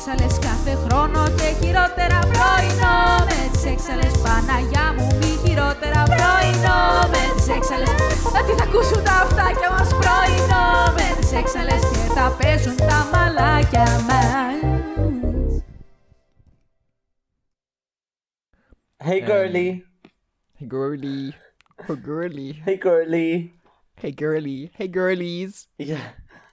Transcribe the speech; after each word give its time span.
έξαλες 0.00 0.38
κάθε 0.38 0.74
χρόνο 0.74 1.20
και 1.38 1.48
χειρότερα 1.60 2.20
πρωινό 2.32 2.98
Με 3.28 3.40
τις 3.52 3.64
έξαλες 3.64 4.12
Παναγιά 4.24 4.86
μου 4.96 5.06
μη 5.18 5.32
χειρότερα 5.42 6.02
πρωινό 6.12 6.80
Με 7.12 7.22
τις 7.36 7.48
έξαλες 7.56 7.94
τι 8.46 8.52
θα 8.58 8.64
ακούσουν 8.68 9.04
τα 9.04 9.12
αυτάκια 9.24 9.70
μας 9.70 9.88
πρωινό 10.00 10.66
Με 10.96 11.06
τις 11.20 11.32
έξαλες 11.32 11.80
και 11.92 12.04
θα 12.16 12.36
παίζουν 12.38 12.76
τα 12.76 12.98
μαλάκια 13.12 13.86
μας 14.08 14.58
Hey 19.08 19.20
girly. 19.30 19.68
Hey 20.58 20.66
girly. 20.74 21.20
Oh 21.88 21.96
girly. 22.08 22.50
Hey 22.66 22.78
girly. 22.86 23.30
Hey 24.02 24.12
girly. 24.20 24.60
Hey 24.78 24.88
girlies. 24.98 25.52
Γεια. 25.76 25.98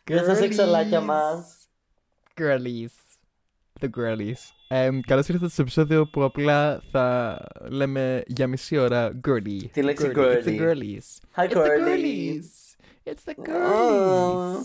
Γεια 0.07 0.23
σας 0.23 0.41
εξαλάκια 0.41 1.01
μας. 1.01 1.67
Girlies. 2.39 3.06
The 3.79 3.89
girlies. 3.97 4.33
Ε, 4.67 4.89
Καλώς 5.07 5.27
ήρθατε 5.27 5.51
στο 5.51 5.61
επεισόδιο 5.61 6.07
που 6.07 6.23
απλά 6.23 6.81
θα 6.91 7.37
λέμε 7.69 8.23
για 8.27 8.47
μισή 8.47 8.77
ώρα 8.77 9.19
girly. 9.27 9.69
Τη 9.71 9.81
λέξη 9.81 10.11
It's 10.13 10.17
the 10.17 10.43
girly. 10.45 10.59
girlies. 10.59 11.19
Hi 11.35 11.47
It's 11.47 11.51
the 11.51 11.55
girly. 11.55 11.87
girlies. 11.87 12.45
It's 13.03 13.23
the 13.25 13.33
girlies. 13.45 14.61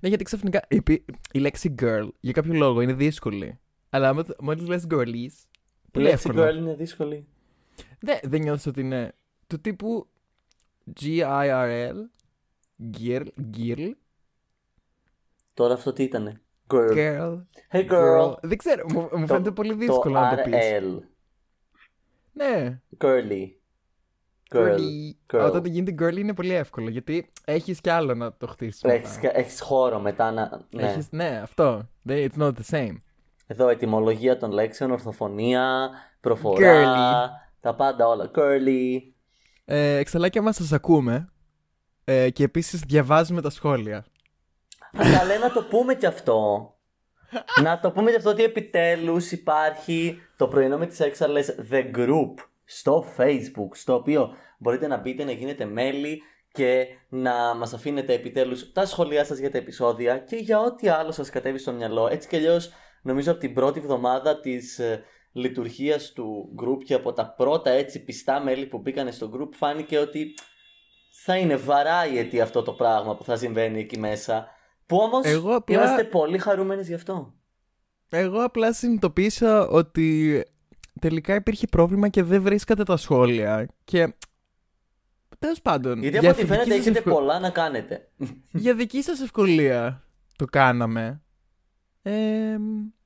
Ναι, 0.00 0.08
γιατί 0.08 0.24
ξαφνικά 0.24 0.62
η, 0.68 0.82
πι- 0.82 1.04
η 1.32 1.38
λέξη 1.38 1.74
girl 1.82 2.08
για 2.20 2.32
κάποιο 2.32 2.52
λόγο 2.52 2.80
είναι 2.80 2.92
δύσκολη. 2.92 3.58
Αλλά 3.90 4.08
άμα- 4.08 4.24
μόλις 4.40 4.66
λες 4.68 4.86
girlies, 4.90 5.46
Η 5.86 5.90
πολύ 5.90 6.04
λέξη 6.06 6.28
εύκολο. 6.28 6.48
girl 6.48 6.56
είναι 6.56 6.74
δύσκολη. 6.74 7.26
Δεν, 8.00 8.18
δεν 8.22 8.40
νιώθεις 8.42 8.66
ότι 8.66 8.80
είναι 8.80 9.14
του 9.46 9.60
τύπου 9.60 10.06
G-I-R-L 11.00 11.96
Girl, 12.98 13.26
girl, 13.58 13.90
Τώρα 15.54 15.74
αυτό 15.74 15.92
τι 15.92 16.02
ήτανε; 16.02 16.40
Girl. 16.74 16.92
girl, 16.94 17.38
Hey 17.72 17.90
girl. 17.90 18.34
Δεν 18.42 18.56
ξέρω, 18.58 18.84
μου, 18.92 19.00
μου 19.00 19.08
Το- 19.20 19.26
φαίνεται 19.26 19.50
πολύ 19.50 19.70
Το 19.70 19.76
δύσκολο 19.76 20.20
να 20.20 20.36
το 20.36 20.42
πεις. 20.42 20.54
RL. 20.54 20.98
Ναι, 22.32 22.80
Girly. 23.00 23.46
Girl. 24.50 24.76
girly. 24.76 25.36
Girl. 25.36 25.44
Όταν 25.46 25.64
γίνεται 25.64 26.04
girly 26.06 26.16
είναι 26.18 26.34
πολύ 26.34 26.52
εύκολο 26.54 26.88
γιατί 26.90 27.32
έχεις 27.44 27.80
κι 27.80 27.90
άλλο 27.90 28.14
να 28.14 28.32
το 28.36 28.46
χτίσεις. 28.46 28.82
Έχεις, 28.82 29.18
μετά. 29.22 29.38
έχεις 29.38 29.60
χώρο 29.60 30.00
μετά 30.00 30.30
να... 30.32 30.66
Ναι. 30.70 30.82
Έχεις, 30.82 31.08
ναι, 31.10 31.40
αυτό. 31.42 31.88
Δεν- 32.02 32.30
It's 32.30 32.42
not 32.42 32.52
the 32.52 32.74
same. 32.76 32.96
Εδώ 33.46 33.68
ετοιμολογία 33.68 34.36
των 34.36 34.50
λέξεων, 34.50 34.90
ορθοφωνία, 34.90 35.90
προφορά, 36.20 36.84
Girly. 36.84 37.28
τα 37.60 37.74
πάντα 37.74 38.06
όλα. 38.08 38.30
Girly. 38.34 39.00
Ε, 39.64 39.96
εξαλάκια 39.96 40.42
μας 40.42 40.56
σας 40.56 40.72
ακούμε 40.72 41.32
ε, 42.04 42.30
και 42.30 42.44
επίσης 42.44 42.80
διαβάζουμε 42.80 43.40
τα 43.40 43.50
σχόλια. 43.50 44.04
Αλλά 44.92 45.24
λέει 45.24 45.38
να 45.38 45.52
το 45.52 45.62
πούμε 45.62 45.94
κι 45.94 46.06
αυτό. 46.06 46.72
να 47.62 47.80
το 47.80 47.90
πούμε 47.90 48.10
κι 48.10 48.16
αυτό 48.16 48.30
ότι 48.30 48.42
επιτέλους 48.42 49.32
υπάρχει 49.32 50.20
το 50.36 50.48
πρωινό 50.48 50.78
με 50.78 50.86
τις 50.86 51.00
έξαλες 51.00 51.54
The 51.70 51.90
Group 51.96 52.34
στο 52.64 53.04
Facebook, 53.16 53.70
στο 53.72 53.94
οποίο 53.94 54.34
μπορείτε 54.58 54.86
να 54.86 54.96
μπείτε 54.96 55.24
να 55.24 55.32
γίνετε 55.32 55.64
μέλη 55.64 56.22
και 56.52 56.86
να 57.08 57.54
μας 57.54 57.72
αφήνετε 57.72 58.12
επιτέλους 58.12 58.72
τα 58.72 58.86
σχόλιά 58.86 59.24
σας 59.24 59.38
για 59.38 59.50
τα 59.50 59.58
επεισόδια 59.58 60.18
και 60.18 60.36
για 60.36 60.60
ό,τι 60.60 60.88
άλλο 60.88 61.12
σας 61.12 61.30
κατέβει 61.30 61.58
στο 61.58 61.72
μυαλό. 61.72 62.08
Έτσι 62.08 62.28
κι 62.28 62.36
αλλιώς 62.36 62.70
νομίζω 63.02 63.30
από 63.30 63.40
την 63.40 63.54
πρώτη 63.54 63.78
εβδομάδα 63.78 64.40
της 64.40 64.78
ε, 64.78 65.04
λειτουργίας 65.32 66.12
του 66.12 66.54
group 66.62 66.84
και 66.84 66.94
από 66.94 67.12
τα 67.12 67.34
πρώτα 67.36 67.70
έτσι 67.70 68.04
πιστά 68.04 68.40
μέλη 68.40 68.66
που 68.66 68.78
μπήκανε 68.78 69.10
στο 69.10 69.30
group 69.34 69.48
φάνηκε 69.52 69.98
ότι 69.98 70.34
θα 71.24 71.36
είναι 71.36 71.60
variety 71.66 72.38
αυτό 72.38 72.62
το 72.62 72.72
πράγμα 72.72 73.16
που 73.16 73.24
θα 73.24 73.36
συμβαίνει 73.36 73.80
εκεί 73.80 73.98
μέσα. 73.98 74.48
Που 74.88 74.96
όμως 74.96 75.24
Εγώ 75.26 75.54
απλά- 75.54 75.76
είμαστε 75.76 76.04
πολύ 76.04 76.38
χαρούμενες 76.38 76.86
γι' 76.88 76.94
αυτό. 76.94 77.34
Εγώ 78.10 78.42
απλά 78.42 78.72
συνειδητοποίησα 78.72 79.66
ότι 79.68 80.42
τελικά 81.00 81.34
υπήρχε 81.34 81.66
πρόβλημα 81.66 82.08
και 82.08 82.22
δεν 82.22 82.42
βρίσκατε 82.42 82.82
τα 82.82 82.96
σχόλια. 82.96 83.68
Και. 83.84 84.14
Τέλος 85.38 85.62
πάντων. 85.62 86.00
Γιατί 86.02 86.18
για 86.18 86.30
από 86.30 86.38
ό,τι 86.40 86.46
δική 86.46 86.52
φαίνεται 86.52 86.70
σας 86.76 86.78
έχετε 86.80 86.98
ευκο- 86.98 87.10
πολλά 87.14 87.38
να 87.38 87.50
κάνετε. 87.50 88.08
Για 88.52 88.74
δική 88.74 89.02
σας 89.02 89.20
ευκολία 89.20 90.02
το 90.36 90.44
κάναμε. 90.44 91.22
Ε, 92.02 92.56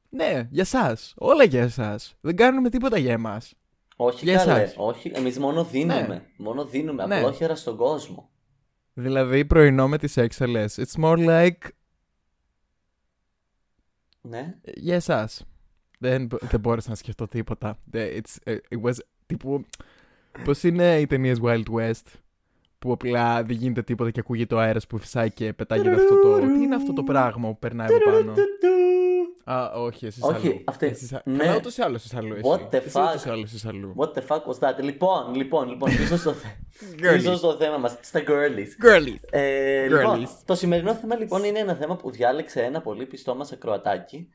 ναι, 0.08 0.48
για 0.50 0.62
εσά. 0.62 0.96
Όλα 1.16 1.44
για 1.44 1.62
εσά. 1.62 1.98
Δεν 2.20 2.36
κάνουμε 2.36 2.68
τίποτα 2.70 2.98
για 2.98 3.12
εμάς. 3.12 3.54
όχι 3.96 4.24
Για 4.24 4.36
καλέ, 4.36 4.60
εσάς. 4.62 4.74
όχι. 4.76 5.10
Εμείς 5.14 5.38
μόνο 5.38 5.64
δίνουμε. 5.64 6.06
Ναι. 6.06 6.22
Μόνο 6.36 6.64
δίνουμε 6.64 7.06
Ναι. 7.06 7.16
απλόχερα 7.16 7.54
στον 7.56 7.76
κόσμο. 7.76 8.30
Δηλαδή, 8.94 9.44
πρωινό 9.44 9.88
με 9.88 9.98
τις 9.98 10.16
έξαλε. 10.16 10.64
It's 10.68 11.02
more 11.04 11.26
like. 11.28 11.68
Ναι. 14.20 14.54
Για 14.64 14.94
εσάς. 14.94 15.44
Δεν, 15.98 16.26
μπο- 16.26 16.38
δεν 16.40 16.60
μπόρεσα 16.60 16.88
να 16.90 16.94
σκεφτώ 16.94 17.28
τίποτα. 17.28 17.78
Ε, 17.90 18.18
It's, 18.20 18.36
ε, 18.44 18.56
it 18.68 18.80
was, 18.82 18.92
τύπου, 19.26 19.64
πώς 20.44 20.62
είναι 20.62 21.00
οι 21.00 21.06
ταινίες 21.06 21.38
Wild 21.42 21.64
West 21.74 22.02
που 22.78 22.92
απλά 22.92 23.42
δεν 23.44 23.56
γίνεται 23.56 23.82
τίποτα 23.82 24.10
και 24.10 24.20
ακούγεται 24.20 24.54
ο 24.54 24.58
αέρας 24.60 24.86
που 24.86 24.98
φυσάει 24.98 25.30
και 25.30 25.52
πετάγεται 25.52 25.94
αυτό 25.94 26.20
το... 26.20 26.38
Τι 26.38 26.62
είναι 26.62 26.74
αυτό 26.74 26.92
το 26.92 27.02
πράγμα 27.02 27.48
που 27.48 27.58
περνάει 27.58 27.86
από 27.94 28.10
πάνω; 28.10 28.34
Α, 29.44 29.70
όχι, 29.74 30.06
εσείς 30.06 30.22
Όχι, 30.22 30.46
αλλού. 30.48 30.60
αυτή- 30.64 30.86
Εσείς, 30.86 31.12
α- 31.12 31.22
ναι. 31.24 31.36
Καλά, 31.36 31.56
ούτως 31.56 31.76
ή 31.76 31.82
άλλως 31.82 32.04
εσείς 32.04 32.14
αλλού 32.18 32.32
εσύ. 32.34 32.42
What 32.44 32.74
the 32.74 32.74
Εσύ 32.84 32.90
fuck? 32.98 33.08
ούτως 33.08 33.24
ή 33.24 33.28
άλλως 33.28 33.42
εσείς 33.44 33.64
αλλού. 33.66 33.94
What 33.98 34.08
the 34.18 34.22
fuck 34.28 34.40
was 34.42 34.58
that? 34.68 34.82
Λοιπόν, 34.82 35.34
λοιπόν, 35.34 35.68
λοιπόν, 35.68 35.90
πίσω 35.96 36.16
στο, 36.16 36.32
θε... 36.32 36.48
Girlies. 37.02 37.12
πίσω 37.12 37.36
στο 37.36 37.56
θέμα 37.56 37.76
μας, 37.78 37.96
στα 38.00 38.20
girlies. 38.26 38.86
Girlies. 38.86 39.20
Ε, 39.30 39.86
λοιπόν, 39.86 40.22
Girlies. 40.24 40.28
το 40.44 40.54
σημερινό 40.54 40.94
θέμα 40.94 41.16
λοιπόν 41.16 41.44
είναι 41.44 41.58
ένα 41.58 41.74
θέμα 41.74 41.96
που 41.96 42.10
διάλεξε 42.10 42.62
ένα 42.62 42.80
πολύ 42.80 43.06
πιστό 43.06 43.34
μας 43.34 43.52
ακροατάκι. 43.52 44.28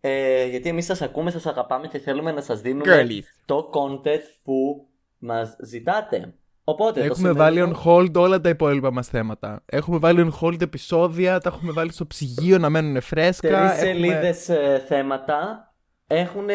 Ε, 0.00 0.44
γιατί 0.46 0.68
εμείς 0.68 0.84
σας 0.84 1.02
ακούμε, 1.02 1.30
σας 1.30 1.46
αγαπάμε 1.46 1.86
και 1.88 1.98
θέλουμε 1.98 2.32
να 2.32 2.40
σας 2.40 2.60
δίνουμε 2.60 3.02
Girlies. 3.06 3.22
το 3.44 3.70
content 3.74 4.22
που 4.42 4.86
μας 5.18 5.56
ζητάτε. 5.62 6.34
Οπότε, 6.64 7.00
το 7.00 7.06
Έχουμε 7.06 7.32
βάλει 7.32 7.60
on 7.60 7.72
σημερινό- 7.76 7.82
hold 8.16 8.22
όλα 8.22 8.40
τα 8.40 8.48
υπόλοιπα 8.48 8.92
μας 8.92 9.08
θέματα. 9.08 9.62
Έχουμε 9.66 9.98
βάλει 9.98 10.30
on 10.32 10.40
hold 10.46 10.60
επεισόδια, 10.62 11.38
τα 11.40 11.50
έχουμε 11.54 11.72
βάλει 11.72 11.92
στο 11.92 12.06
ψυγείο 12.06 12.58
να 12.58 12.70
μένουν 12.70 13.00
φρέσκα. 13.00 13.48
Τρεις 13.48 13.60
έχουμε- 13.60 13.78
σελίδες 13.92 14.48
ε, 14.48 14.84
θέματα 14.88 15.66
έχουν 16.06 16.46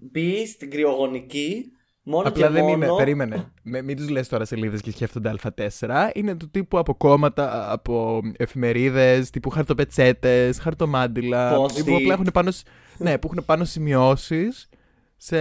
μπει 0.00 0.46
στην 0.46 0.70
κρυογονική 0.70 1.64
μόνο 2.02 2.28
Απλά 2.28 2.46
και 2.46 2.52
δεν 2.52 2.62
μόνο... 2.62 2.74
είναι. 2.74 2.96
Περίμενε. 2.96 3.52
Με, 3.62 3.82
μην 3.82 3.96
τους 3.96 4.08
λες 4.08 4.28
τώρα 4.28 4.44
σελίδες 4.44 4.80
και 4.80 4.90
σκέφτονται 4.90 5.34
Α4. 5.42 6.10
Είναι 6.14 6.34
του 6.36 6.50
τύπου 6.50 6.78
από 6.78 6.94
κόμματα, 6.94 7.72
από 7.72 8.20
εφημερίδες, 8.36 9.30
τύπου 9.30 9.50
χαρτοπετσέτες, 9.50 10.58
χαρτομάντιλα. 10.58 11.56
Post-it. 11.58 11.84
Που 11.84 11.96
απλά 11.96 12.12
έχουν 12.12 12.28
πάνω, 12.32 12.50
σ- 12.50 12.66
ναι, 12.98 13.18
που 13.18 13.28
έχουν 13.32 13.44
πάνω 13.46 13.64
σημειώσεις 13.64 14.68
σε 15.16 15.36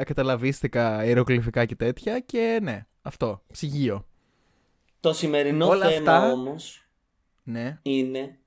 ακαταλαβίστικα 0.00 1.04
ιερογλυφικά 1.04 1.64
και 1.64 1.74
τέτοια. 1.76 2.18
Και 2.20 2.58
ναι, 2.62 2.86
αυτό. 3.08 3.42
Ψυγείο. 3.52 4.06
Το 5.00 5.12
σημερινό 5.12 5.66
Όλα 5.68 5.88
θέμα 5.88 6.12
αυτά- 6.16 6.32
όμως 6.32 6.88
Ναι, 7.42 7.78
είναι 7.82 8.38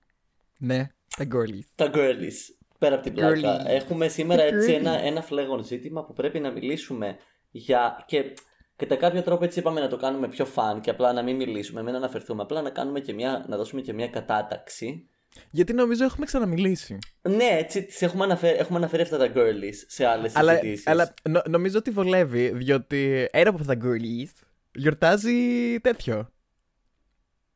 ναι. 0.57 0.87
Τα 1.17 1.25
girlies. 1.33 1.63
τα 1.75 1.91
girlies. 1.93 2.55
Πέρα 2.77 2.95
από 2.95 3.03
την 3.03 3.13
πλάκα. 3.13 3.61
Girlies. 3.61 3.65
Έχουμε 3.67 4.07
σήμερα 4.07 4.41
Τα 4.49 4.55
έτσι 4.55 4.71
girlies. 4.71 4.79
ένα, 4.79 4.99
ένα 4.99 5.21
φλέγον 5.21 5.63
ζήτημα 5.63 6.03
που 6.05 6.13
πρέπει 6.13 6.39
να 6.39 6.51
μιλήσουμε 6.51 7.17
για... 7.51 8.03
Και 8.07 8.33
κατά 8.75 8.95
κάποιο 8.95 9.21
τρόπο 9.21 9.43
έτσι 9.43 9.59
είπαμε 9.59 9.79
να 9.79 9.87
το 9.87 9.97
κάνουμε 9.97 10.27
πιο 10.27 10.45
φαν 10.45 10.81
και 10.81 10.89
απλά 10.89 11.13
να 11.13 11.21
μην 11.23 11.35
μιλήσουμε, 11.35 11.83
μην 11.83 11.95
αναφερθούμε, 11.95 12.41
απλά 12.41 12.61
να, 12.61 12.69
κάνουμε 12.69 12.99
και 12.99 13.13
μια, 13.13 13.45
να 13.47 13.57
δώσουμε 13.57 13.81
και 13.81 13.93
μια 13.93 14.07
κατάταξη. 14.07 15.07
Γιατί 15.51 15.73
νομίζω 15.73 16.03
έχουμε 16.03 16.25
ξαναμιλήσει. 16.25 16.97
Ναι, 17.21 17.43
έτσι 17.59 17.83
τις 17.83 18.01
έχουμε 18.01 18.23
αναφέρει, 18.23 18.57
έχουμε 18.57 18.77
αναφέρει 18.77 19.01
αυτά 19.01 19.17
τα 19.17 19.31
girlies 19.35 19.75
σε 19.87 20.05
άλλες 20.05 20.35
Αλλά, 20.35 20.53
συζητήσεις. 20.55 20.87
αλλά 20.87 21.13
νο- 21.29 21.41
νομίζω 21.47 21.77
ότι 21.77 21.91
βολεύει, 21.91 22.49
διότι 22.49 23.27
ένα 23.31 23.49
από 23.49 23.57
αυτά 23.61 23.77
τα 23.77 23.81
girlies 23.87 24.29
γιορτάζει 24.73 25.79
τέτοιο. 25.79 26.31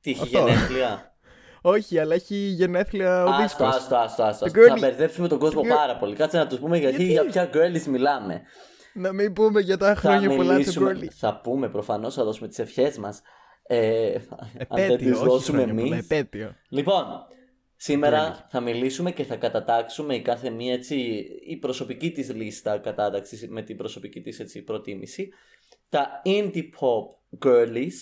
Τι 0.02 0.12
έχει 0.12 0.22
αυτό. 0.22 0.38
γενέθλια; 0.38 1.16
Όχι, 1.62 2.00
αλλά 2.00 2.14
έχει 2.16 2.36
γενέθλια 2.36 3.24
ο 3.24 3.30
Άστο, 3.30 3.42
δίσκος. 3.42 3.76
άστο, 3.76 3.96
άστο, 3.96 4.24
άστο. 4.24 4.46
The 4.46 4.50
Θα 4.68 4.74
girly- 4.76 4.80
μπερδέψουμε 4.80 5.28
τον 5.28 5.40
κόσμο 5.40 5.62
the 5.62 5.66
girl- 5.66 5.76
πάρα 5.76 5.98
πολύ. 5.98 6.16
Κάτσε 6.16 6.38
να 6.38 6.48
τους 6.48 6.60
πούμε 6.60 6.78
γιατί, 6.78 6.96
Γιατί; 7.04 7.12
για 7.12 7.26
ποια 7.26 7.50
girlies 7.54 7.84
μιλάμε. 7.84 8.42
Να 8.94 9.14
μην 9.14 9.34
πούμε 9.34 9.62
για 9.62 9.78
τα 9.78 9.88
Θα 9.96 9.96
χρόνια 9.96 10.30
πολλά 10.30 10.44
του 10.44 10.58
μιλήσουμε, 10.60 10.98
girly. 11.02 11.08
θα 11.12 11.40
πούμε 11.44 11.70
προφανώς, 11.70 12.14
θα 12.14 12.24
δώσουμε 12.24 12.48
τις 12.48 12.60
ευχές 12.60 12.98
μας. 12.98 13.22
Ε, 13.68 14.14
αν 14.14 14.22
δεν 14.58 14.68
τις 14.68 14.84
Επέτειο, 14.88 15.16
όχι 15.20 15.26
δώσουμε 15.28 15.58
χρόνια 15.62 15.82
πολλά, 15.84 15.96
εμείς. 15.96 16.10
επέτειο. 16.10 16.56
Λοιπόν, 16.70 17.06
σήμερα 17.76 18.36
Girly. 18.36 18.46
θα 18.50 18.60
μιλήσουμε 18.60 19.12
και 19.12 19.24
θα 19.24 19.36
κατατάξουμε 19.36 20.16
η 20.16 20.22
κάθε 20.22 20.50
μία 20.50 20.74
έτσι, 20.74 20.96
η 21.48 21.58
προσωπική 21.58 22.12
της 22.12 22.34
λίστα 22.34 22.78
κατάταξης 22.78 23.48
με 23.50 23.62
την 23.62 23.78
προσωπική 23.78 24.22
της 24.22 24.40
έτσι, 24.40 24.62
προτίμηση 24.64 25.30
τα 25.90 26.22
indie 26.26 26.70
pop 26.80 27.06
girlies 27.46 27.94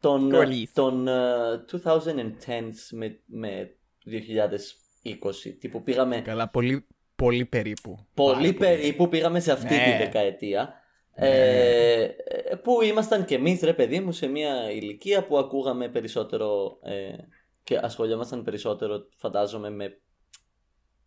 των, 0.00 0.30
Girlies. 0.34 0.68
των 0.72 1.08
ε, 1.08 1.64
2010s 1.72 2.72
με, 2.90 3.20
με 3.26 3.76
2020 4.06 5.56
τύπου 5.58 5.82
πήγαμε 5.82 6.20
Καλά, 6.20 6.48
πολύ, 6.48 6.86
πολύ 7.16 7.44
περίπου. 7.44 8.06
πολύ 8.14 8.52
Πάρα 8.52 8.74
περίπου 8.74 9.08
πήγαμε 9.08 9.40
σε 9.40 9.52
αυτή 9.52 9.74
Ναι. 9.74 9.84
τη 9.84 10.04
δεκαετία 10.04 10.74
Ναι. 11.18 11.28
ε, 11.28 12.02
ε, 12.02 12.54
που 12.62 12.82
ήμασταν 12.82 13.24
και 13.24 13.34
εμείς 13.34 13.60
ρε 13.60 13.74
παιδί 13.74 14.00
μου 14.00 14.12
σε 14.12 14.26
μια 14.26 14.70
ηλικία 14.70 15.26
που 15.26 15.38
ακούγαμε 15.38 15.88
περισσότερο 15.88 16.78
ε, 16.82 17.14
και 17.62 17.78
ασχολιόμασταν 17.82 18.42
περισσότερο 18.44 19.08
φαντάζομαι 19.16 19.70
με 19.70 20.00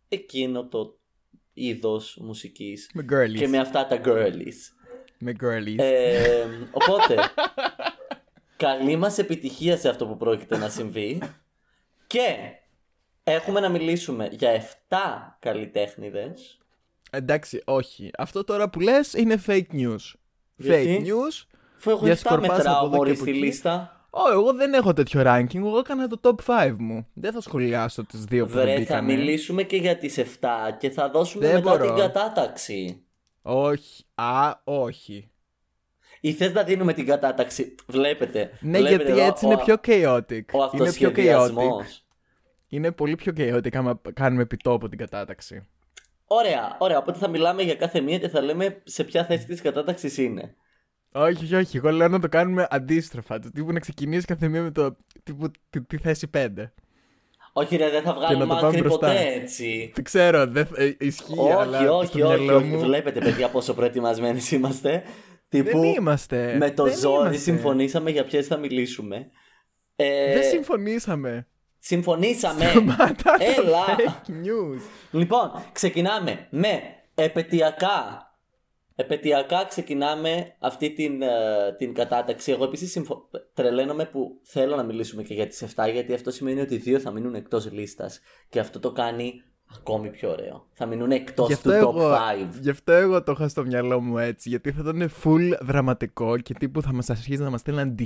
εκείνο 0.08 0.68
το 0.68 0.98
είδος 1.52 2.18
μουσικής 2.22 2.90
Με 2.94 3.04
girlies. 3.10 3.34
και 3.36 3.48
με 3.48 3.58
αυτά 3.58 3.86
τα 3.86 4.00
girlies. 4.04 4.56
Με 5.20 5.32
girlies. 5.40 5.78
Ε, 5.78 6.44
οπότε, 6.70 7.14
καλή 8.56 8.96
μας 8.96 9.18
επιτυχία 9.18 9.76
σε 9.76 9.88
αυτό 9.88 10.06
που 10.06 10.16
πρόκειται 10.16 10.56
να 10.58 10.68
συμβεί 10.68 11.22
και 12.06 12.36
έχουμε 13.24 13.60
να 13.60 13.68
μιλήσουμε 13.68 14.28
για 14.32 14.62
7 14.88 14.96
καλλιτέχνηδες 15.38 16.58
Εντάξει, 17.10 17.62
όχι. 17.64 18.10
Αυτό 18.18 18.44
τώρα 18.44 18.68
που 18.70 18.80
λες 18.80 19.12
είναι 19.12 19.42
fake 19.46 19.66
news. 19.72 20.12
Γιατί; 20.56 21.02
Fake 21.02 21.06
news. 21.08 21.44
Αφού 21.78 21.90
έχω 21.90 22.00
7 22.00 22.04
Διασκορπάς 22.04 22.56
μετράω 22.56 22.76
από 22.76 22.86
εδώ 22.86 22.96
μόλις 22.96 23.12
και 23.12 23.18
στη 23.20 23.30
από 23.30 23.38
εκεί. 23.38 23.46
λίστα. 23.46 24.04
Ω, 24.10 24.30
εγώ 24.32 24.52
δεν 24.52 24.72
έχω 24.72 24.92
τέτοιο 24.92 25.22
ranking. 25.26 25.54
Εγώ 25.54 25.78
έκανα 25.78 26.06
το 26.08 26.20
top 26.22 26.68
5 26.68 26.74
μου. 26.78 27.06
Δεν 27.14 27.32
θα 27.32 27.40
σχολιάσω 27.40 28.04
τις 28.06 28.24
δύο 28.24 28.46
που 28.46 28.52
δεν 28.52 28.62
Βρε, 28.62 28.72
θα 28.72 28.78
μπήκανε. 28.80 29.14
μιλήσουμε 29.14 29.62
και 29.62 29.76
για 29.76 29.96
τις 29.96 30.18
7 30.18 30.24
και 30.78 30.90
θα 30.90 31.10
δώσουμε 31.10 31.46
Δεν 31.46 31.54
μετά 31.54 31.70
μπορώ. 31.70 31.86
την 31.86 31.94
κατάταξη. 31.94 33.04
Όχι. 33.42 34.04
Α, 34.14 34.54
όχι. 34.64 35.30
Ή 36.20 36.32
θες 36.32 36.52
να 36.52 36.62
δίνουμε 36.62 36.92
την 36.92 37.06
κατάταξη. 37.06 37.74
Βλέπετε. 37.86 38.50
Ναι, 38.60 38.78
βλέπετε 38.78 39.04
γιατί 39.04 39.20
εδώ 39.20 39.28
έτσι 39.30 39.46
ο- 39.46 39.50
είναι 39.50 39.62
πιο 39.64 39.74
chaotic. 39.84 40.18
Ο 40.20 40.28
είναι 40.28 40.42
πιο 40.42 40.42
chaotic. 40.52 40.62
αυτοσχεδιασμός. 40.62 42.04
Είναι 42.68 42.92
πολύ 42.92 43.14
πιο 43.14 43.32
chaotic 43.36 43.76
άμα 43.76 44.00
κάνουμε 44.14 44.42
επιτόπου 44.42 44.88
την 44.88 44.98
κατάταξη. 44.98 45.66
Ωραία, 46.24 46.76
ωραία. 46.78 46.98
Οπότε 46.98 47.18
θα 47.18 47.28
μιλάμε 47.28 47.62
για 47.62 47.74
κάθε 47.74 48.00
μία 48.00 48.18
και 48.18 48.28
θα 48.28 48.40
λέμε 48.40 48.82
σε 48.84 49.04
ποια 49.04 49.24
θέση 49.24 49.46
της 49.46 49.60
κατάταξης 49.60 50.16
είναι. 50.18 50.54
Όχι, 51.12 51.44
όχι, 51.44 51.54
όχι. 51.54 51.76
Εγώ 51.76 51.90
λέω 51.90 52.08
να 52.08 52.20
το 52.20 52.28
κάνουμε 52.28 52.66
αντίστροφα. 52.70 53.38
Το 53.38 53.50
τύπου 53.50 53.72
να 53.72 53.80
ξεκινήσει 53.80 54.26
κάθε 54.26 54.48
μία 54.48 54.62
με 54.62 54.70
το 54.70 54.96
τύπου, 55.22 55.50
τη, 55.70 55.82
τη 55.82 55.96
θέση 55.98 56.30
5. 56.34 56.48
Όχι 57.60 57.76
ρε, 57.76 57.90
δεν 57.90 58.02
θα 58.02 58.12
βγάλουμε 58.14 58.44
να 58.44 58.54
το 58.54 58.54
πάμε 58.54 58.66
άκρη 58.68 58.80
μπροστά. 58.80 59.06
ποτέ 59.06 59.32
έτσι. 59.42 59.90
Δεν 59.94 60.04
ξέρω, 60.04 60.46
δεν, 60.46 60.66
θα- 60.66 60.82
ε, 60.82 60.96
ισχύει, 60.98 61.38
όχι, 61.38 61.50
αλλά 61.52 61.92
όχι, 61.92 62.06
στο 62.06 62.26
όχι, 62.28 62.40
μυαλό 62.42 62.56
όχι. 62.56 62.66
μου 62.66 62.78
Βλέπετε 62.78 63.20
παιδιά 63.20 63.48
πόσο 63.48 63.74
προετοιμασμένοι 63.74 64.40
είμαστε. 64.52 65.02
Τύπου 65.48 65.80
δεν 65.80 65.94
είμαστε. 65.94 66.54
με 66.58 66.70
το 66.70 66.84
δεν 66.84 66.96
ζόρι 66.98 67.20
είμαστε. 67.20 67.36
συμφωνήσαμε 67.38 68.10
για 68.10 68.24
ποιες 68.24 68.46
θα 68.46 68.56
μιλήσουμε. 68.56 69.26
Ε, 69.96 70.32
Δεν 70.32 70.42
συμφωνήσαμε. 70.42 71.46
συμφωνήσαμε. 71.78 72.64
Σταμάτα 72.64 73.14
τα 73.24 73.36
Έλα. 73.38 73.84
fake 73.96 74.30
news. 74.30 74.80
Λοιπόν, 75.10 75.50
ξεκινάμε 75.72 76.46
με 76.50 76.80
επαιτειακά. 77.14 78.24
Επαιτειακά 79.00 79.64
ξεκινάμε 79.68 80.54
αυτή 80.58 80.92
την, 80.92 81.22
ε, 81.22 81.28
την 81.78 81.94
κατάταξη. 81.94 82.52
Εγώ 82.52 82.64
επίσης 82.64 82.90
συμφω... 82.90 83.28
τρελαίνομαι 83.54 84.04
που 84.04 84.40
θέλω 84.42 84.76
να 84.76 84.82
μιλήσουμε 84.82 85.22
και 85.22 85.34
για 85.34 85.46
τις 85.46 85.74
7, 85.76 85.90
γιατί 85.92 86.14
αυτό 86.14 86.30
σημαίνει 86.30 86.60
ότι 86.60 86.74
οι 86.74 86.78
δύο 86.78 86.98
θα 86.98 87.10
μείνουν 87.10 87.34
εκτός 87.34 87.72
λίστας. 87.72 88.20
Και 88.48 88.58
αυτό 88.60 88.78
το 88.78 88.92
κάνει 88.92 89.42
ακόμη 89.78 90.10
πιο 90.10 90.30
ωραίο. 90.30 90.66
Θα 90.72 90.86
μείνουν 90.86 91.10
εκτός 91.10 91.48
Γι' 91.48 91.56
του 91.56 91.72
αυτό, 91.72 91.88
top 91.90 91.96
εγώ, 91.96 92.10
5. 92.10 92.60
γι' 92.60 92.70
αυτό 92.70 92.92
εγώ 92.92 93.22
το 93.22 93.32
είχα 93.32 93.48
στο 93.48 93.62
μυαλό 93.64 94.00
μου 94.00 94.18
έτσι. 94.18 94.48
Γιατί 94.48 94.72
θα 94.72 94.80
ήταν 94.80 95.10
full 95.24 95.52
δραματικό 95.60 96.38
και 96.38 96.54
τύπου 96.54 96.82
θα 96.82 96.92
μας 96.92 97.10
αρχίσει 97.10 97.42
να 97.42 97.50
μας 97.50 97.60
στέλνουν 97.60 97.94
DM. 97.98 98.04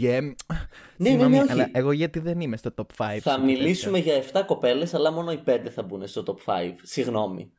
ναι, 0.97 1.09
Συγγνώμη, 1.09 1.37
ναι, 1.37 1.43
όχι. 1.43 1.53
αλλά 1.53 1.69
εγώ 1.73 1.93
γιατί 1.93 2.19
δεν 2.19 2.41
είμαι 2.41 2.57
στο 2.57 2.71
top 2.77 3.05
5. 3.07 3.19
Θα 3.21 3.39
μιλήσουμε 3.41 3.99
για 3.99 4.23
7 4.33 4.43
κοπέλες, 4.47 4.95
αλλά 4.95 5.13
μόνο 5.13 5.33
οι 5.33 5.43
5 5.47 5.59
θα 5.71 5.83
μπουν 5.83 6.07
στο 6.07 6.23
top 6.27 6.53
5. 6.53 6.75
Συγγνώμη. 6.83 7.53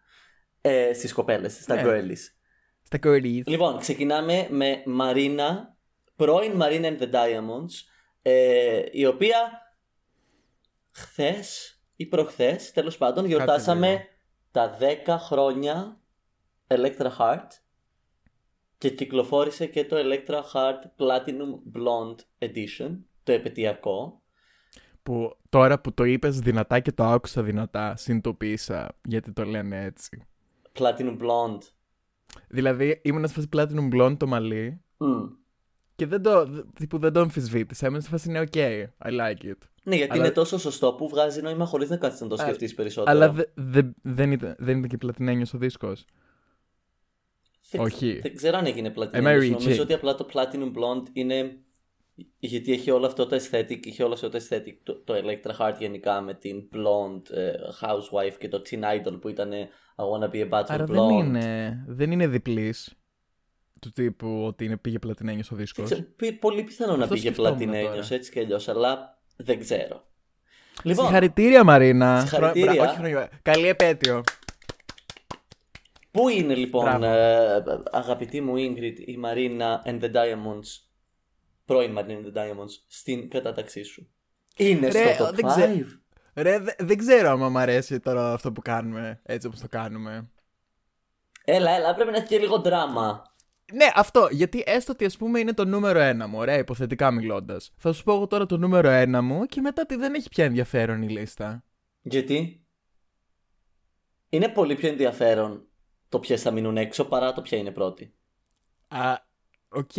Ε, 0.61 0.93
στις 0.93 1.13
κοπέλες, 1.13 1.53
στα 1.61 1.75
Ναι. 1.75 1.81
girlies. 1.85 2.34
Στα 2.85 2.99
girlies. 3.03 3.41
Λοιπόν, 3.45 3.77
ξεκινάμε 3.77 4.47
με 4.49 4.83
Μαρίνα, 4.85 5.77
πρώην 6.15 6.53
Marina 6.61 6.85
and 6.85 6.99
the 6.99 7.11
Diamonds, 7.11 7.73
ε, 8.21 8.81
η 8.91 9.05
οποία 9.05 9.37
χθες 10.91 11.79
ή 11.95 12.05
προχθές, 12.05 12.71
τέλος 12.71 12.97
πάντων, 12.97 13.25
γιορτάσαμε 13.25 13.89
λίγο. 13.89 14.03
τα 14.51 14.77
10 15.05 15.17
χρόνια 15.19 15.99
Electra 16.67 17.09
Heart 17.19 17.47
και 18.77 18.89
κυκλοφόρησε 18.89 19.65
και 19.65 19.85
το 19.85 19.95
Electra 19.99 20.41
Heart 20.53 20.81
Platinum 20.97 21.77
Blonde 21.77 22.47
Edition, 22.47 22.97
το 23.23 23.31
επαιτειακό. 23.31 24.21
Που 25.03 25.37
τώρα 25.49 25.79
που 25.79 25.93
το 25.93 26.03
είπες 26.03 26.39
δυνατά 26.39 26.79
και 26.79 26.91
το 26.91 27.03
άκουσα 27.03 27.43
δυνατά, 27.43 27.95
συνειδητοποίησα 27.95 28.97
γιατί 29.07 29.31
το 29.31 29.43
λένε 29.43 29.83
έτσι. 29.83 30.27
Platinum 30.79 31.17
Blonde. 31.17 31.61
Δηλαδή 32.47 33.01
ήμουν 33.03 33.27
σε 33.27 33.33
φάση 33.33 33.47
platinum 33.55 33.93
blonde 33.95 34.15
το 34.19 34.27
μαλλί 34.27 34.81
Μμ. 34.97 35.23
και 35.95 36.05
δεν 36.05 36.21
το, 36.21 36.45
δ- 36.45 36.65
τύπου, 36.75 36.97
δεν 36.97 37.13
το 37.13 37.19
αμφισβήτησα. 37.19 37.87
Ήμουν 37.87 38.01
σε 38.01 38.09
φάση 38.09 38.29
είναι 38.29 38.43
ok, 38.51 38.57
I 39.05 39.09
like 39.09 39.43
it. 39.45 39.53
Ναι, 39.83 39.95
γιατί 39.95 40.11
Αλλά- 40.11 40.25
είναι 40.25 40.33
τόσο 40.33 40.57
σωστό 40.59 40.93
που 40.93 41.09
βγάζει 41.09 41.41
νόημα 41.41 41.65
χωρίς 41.65 41.89
να 41.89 41.97
κάτσεις 41.97 42.21
να 42.21 42.27
το 42.27 42.35
Α, 42.35 42.37
σκεφτείς 42.37 42.73
περισσότερο. 42.73 43.11
Αλλά 43.17 43.31
δε, 43.31 43.43
δε, 43.53 43.81
δεν, 44.01 44.31
ήταν, 44.31 44.55
δεν 44.57 44.77
ήταν 44.77 44.89
και 44.89 44.97
πλατινένιος 44.97 45.53
ο 45.53 45.57
δίσκος. 45.57 46.05
Δεν, 47.71 47.81
Όχι. 47.81 48.19
Δεν 48.21 48.35
ξέρω 48.35 48.57
αν 48.57 48.65
έγινε 48.65 48.87
Am 48.87 48.91
I 48.91 48.93
πλατινένιος. 48.93 49.45
reaching? 49.45 49.61
Νομίζω 49.63 49.81
ότι 49.83 49.93
απλά 49.93 50.15
το 50.15 50.27
Platinum 50.33 50.71
Blonde 50.73 51.07
είναι... 51.13 51.59
Γιατί 52.39 52.71
έχει 52.73 52.91
όλο 52.91 53.05
αυτό 53.05 53.25
το 53.27 53.35
aesthetic, 53.35 53.85
είχε 53.85 54.03
όλο 54.03 54.13
αυτό 54.13 54.29
το 54.29 54.37
aesthetic 54.49 54.73
το, 54.83 55.03
το 55.03 55.13
Electra 55.13 55.51
Heart 55.59 55.75
γενικά 55.79 56.21
με 56.21 56.33
την 56.33 56.69
blonde 56.73 57.29
ε, 57.31 57.51
housewife 57.81 58.33
και 58.39 58.47
το 58.47 58.61
teen 58.69 58.79
idol 58.83 59.17
που 59.21 59.29
ήταν 59.29 59.51
I 59.95 60.03
wanna 60.03 60.31
be 60.31 60.49
a 60.49 60.49
bachelor 60.49 60.65
Άρα 60.67 60.83
blonde. 60.85 60.87
δεν 60.93 61.09
είναι, 61.09 61.83
δεν 61.87 62.11
είναι 62.11 62.27
διπλής 62.27 62.93
του 63.79 63.91
τύπου 63.91 64.43
ότι 64.45 64.65
είναι, 64.65 64.77
πήγε 64.77 64.99
πλατινένιος 64.99 65.47
ο 65.51 65.55
Δεν 65.55 65.59
δίσκος. 65.63 65.85
ξέρω, 65.85 66.01
πι- 66.15 66.39
πολύ 66.39 66.63
πιθανό 66.63 66.95
να 66.95 67.03
Αυτό 67.03 67.13
πήγε 67.15 67.25
σκεφτόμουν 67.27 67.57
πλατινένιος 67.57 68.07
τώρα. 68.07 68.15
έτσι 68.19 68.31
κι 68.31 68.39
αλλιώς, 68.39 68.67
αλλά 68.67 69.19
δεν 69.35 69.59
ξέρω. 69.59 70.07
Λοιπόν, 70.83 71.05
Συγχαρητήρια 71.05 71.63
Μαρίνα. 71.63 72.19
Συγχαρητήρια. 72.19 72.73
Μπρα- 72.73 72.89
όχι, 72.89 72.95
χρόνια- 72.97 73.29
Καλή 73.41 73.67
επέτειο. 73.67 74.23
πού 76.11 76.29
είναι 76.29 76.55
λοιπόν 76.55 76.83
Μπράβο. 76.83 77.05
ε, 77.05 77.63
αγαπητή 77.91 78.41
μου 78.41 78.53
Ingrid 78.57 78.99
η 79.05 79.19
Marina 79.25 79.87
and 79.89 80.01
the 80.01 80.11
Diamonds, 80.13 80.67
πρώην 81.65 81.95
Marina 81.97 82.09
and 82.11 82.25
the 82.33 82.37
Diamonds, 82.37 82.71
στην 82.87 83.29
κατάταξή 83.29 83.83
σου; 83.83 84.09
Είναι 84.57 84.87
Ρε, 84.87 85.13
στο 85.13 85.25
top 85.27 85.33
δεν 85.33 85.45
5. 85.45 85.85
Ξέρω. 86.35 86.49
Ρε, 86.49 86.59
δε- 86.59 86.85
δεν 86.85 86.97
ξέρω 86.97 87.29
άμα 87.29 87.49
μ' 87.49 87.57
αρέσει 87.57 87.99
τώρα 87.99 88.33
αυτό 88.33 88.51
που 88.51 88.61
κάνουμε, 88.61 89.19
έτσι 89.23 89.47
όπως 89.47 89.59
το 89.59 89.67
κάνουμε. 89.67 90.29
Έλα, 91.45 91.71
έλα, 91.71 91.95
πρέπει 91.95 92.11
να 92.11 92.17
έχει 92.17 92.27
και 92.27 92.37
λίγο 92.37 92.59
δράμα. 92.61 93.33
Ναι, 93.73 93.85
αυτό. 93.95 94.27
Γιατί 94.31 94.63
έστω 94.65 94.91
ότι 94.91 95.05
ας 95.05 95.17
πούμε 95.17 95.39
είναι 95.39 95.53
το 95.53 95.65
νούμερο 95.65 95.99
ένα 95.99 96.27
μου, 96.27 96.37
ωραία, 96.37 96.57
υποθετικά 96.57 97.11
μιλώντας. 97.11 97.73
Θα 97.77 97.93
σου 97.93 98.03
πω 98.03 98.13
εγώ 98.13 98.27
τώρα 98.27 98.45
το 98.45 98.57
νούμερο 98.57 98.89
ένα 98.89 99.21
μου 99.21 99.45
και 99.45 99.61
μετά 99.61 99.85
τι 99.85 99.95
δεν 99.95 100.13
έχει 100.13 100.29
πια 100.29 100.45
ενδιαφέρον 100.45 101.01
η 101.01 101.09
λίστα. 101.09 101.63
Γιατί; 102.01 102.65
Είναι 104.29 104.49
πολύ 104.49 104.75
πιο 104.75 104.89
ενδιαφέρον 104.89 105.67
το 106.09 106.19
ποιες 106.19 106.41
θα 106.41 106.51
μείνουν 106.51 106.77
έξω 106.77 107.05
παρά 107.05 107.33
το 107.33 107.41
ποια 107.41 107.57
είναι 107.57 107.71
πρώτη. 107.71 108.13
Α, 108.87 109.13
οκ. 109.69 109.91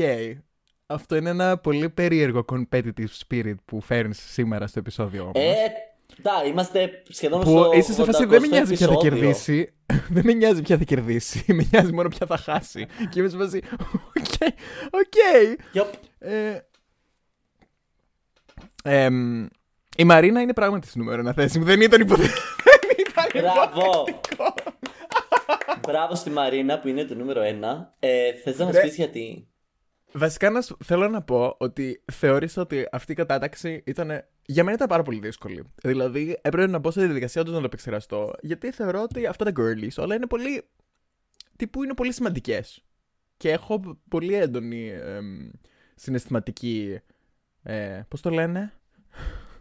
Αυτό 0.87 1.16
είναι 1.16 1.30
ένα 1.30 1.58
πολύ 1.58 1.90
περίεργο 1.90 2.44
competitive 2.49 3.08
spirit 3.26 3.54
που 3.64 3.80
φέρνεις 3.80 4.18
σήμερα 4.20 4.66
στο 4.66 4.78
επεισόδιο 4.78 5.22
όμως. 5.22 5.34
Ε, 5.37 5.72
τα, 6.22 6.42
είμαστε 6.46 7.02
σχεδόν 7.08 7.40
που 7.40 7.48
στο 7.50 7.70
είσαι 7.75 7.92
σε 7.92 8.04
φάση 8.04 8.25
δεν 8.25 8.40
με 8.40 8.46
80ο 8.46 8.50
νοιάζει 8.50 8.75
ποια 8.75 8.86
θα 8.86 8.92
επεισόδιο. 8.92 9.18
κερδίσει. 9.20 9.72
δεν 10.14 10.22
με 10.26 10.32
νοιάζει 10.32 10.62
ποια 10.62 10.76
θα 10.78 10.84
κερδίσει. 10.84 11.44
με 11.54 11.66
νοιάζει 11.70 11.92
μόνο 11.92 12.08
ποια 12.08 12.26
θα 12.26 12.36
χάσει. 12.36 12.86
και 13.10 13.20
είμαι 13.20 13.28
σε 13.28 13.36
φάση. 13.36 13.62
Οκ, 14.16 14.52
οκ. 14.90 15.14
Yup. 15.73 15.92
Ε, 16.18 16.58
εμ, 18.82 19.46
η 19.96 20.04
Μαρίνα 20.04 20.40
είναι 20.40 20.52
πράγματι 20.52 20.86
στη 20.86 20.98
νούμερο 20.98 21.20
ένα 21.20 21.32
θέση 21.32 21.58
μου. 21.58 21.64
Δεν 21.64 21.80
ήταν 21.80 22.00
υποθετικό. 22.00 22.34
δεν 22.86 23.06
ήταν 23.08 23.42
Μπράβο. 23.42 24.04
υποθετικό. 24.06 24.54
Μπράβο 25.88 26.14
στη 26.14 26.30
Μαρίνα 26.30 26.78
που 26.78 26.88
είναι 26.88 27.04
το 27.04 27.14
νούμερο 27.14 27.42
1. 27.42 27.44
Ε, 27.98 28.32
Θες 28.32 28.58
να 28.58 28.64
μας 28.64 28.75
Ρε. 28.75 28.80
πεις 28.80 28.94
γιατί; 28.96 29.48
Βασικά 30.12 30.50
να 30.50 30.60
σου- 30.62 30.76
θέλω 30.84 31.08
να 31.08 31.22
πω 31.22 31.56
ότι 31.58 32.02
θεώρησα 32.12 32.62
ότι 32.62 32.88
αυτή 32.92 33.12
η 33.12 33.14
κατάταξη 33.14 33.82
ήταν. 33.86 34.25
Για 34.48 34.64
μένα 34.64 34.76
ήταν 34.76 34.88
πάρα 34.88 35.02
πολύ 35.02 35.18
δύσκολη. 35.18 35.64
Δηλαδή 35.82 36.38
έπρεπε 36.42 36.70
να 36.70 36.78
μπω 36.78 36.90
στη 36.90 37.00
διαδικασία 37.00 37.44
του 37.44 37.52
να 37.52 37.58
το 37.58 37.64
επεξεργαστώ. 37.64 38.32
Γιατί 38.40 38.70
θεωρώ 38.70 39.02
ότι 39.02 39.26
αυτά 39.26 39.44
τα 39.44 39.52
girlies 39.56 39.94
όλα 39.96 40.14
είναι 40.14 40.26
πολύ. 40.26 40.68
τύπου 41.56 41.82
είναι 41.82 41.94
πολύ 41.94 42.12
σημαντικές. 42.12 42.84
Και 43.36 43.50
έχω 43.50 43.98
πολύ 44.08 44.34
έντονη 44.34 44.88
εμ, 44.88 45.48
συναισθηματική. 45.94 47.00
Ε, 47.62 48.02
Πώς 48.08 48.20
το 48.20 48.30
λένε; 48.30 48.72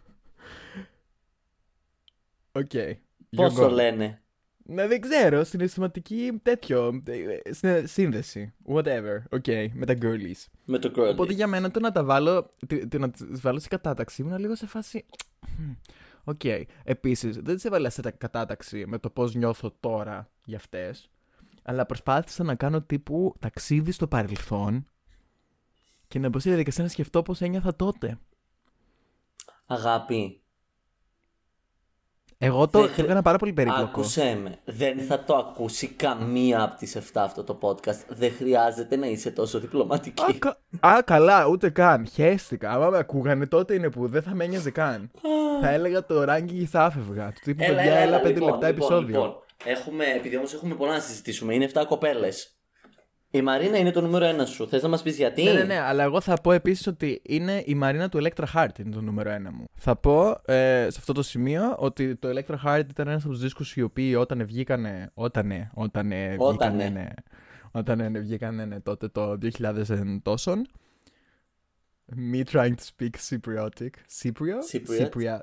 Οκ. 2.52 2.70
Πώς 3.36 3.52
You're 3.52 3.56
το 3.56 3.66
gone. 3.66 3.70
λένε; 3.72 4.22
Ναι, 4.68 4.86
δεν 4.86 5.00
ξέρω. 5.00 5.44
Συναισθηματική 5.44 6.40
τέτοιο. 6.42 7.02
ε, 7.06 7.52
συνε- 7.52 7.86
Σύνδεση. 7.86 8.54
Whatever. 8.66 9.22
Οκ. 9.30 9.44
με 9.72 9.86
τα 9.86 9.94
girlies. 10.02 10.44
Με 10.64 10.78
το 10.78 10.92
girl. 10.96 11.10
Οπότε 11.12 11.32
για 11.32 11.46
μένα 11.46 11.70
το 11.70 11.80
να 11.80 11.92
τα 11.92 12.04
βάλω, 12.04 12.54
τι- 12.66 12.86
τι 12.86 12.98
να 12.98 13.10
τις 13.10 13.40
βάλω 13.40 13.58
σε 13.58 13.68
κατάταξη 13.68 14.22
ήμουν 14.22 14.38
λίγο 14.38 14.54
σε 14.56 14.66
φάση. 14.66 15.04
«Μμ, 15.58 15.72
Οκ. 16.24 16.40
Επίσης, 16.84 17.36
δεν 17.36 17.54
τις 17.54 17.64
έβαλα 17.64 17.90
σε 17.90 18.02
τα- 18.02 18.10
κατάταξη 18.10 18.84
με 18.86 18.98
το 18.98 19.10
πώς 19.10 19.34
νιώθω 19.34 19.76
τώρα 19.80 20.30
για 20.44 20.56
αυτές. 20.56 21.10
Αλλά 21.62 21.86
προσπάθησα 21.86 22.44
να 22.44 22.54
κάνω 22.54 22.82
τύπου 22.82 23.34
ταξίδι 23.38 23.92
στο 23.92 24.06
παρελθόν 24.08 24.86
και 26.08 26.18
να 26.18 26.28
μπω 26.28 26.38
στη 26.38 26.48
διαδικασία 26.48 26.84
να 26.84 26.90
σκεφτώ 26.90 27.22
πώς 27.22 27.40
ένιωθα 27.40 27.76
τότε. 27.76 28.18
Αγάπη. 29.66 30.40
Εγώ 32.38 32.68
το, 32.68 32.78
Δεν 32.78 32.86
το 32.88 32.92
χρει- 32.92 33.04
έκανα 33.04 33.22
πάρα 33.22 33.38
πολύ 33.38 33.52
περίπλοκο. 33.52 33.82
Άκουσέ 34.00 34.38
με. 34.42 34.58
Δεν 34.64 34.98
θα 35.00 35.24
το 35.24 35.34
ακούσει 35.36 35.86
καμία 35.88 36.62
από 36.62 36.76
τις 36.76 36.96
7 36.96 37.00
αυτό 37.14 37.44
το 37.44 37.58
podcast. 37.62 38.04
Δεν 38.08 38.32
χρειάζεται 38.36 38.96
να 38.96 39.06
είσαι 39.06 39.30
τόσο 39.30 39.58
διπλωματική. 39.60 40.22
Α, 40.22 40.26
κα- 40.38 40.58
Α, 40.88 41.02
καλά, 41.02 41.46
ούτε 41.46 41.70
καν. 41.70 42.06
Χαίστηκα. 42.12 42.70
Άμα 42.70 42.88
με 42.88 42.98
ακούγανε 42.98 43.46
τότε 43.46 43.74
είναι 43.74 43.90
που 43.90 44.06
δεν 44.08 44.22
θα 44.22 44.34
με 44.34 44.44
ένοιαζε 44.44 44.70
καν. 44.70 45.10
θα 45.60 45.70
έλεγα 45.70 46.04
το 46.06 46.22
ranking 46.28 46.62
θα 46.70 46.84
άφευγα. 46.84 47.28
Του 47.32 47.40
τύπου 47.44 47.64
παιδιά, 47.66 47.94
έλα 47.94 48.20
5 48.20 48.32
λοιπόν, 48.32 48.48
λεπτά 48.50 48.68
λοιπόν, 48.68 48.86
επεισόδιο. 48.86 49.06
Λοιπόν, 49.20 49.34
έχουμε, 49.64 50.04
επειδή 50.04 50.36
όμως 50.36 50.54
έχουμε 50.54 50.74
πολλά 50.74 50.92
να 50.92 51.00
συζητήσουμε, 51.00 51.54
είναι 51.54 51.64
7 51.64 51.84
κοπέλες. 51.88 52.55
Η 53.30 53.42
Μαρίνα 53.42 53.78
είναι 53.78 53.90
το 53.90 54.00
νούμερο 54.00 54.42
1 54.42 54.46
σου. 54.46 54.68
Θες 54.68 54.82
να 54.82 54.88
μας 54.88 55.02
πεις 55.02 55.16
γιατί; 55.16 55.42
Ναι, 55.42 55.52
ναι, 55.52 55.62
ναι, 55.62 55.78
αλλά 55.78 56.02
εγώ 56.02 56.20
θα 56.20 56.34
πω 56.34 56.52
επίσης 56.52 56.86
ότι 56.86 57.22
είναι 57.26 57.62
η 57.66 57.74
Μαρίνα 57.74 58.08
του 58.08 58.18
Electra 58.22 58.44
Heart 58.54 58.78
είναι 58.78 58.90
το 58.90 59.00
νούμερο 59.00 59.30
ένα 59.30 59.52
μου. 59.52 59.64
Θα 59.74 59.96
πω 59.96 60.28
ε, 60.44 60.86
σε 60.90 60.96
αυτό 60.98 61.12
το 61.12 61.22
σημείο 61.22 61.74
ότι 61.78 62.16
το 62.16 62.28
Electra 62.28 62.54
Heart 62.64 62.84
ήταν 62.90 63.08
ένας 63.08 63.22
από 63.22 63.32
τους 63.32 63.40
δίσκους 63.42 63.76
οι 63.76 63.82
οποίοι 63.82 64.14
όταν 64.18 64.46
βγήκανε. 64.46 65.10
Όταν, 65.14 65.70
όταν 65.74 66.06
βγήκανε. 66.06 66.36
Ότανε. 66.38 66.88
Ναι, 66.88 67.08
όταν 67.70 68.10
ναι, 68.12 68.18
βγήκανε 68.18 68.64
ναι, 68.64 68.80
τότε 68.80 69.08
το 69.08 69.38
2000 69.58 69.88
εν 69.88 70.20
τόσον. 70.22 70.66
Me 72.32 72.42
trying 72.52 72.74
to 72.74 72.84
speak 72.96 73.14
Cypriotic. 73.28 73.90
Cyprio? 74.22 74.58
Cypriot. 74.72 74.98
Cypria. 74.98 75.38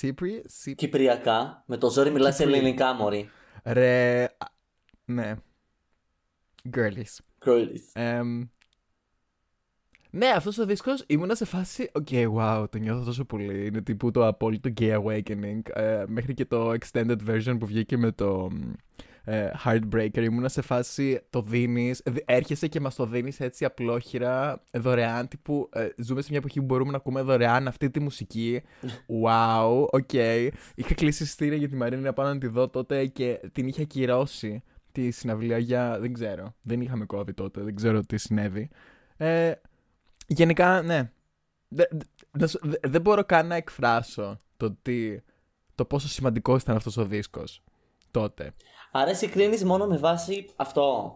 Cypri. 0.00 0.32
Cyp... 0.64 0.74
Κυπριακά, 0.74 1.62
με 1.66 1.76
το 1.76 1.90
ζόρι 1.90 2.10
μιλάς 2.10 2.36
Κυπριακά. 2.36 2.58
ελληνικά, 2.58 2.92
μωρή. 2.92 3.30
Ρε. 3.64 4.22
α, 4.24 4.28
Ναι. 5.04 5.34
Girlies. 6.74 7.18
Girlies. 7.44 7.90
Εμ, 7.92 8.42
ναι, 10.16 10.26
αυτός 10.26 10.58
ο 10.58 10.66
δίσκος 10.66 11.04
ήμουνα 11.06 11.34
σε 11.34 11.44
φάση. 11.44 11.90
Οκ, 11.92 12.06
wow, 12.10 12.66
το 12.70 12.78
νιώθω 12.78 13.04
τόσο 13.04 13.24
πολύ. 13.24 13.66
Είναι 13.66 13.82
τύπου 13.82 14.10
το 14.10 14.26
απόλυτο 14.26 14.70
gay 14.80 15.02
awakening. 15.02 15.60
Ε, 15.74 16.04
μέχρι 16.06 16.34
και 16.34 16.44
το 16.44 16.72
extended 16.72 17.16
version 17.28 17.56
που 17.58 17.66
βγήκε 17.66 17.96
με 17.96 18.12
το 18.12 18.50
ε, 19.24 19.50
Heartbreaker. 19.64 20.22
Ήμουνα 20.22 20.48
σε 20.48 20.62
φάση 20.62 21.20
το 21.30 21.42
δίνεις. 21.42 22.02
Έρχεσαι 22.24 22.68
και 22.68 22.80
μας 22.80 22.94
το 22.94 23.06
δίνεις 23.06 23.40
έτσι 23.40 23.64
απλόχειρα, 23.64 24.64
δωρεάν. 24.72 25.28
Τύπου 25.28 25.68
ε, 25.72 25.88
ζούμε 25.96 26.20
σε 26.20 26.26
μια 26.30 26.38
εποχή 26.38 26.58
που 26.58 26.64
μπορούμε 26.64 26.90
να 26.90 26.96
ακούμε 26.96 27.22
δωρεάν 27.22 27.68
αυτή 27.68 27.90
τη 27.90 28.00
μουσική. 28.00 28.62
Wow, 29.24 29.86
οκ. 29.90 30.12
Είχα 30.74 30.94
κλείσει 30.94 31.22
εισιτήρια 31.22 31.56
για 31.56 31.68
τη 31.68 31.76
Μαρίνα 31.76 32.02
να 32.02 32.12
πάω 32.12 32.26
να 32.26 32.38
τη 32.38 32.46
δω 32.46 32.68
τότε 32.68 33.06
και 33.06 33.40
την 33.52 33.68
είχε 33.68 33.82
ακυρώσει 33.82 34.62
τη 34.96 35.10
συναυλία 35.10 35.58
για. 35.58 35.98
Δεν 36.00 36.12
ξέρω. 36.12 36.54
Δεν 36.62 36.80
είχαμε 36.80 37.06
COVID 37.14 37.34
τότε. 37.34 37.60
Δεν 37.62 37.74
ξέρω 37.74 38.00
τι 38.00 38.16
συνέβη. 38.16 38.68
Ε, 39.16 39.52
γενικά, 40.26 40.82
ναι. 40.82 41.10
Δε- 41.68 41.84
δε- 41.90 42.38
να 42.38 42.46
σου- 42.46 42.60
δε- 42.62 42.88
δεν 42.88 43.00
μπορώ 43.00 43.24
καν 43.24 43.46
να 43.46 43.54
εκφράσω 43.54 44.40
το, 44.56 44.76
τι, 44.82 45.20
το 45.74 45.84
πόσο 45.84 46.08
σημαντικό 46.08 46.56
ήταν 46.56 46.76
αυτός 46.76 46.96
ο 46.96 47.04
δίσκος 47.04 47.62
τότε. 48.10 48.52
Άρα 48.92 49.10
εσύ 49.10 49.28
κρίνεις 49.28 49.64
μόνο 49.64 49.86
με 49.86 49.96
βάση 49.96 50.46
αυτό; 50.56 51.14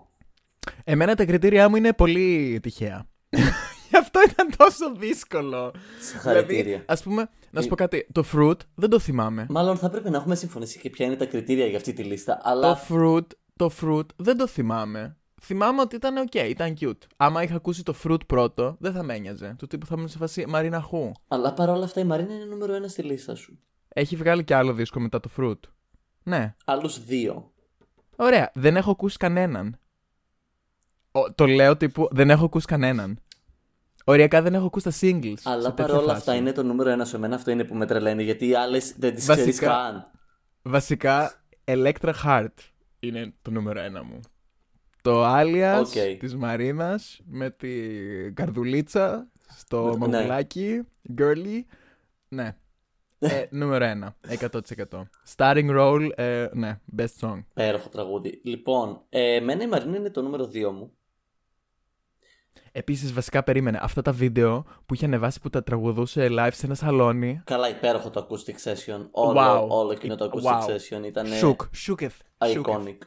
Εμένα 0.85 1.15
τα 1.15 1.25
κριτήριά 1.25 1.69
μου 1.69 1.77
είναι 1.77 1.93
πολύ 1.93 2.59
τυχαία. 2.63 3.07
Γι' 3.91 3.97
αυτό 3.97 4.21
ήταν 4.31 4.49
τόσο 4.57 4.95
δύσκολο. 4.95 5.73
Συγχαρητήρια. 6.01 6.63
Δηλαδή, 6.63 6.85
ας 6.87 7.03
πούμε, 7.03 7.29
να 7.51 7.63
σου 7.63 7.69
πω 7.69 7.75
κάτι. 7.75 8.07
Το 8.13 8.25
fruit 8.33 8.57
δεν 8.75 8.91
το 8.91 8.99
θυμάμαι. 8.99 9.47
Μάλλον 9.49 9.77
θα 9.77 9.91
πρέπει 9.91 10.11
να 10.11 10.17
έχουμε 10.17 10.35
συμφωνήσει 10.35 10.79
και 10.79 10.91
ποια 10.91 11.07
είναι 11.07 11.17
τα 11.17 11.27
κριτήρια 11.27 11.67
για 11.67 11.77
αυτή 11.77 11.93
τη 11.93 12.03
λίστα. 12.03 12.35
Το 12.37 12.41
Αλλά 12.45 12.79
fruit, 12.89 13.27
το 13.69 13.71
fruit 13.81 14.07
δεν 14.17 14.37
το 14.37 14.47
θυμάμαι. 14.47 15.17
Θυμάμαι 15.43 15.81
ότι 15.81 15.97
ήταν 15.97 16.29
ok, 16.31 16.35
ήταν 16.49 16.75
cute. 16.81 16.99
Άμα 17.17 17.43
είχα 17.43 17.55
ακούσει 17.55 17.83
το 17.83 17.95
fruit 18.05 18.27
πρώτο, 18.27 18.77
δεν 18.81 18.93
θα 18.93 19.03
με 19.03 19.15
ένοιαζε. 19.15 19.55
Του 19.59 19.67
τύπου 19.67 19.87
θα 19.87 19.95
ήμουν 19.97 20.09
σε 20.09 20.19
φάση 20.19 20.45
Μαρίνα 20.49 20.81
Χου. 20.81 21.13
Αλλά 21.29 21.53
παρόλα 21.53 21.85
αυτά 21.85 22.01
η 22.01 22.05
Μαρίνα 22.05 22.35
είναι 22.35 22.45
νούμερο 22.45 22.75
ένα 22.75 22.89
στη 22.89 23.03
λίστα 23.03 23.35
σου. 23.35 23.59
Έχει 23.89 24.17
βγάλει 24.17 24.45
και 24.45 24.55
άλλο 24.55 24.73
δίσκο 24.73 25.01
μετά 25.01 25.21
το 25.21 25.31
fruit. 25.37 25.59
Ναι. 26.23 26.55
Άλλους 26.65 27.05
δύο. 27.05 27.53
Ωραία. 28.17 28.51
Δεν 28.55 28.77
έχω 28.77 28.91
ακούσει 28.91 29.17
κανέναν. 29.17 29.79
Ο, 31.13 31.33
το 31.33 31.47
λέω 31.47 31.77
τύπου 31.77 32.09
δεν 32.11 32.31
έχω 32.31 32.45
ακούσει 32.45 32.67
κανέναν. 32.67 33.19
Οριακά 34.05 34.43
δεν 34.43 34.55
έχω 34.55 34.67
ακούσει 34.67 34.85
τα 34.85 34.91
singles. 35.01 35.39
σε 35.39 35.51
Αλλά 35.51 35.63
τέτοια 35.63 35.85
παρόλα 35.85 36.03
φάση. 36.07 36.17
αυτά 36.17 36.35
είναι 36.35 36.53
το 36.53 36.63
νούμερο 36.63 36.91
ένα 36.91 37.05
σου. 37.05 37.17
Εμένα 37.17 37.35
αυτό 37.35 37.51
είναι 37.51 37.65
που 37.65 37.75
με 37.75 37.87
τρελαίνει. 37.87 38.23
Γιατί 38.23 38.47
οι 38.49 38.55
άλλες 38.55 38.95
δεν 38.99 39.15
τις 39.15 39.23
ξέρεις 39.23 39.45
Βασικά- 39.45 39.67
καν. 39.67 40.11
Βασικά, 40.63 41.43
Electra 41.65 42.13
Heart 42.25 42.55
είναι 43.01 43.35
το 43.43 43.51
νούμερο 43.51 43.81
ένα 43.81 44.03
μου. 44.03 44.21
Το 45.03 45.25
alias 45.37 45.79
Οκ. 45.81 46.19
της 46.19 46.37
Μαρίνας 46.37 47.21
με 47.25 47.51
τη 47.51 47.71
καρδουλίτσα 48.33 49.31
στο 49.57 49.97
Ναι. 49.99 50.07
μαγουλάκι, 50.07 50.83
girly. 51.19 51.61
Ναι. 52.29 52.57
Ε, 53.19 53.45
νούμερο 53.51 53.85
ένα, 53.85 54.17
100%. 54.29 54.51
Starring 55.37 55.71
role, 55.79 56.09
ε, 56.15 56.49
ναι, 56.53 56.81
best 56.97 57.19
song. 57.21 57.45
Πέροχο 57.55 57.89
τραγούδι. 57.89 58.41
Λοιπόν, 58.45 59.03
ε, 59.09 59.35
εμένα 59.35 59.63
η 59.63 59.67
Μαρίνα 59.67 59.97
είναι 59.97 60.11
το 60.11 60.23
νούμερο 60.23 60.45
2 60.45 60.71
μου. 60.71 60.93
Επίσης, 62.73 63.13
βασικά 63.13 63.43
περίμενε. 63.43 63.79
Αυτά 63.83 64.03
τα 64.03 64.13
βίντεο 64.13 64.65
που 64.87 64.95
είχε 64.95 65.05
ανεβάσει 65.05 65.41
που 65.41 65.51
τα 65.51 65.63
τραγουδούσε 65.63 66.29
live 66.31 66.49
σε 66.53 66.67
ένα 66.67 66.75
σαλόνι. 66.75 67.41
Καλά, 67.45 67.69
υπέροχο 67.69 68.11
το 68.11 68.27
acoustic 68.31 68.71
session. 68.71 69.09
Όλο, 69.11 69.65
Wow. 69.65 69.69
όλο 69.69 69.93
εκείνο 69.93 70.15
το 70.17 70.31
acoustic 70.33 70.67
Wow. 70.67 70.67
session 70.71 71.05
ήταν 71.05 71.27
Shook, 71.43 71.57
shooketh. 71.87 72.09
shooketh. 72.39 72.63
iconic. 72.65 72.99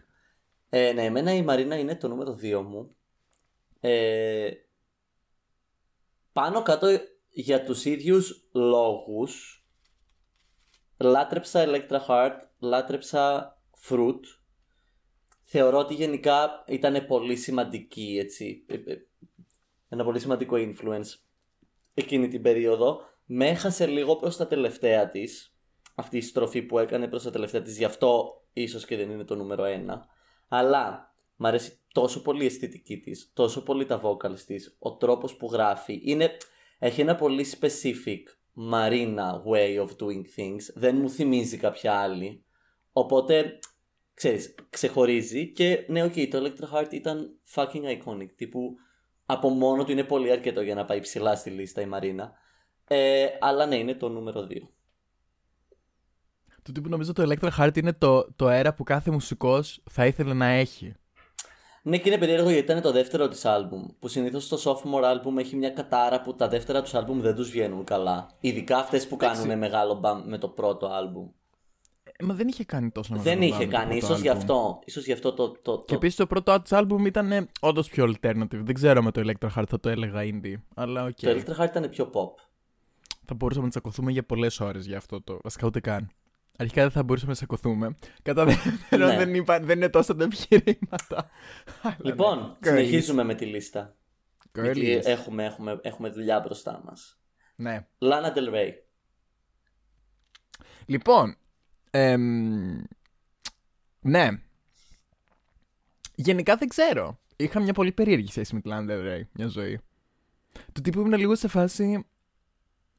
Ε, 0.69 0.91
ναι, 0.93 1.03
εμένα 1.03 1.33
η 1.33 1.41
Μαρίνα 1.41 1.75
είναι 1.77 1.95
το 1.95 2.07
νούμερο 2.07 2.33
2 2.41 2.61
μου. 2.61 2.95
Ε, 3.79 4.49
πάνω 6.33 6.61
κάτω 6.61 6.87
για 7.29 7.63
τους 7.63 7.85
ίδιους 7.85 8.47
λόγους 8.53 9.63
λάτρεψα 10.97 11.65
Electra 11.67 11.99
Heart, 12.07 12.35
λάτρεψα 12.59 13.57
Fruit. 13.89 14.19
Θεωρώ 15.43 15.77
ότι 15.77 15.93
γενικά 15.93 16.63
ήταν 16.67 17.05
πολύ 17.05 17.35
σημαντική, 17.35 18.17
έτσι, 18.21 18.65
ε, 18.67 18.73
ε, 18.73 18.97
ένα 19.93 20.03
πολύ 20.03 20.19
σημαντικό 20.19 20.55
influence 20.57 21.19
εκείνη 21.93 22.27
την 22.27 22.41
περίοδο. 22.41 23.01
Με 23.25 23.47
έχασε 23.47 23.85
λίγο 23.85 24.15
προς 24.15 24.37
τα 24.37 24.47
τελευταία 24.47 25.09
της, 25.09 25.55
αυτή 25.95 26.17
η 26.17 26.21
στροφή 26.21 26.61
που 26.61 26.79
έκανε 26.79 27.07
προς 27.07 27.23
τα 27.23 27.31
τελευταία 27.31 27.61
της, 27.61 27.77
γι' 27.77 27.83
αυτό 27.83 28.41
ίσως 28.53 28.85
και 28.85 28.95
δεν 28.95 29.09
είναι 29.09 29.23
το 29.23 29.35
νούμερο 29.35 29.63
ένα. 29.63 30.05
Αλλά 30.47 31.13
μ' 31.35 31.45
αρέσει 31.45 31.79
τόσο 31.93 32.21
πολύ 32.21 32.43
η 32.43 32.45
αισθητική 32.45 32.99
της, 32.99 33.31
τόσο 33.33 33.63
πολύ 33.63 33.85
τα 33.85 34.01
vocals 34.03 34.39
της, 34.39 34.75
ο 34.79 34.95
τρόπος 34.95 35.35
που 35.35 35.49
γράφει. 35.51 36.01
Είναι, 36.03 36.37
έχει 36.79 37.01
ένα 37.01 37.15
πολύ 37.15 37.45
specific 37.59 38.21
Marina 38.71 39.43
way 39.51 39.79
of 39.79 39.87
doing 39.87 40.23
things. 40.37 40.73
Δεν 40.73 40.95
μου 40.95 41.09
θυμίζει 41.09 41.57
κάποια 41.57 41.93
άλλη. 41.93 42.45
Οπότε, 42.91 43.59
ξέρεις, 44.13 44.55
ξεχωρίζει 44.69 45.51
και 45.51 45.85
ναι, 45.87 46.03
οκ, 46.03 46.13
το 46.13 46.43
Electra 46.43 46.73
Heart 46.73 46.93
ήταν 46.93 47.39
fucking 47.53 47.97
iconic. 47.97 48.31
Τύπου 48.35 48.75
από 49.25 49.49
μόνο 49.49 49.83
του 49.83 49.91
είναι 49.91 50.03
πολύ 50.03 50.31
αρκετό 50.31 50.61
για 50.61 50.75
να 50.75 50.85
πάει 50.85 50.99
ψηλά 50.99 51.35
στη 51.35 51.49
λίστα 51.49 51.81
η 51.81 51.85
Μαρίνα. 51.85 52.33
Ε, 52.87 53.27
αλλά 53.39 53.65
ναι, 53.65 53.75
είναι 53.75 53.93
το 53.93 54.09
νούμερο 54.09 54.47
2. 54.49 54.57
Του 56.63 56.71
τύπου 56.71 56.89
νομίζω 56.89 57.13
το 57.13 57.23
Electra 57.29 57.49
Heart 57.57 57.77
είναι 57.77 57.93
το, 57.93 58.33
το 58.35 58.47
αέρα 58.47 58.73
που 58.73 58.83
κάθε 58.83 59.11
μουσικός 59.11 59.83
θα 59.89 60.05
ήθελε 60.05 60.33
να 60.33 60.45
έχει. 60.45 60.95
Ναι, 61.85 61.97
και 61.97 62.09
είναι 62.09 62.17
περίεργο 62.17 62.49
γιατί 62.49 62.71
ήταν 62.71 62.81
το 62.81 62.91
δεύτερο 62.91 63.27
της 63.27 63.45
άλμπουμ. 63.45 63.85
Που 63.99 64.07
συνήθως 64.07 64.47
το 64.47 64.57
sophomore 64.63 65.03
άλμπουμ 65.03 65.37
έχει 65.37 65.55
μια 65.55 65.69
κατάρα 65.69 66.21
που 66.21 66.35
τα 66.35 66.47
δεύτερα 66.47 66.81
τους 66.81 66.93
άλμπουμ 66.93 67.21
δεν 67.21 67.35
τους 67.35 67.49
βγαίνουν 67.49 67.83
καλά. 67.83 68.29
Ειδικά 68.39 68.77
αυτές 68.77 69.07
που 69.07 69.15
κάνουν 69.15 69.57
μεγάλο 69.57 69.93
μπαμ 69.93 70.23
με 70.25 70.37
το 70.37 70.47
πρώτο 70.47 70.87
άλμπουμ. 70.87 71.29
Ε, 72.23 72.27
μα 72.27 72.33
δεν 72.33 72.47
είχε 72.47 72.63
κάνει 72.65 72.89
τόσο 72.91 73.13
μεγάλο 73.13 73.29
Δεν 73.29 73.41
είχε 73.41 73.57
μπαμ 73.57 73.69
το 73.69 73.75
κάνει, 73.77 73.97
πρώτο 73.97 74.05
ίσως 74.05 74.19
γι' 74.21 74.29
άλμπουμ. 74.29 74.41
αυτό. 74.51 74.79
Ίσως 74.85 75.05
γι' 75.05 75.11
αυτό 75.11 75.33
το. 75.33 75.49
το, 75.51 75.77
το... 75.77 75.83
Και 75.85 75.95
επίσης 75.95 76.15
το 76.15 76.27
πρώτο 76.27 76.61
του 76.61 76.75
album 76.75 77.05
ήταν 77.05 77.49
όντως 77.59 77.89
πιο 77.89 78.05
alternative. 78.13 78.47
Δεν 78.63 78.73
ξέρω 78.73 79.01
με 79.03 79.11
το 79.11 79.21
Electra 79.25 79.47
Heart 79.55 79.65
θα 79.67 79.79
το 79.79 79.89
έλεγα 79.89 80.21
indie. 80.23 80.55
Αλλά 80.75 81.03
οκ. 81.03 81.15
το 81.15 81.29
Electra 81.29 81.61
Heart 81.61 81.65
ήταν 81.69 81.89
πιο 81.89 82.09
pop. 82.13 82.43
Θα 83.25 83.33
μπορούσαμε 83.33 83.65
να 83.65 83.69
τσακωθούμε 83.71 84.11
για 84.11 84.23
πολλές 84.23 84.59
ώρες 84.59 84.85
για 84.85 84.97
αυτό 84.97 85.21
το. 85.21 85.39
Βασικά 85.43 85.67
ούτε 85.67 85.79
καν. 85.79 86.09
Αρχικά 86.57 86.81
δεν 86.81 86.91
θα 86.91 87.03
μπορούσαμε 87.03 87.31
να 87.31 87.37
τσακωθούμε. 87.37 87.95
Κατά 88.21 88.45
δεύτερον, 88.45 89.07
Ναι. 89.07 89.17
δεν, 89.17 89.33
είπα, 89.35 89.59
δεν 89.59 89.77
είναι 89.77 89.89
τόσο 89.89 90.15
τα 90.15 90.23
επιχειρήματα. 90.23 91.29
Αλλά 91.81 91.95
Λοιπόν, 92.01 92.37
ναι. 92.39 92.55
συνεχίζουμε 92.69 93.23
με 93.23 93.35
τη 93.35 93.45
λίστα. 93.45 93.95
Girlies. 94.59 94.63
Γιατί 94.73 94.99
έχουμε, 95.03 95.45
έχουμε, 95.45 95.79
έχουμε 95.81 96.09
δουλειά 96.09 96.39
μπροστά 96.39 96.81
μας. 96.85 97.17
Ναι. 97.55 97.85
Lana 97.99 98.37
Del 98.37 98.53
Rey. 98.53 98.69
Λοιπόν. 100.85 101.37
Εμ, 101.95 102.81
ναι. 103.99 104.27
Γενικά 106.15 106.55
δεν 106.55 106.67
ξέρω. 106.67 107.19
Είχα 107.35 107.59
μια 107.59 107.73
πολύ 107.73 107.91
περίεργη 107.91 108.27
σχέση 108.27 108.55
με 108.55 108.61
τη 108.61 108.69
Lana 108.73 108.89
Del 108.89 109.07
Rey 109.07 109.21
μια 109.31 109.47
ζωή. 109.47 109.79
Το 110.71 110.81
τύπου 110.81 110.99
ήμουν 110.99 111.13
λίγο 111.13 111.35
σε 111.35 111.47
φάση. 111.47 112.05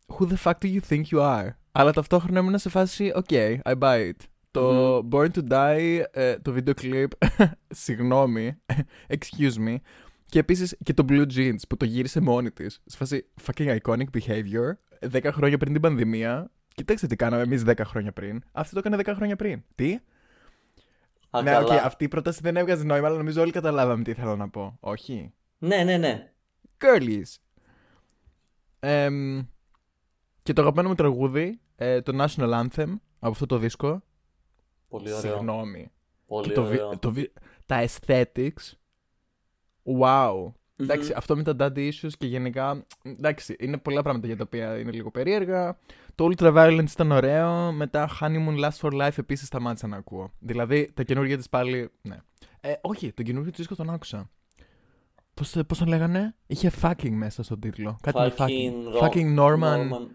Who 0.07 0.29
the 0.29 0.37
fuck 0.43 0.53
do 0.61 0.75
you 0.75 0.81
think 0.89 1.03
you 1.11 1.21
are? 1.21 1.49
Αλλά 1.73 1.93
ταυτόχρονα 1.93 2.41
ήμουν 2.41 2.59
σε 2.59 2.69
φάση. 2.69 3.13
Okay, 3.15 3.59
I 3.65 3.79
buy 3.79 4.11
it. 4.11 4.17
Το 4.51 4.97
Born 5.11 5.29
to 5.31 5.49
Die, 5.49 6.03
ε, 6.11 6.39
το 6.39 6.53
βίντεο 6.53 6.75
κλιπ. 6.75 7.11
Συγγνώμη. 7.85 8.57
Excuse 9.17 9.69
me. 9.69 9.77
Και 10.27 10.39
επίσης 10.39 10.77
και 10.83 10.95
το 10.95 11.05
Blue 11.09 11.27
Jeans 11.35 11.61
που 11.69 11.77
το 11.77 11.85
γύρισε 11.85 12.21
μόνη 12.21 12.51
της. 12.51 12.81
Σε 12.85 12.97
φάση 12.97 13.27
fucking 13.45 13.79
iconic 13.79 14.07
behavior. 14.19 14.73
10 15.13 15.31
χρόνια 15.33 15.59
πριν 15.59 15.73
την 15.73 15.81
πανδημία. 15.81 16.51
Κοιτάξτε 16.75 17.07
τι 17.07 17.17
κάναμε 17.17 17.43
εμείς 17.43 17.63
10 17.67 17.81
χρόνια 17.85 18.13
πριν. 18.13 18.43
Αυτή 18.53 18.73
το 18.75 18.79
έκανε 18.79 18.97
10 18.97 19.13
χρόνια 19.15 19.37
πριν. 19.37 19.63
Τι; 19.75 19.99
Α, 21.31 21.43
ναι, 21.43 21.51
καλά. 21.51 21.75
οκ, 21.77 21.85
αυτή 21.85 22.05
η 22.05 22.09
πρόταση 22.09 22.41
δεν 22.43 22.57
έβγαζε 22.57 22.85
νόημα, 22.85 23.07
αλλά 23.07 23.17
νομίζω 23.17 23.41
όλοι 23.43 23.53
καταλάβαμε 23.53 24.03
τι 24.03 24.11
ήθελα 24.11 24.37
να 24.37 24.49
πω. 24.49 24.77
Όχι. 24.81 25.33
Ναι, 25.59 25.83
ναι, 25.85 25.97
ναι. 25.97 26.33
Girlies. 26.79 27.37
Εμ, 28.81 29.43
και 30.43 30.53
το 30.53 30.61
αγαπημένο 30.61 30.89
μου 30.89 30.95
τραγούδι, 30.95 31.61
ε, 31.77 32.01
το 32.03 32.25
National 32.25 32.51
Anthem 32.65 32.95
από 33.19 33.33
αυτό 33.33 33.47
το 33.47 33.59
δίσκο. 33.59 34.03
Πολύ 34.89 35.13
ωραίο. 35.13 35.33
Συγγνώμη. 35.33 35.93
Πολύ 36.27 36.49
Και 36.49 36.55
το, 36.55 36.65
βι- 36.65 36.81
ωραίο. 36.81 36.99
το, 36.99 37.13
βι- 37.13 37.33
τα 37.67 37.85
aesthetics. 37.87 38.73
Wow. 40.01 40.53
Μμμ. 40.79 40.91
Εντάξει, 40.91 41.13
αυτό 41.17 41.37
με 41.37 41.43
τα 41.43 41.57
daddy 41.59 41.89
issues 41.91 42.11
και 42.19 42.27
γενικά. 42.27 42.87
Εντάξει, 43.03 43.57
είναι 43.59 43.79
πολλά 43.79 44.03
πράγματα 44.03 44.27
για 44.27 44.37
τα 44.37 44.43
οποία 44.47 44.79
είναι 44.79 44.91
λίγο 44.91 45.11
περίεργα. 45.11 45.79
Το 46.15 46.29
Ultra 46.31 46.55
Violence 46.55 46.91
ήταν 46.93 47.11
ωραίο. 47.13 47.73
Μετά 47.73 48.09
Honeymoon 48.21 48.59
Last 48.65 48.79
for 48.81 48.93
Life 49.03 49.19
επίσης 49.19 49.47
σταμάτησα 49.47 49.87
να 49.87 49.97
ακούω. 49.97 50.31
Δηλαδή 50.39 50.91
τα 50.95 51.03
καινούργια 51.03 51.37
της 51.37 51.49
πάλι. 51.49 51.91
Ναι. 52.03 52.17
Ε, 52.61 52.73
όχι, 52.81 53.13
τον 53.13 53.25
καινούργιο 53.25 53.51
της 53.51 53.61
δίσκο 53.61 53.75
τον 53.75 53.91
άκουσα. 53.95 54.31
Πώς 55.35 55.57
πώς 55.67 55.79
τον 55.79 55.89
λέγανε, 55.89 56.35
είχε 56.47 56.73
fucking 56.83 57.11
μέσα 57.11 57.43
στον 57.43 57.61
τίτλο. 57.61 57.97
Κάτι 58.03 58.19
με 58.19 58.35
fucking. 58.37 58.99
Ro- 58.99 59.03
Fucking 59.09 59.39
Norman. 59.39 60.07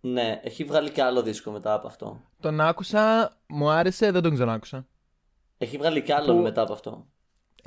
Ναι, 0.00 0.40
έχει 0.44 0.64
βγάλει 0.64 0.90
και 0.90 1.02
άλλο 1.02 1.22
δίσκο 1.22 1.50
μετά 1.50 1.72
από 1.74 1.86
αυτό. 1.86 2.20
Τον 2.40 2.60
άκουσα, 2.60 3.36
μου 3.46 3.70
άρεσε, 3.70 4.10
δεν 4.10 4.22
τον 4.22 4.34
ξανάκουσα. 4.34 4.86
Έχει 5.58 5.76
βγάλει 5.76 6.02
και 6.02 6.14
άλλο 6.14 6.34
Που- 6.36 6.42
μετά 6.42 6.62
από 6.62 6.72
αυτό. 6.72 7.06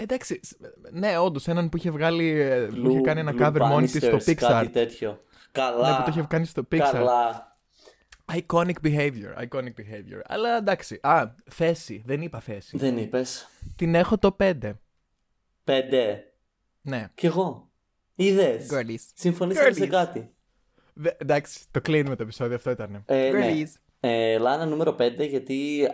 Εντάξει, 0.01 0.39
σ- 0.43 0.58
ναι, 0.91 1.17
όντως, 1.17 1.48
έναν 1.48 1.70
που 1.70 1.77
είχε 1.77 1.91
βγάλει. 1.91 2.29
ε, 2.29 2.65
που 2.65 2.75
είχε 2.88 3.00
Blue- 3.00 3.03
κάνει 3.03 3.20
ένα 3.20 3.34
Blue 3.36 3.41
cover 3.41 3.65
μόνη 3.67 3.88
της 3.88 4.03
στο 4.03 4.17
Bannisters, 4.17 4.29
Pixar. 4.29 4.36
Κάτι 4.36 4.70
τέτοιο. 4.70 5.20
Καλά. 5.51 5.89
Ναι, 5.89 5.96
που 5.96 6.01
το 6.03 6.08
είχε 6.10 6.25
κάνει 6.29 6.46
στο 6.46 6.62
Pixar. 6.72 6.89
Καλά. 6.91 7.50
Iconic 8.34 8.74
behavior, 8.84 9.43
iconic 9.43 9.74
behavior. 9.79 10.22
Αλλά 10.24 10.58
εντάξει. 10.58 11.00
Α, 11.01 11.24
θέση. 11.50 12.03
Δεν 12.05 12.22
είπα 12.22 12.39
θέση. 12.39 12.77
Δεν 12.77 12.98
είπες. 12.98 13.48
Την 13.75 13.96
έχω 13.96 14.17
το 14.17 14.31
5. 14.39 14.72
Πέντε. 15.63 16.24
Ναι. 16.81 17.08
Κι 17.15 17.25
εγώ. 17.25 17.70
Είδες. 18.15 18.67
Girlies. 18.72 19.03
Συμφωνήσαμε 19.13 19.72
σε 19.72 19.84
Girlies. 19.84 19.88
κάτι. 19.89 20.29
Δε- 20.93 21.12
εντάξει, 21.17 21.60
το 21.72 21.81
κλείνουμε 21.81 22.15
το 22.15 22.24
επεισόδιο, 22.24 22.55
αυτό 22.55 22.70
ήταν. 22.72 23.03
Ε, 23.05 23.29
ναι. 23.31 23.50
Girlies. 23.51 23.67
Ε, 24.00 24.38
Λάνα 24.38 24.65
νούμερο 24.65 24.96
5 25.00 25.27
γιατί 25.29 25.88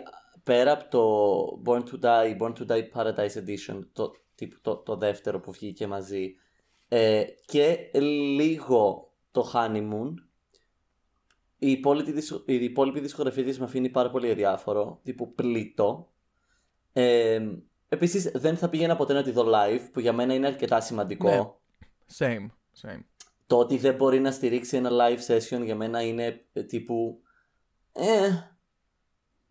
πέρα 0.48 0.72
από 0.72 0.88
το 0.90 1.62
Born 1.64 1.82
to 1.82 2.00
Die, 2.00 2.38
Born 2.40 2.52
to 2.52 2.66
Die 2.66 2.88
Paradise 2.94 3.44
Edition, 3.44 3.80
το, 3.92 4.12
τύπου, 4.34 4.56
το, 4.60 4.76
το 4.76 4.96
δεύτερο 4.96 5.40
που 5.40 5.52
βγήκε 5.52 5.86
μαζί, 5.86 6.34
ε, 6.88 7.24
και 7.44 7.90
λίγο 7.92 9.12
το 9.30 9.50
Honeymoon, 9.54 10.14
η 11.58 11.70
υπόλοιπη, 11.70 12.12
δισ- 12.12 12.42
η 12.48 12.64
υπόλοιπη 12.64 13.00
δισκογραφία 13.00 13.44
της 13.44 13.58
με 13.58 13.64
αφήνει 13.64 13.88
πάρα 13.88 14.10
πολύ 14.10 14.30
αδιάφορο, 14.30 15.00
τύπου 15.02 15.34
πλήτο. 15.34 16.12
Ε, 16.92 17.40
επίσης 17.88 18.30
δεν 18.34 18.56
θα 18.56 18.68
πήγαινα 18.68 18.96
ποτέ 18.96 19.12
να 19.12 19.22
τη 19.22 19.30
δω 19.30 19.44
live, 19.46 19.88
που 19.92 20.00
για 20.00 20.12
μένα 20.12 20.34
είναι 20.34 20.46
αρκετά 20.46 20.80
σημαντικό. 20.80 21.30
Ναι. 21.30 21.50
Same, 22.18 22.46
same. 22.82 23.00
Το 23.46 23.58
ότι 23.58 23.76
δεν 23.76 23.94
μπορεί 23.94 24.20
να 24.20 24.30
στηρίξει 24.30 24.76
ένα 24.76 24.90
live 24.92 25.32
session 25.32 25.64
για 25.64 25.76
μένα 25.76 26.02
είναι 26.02 26.44
ε, 26.52 26.62
τύπου. 26.62 27.20
Ε, 27.92 28.28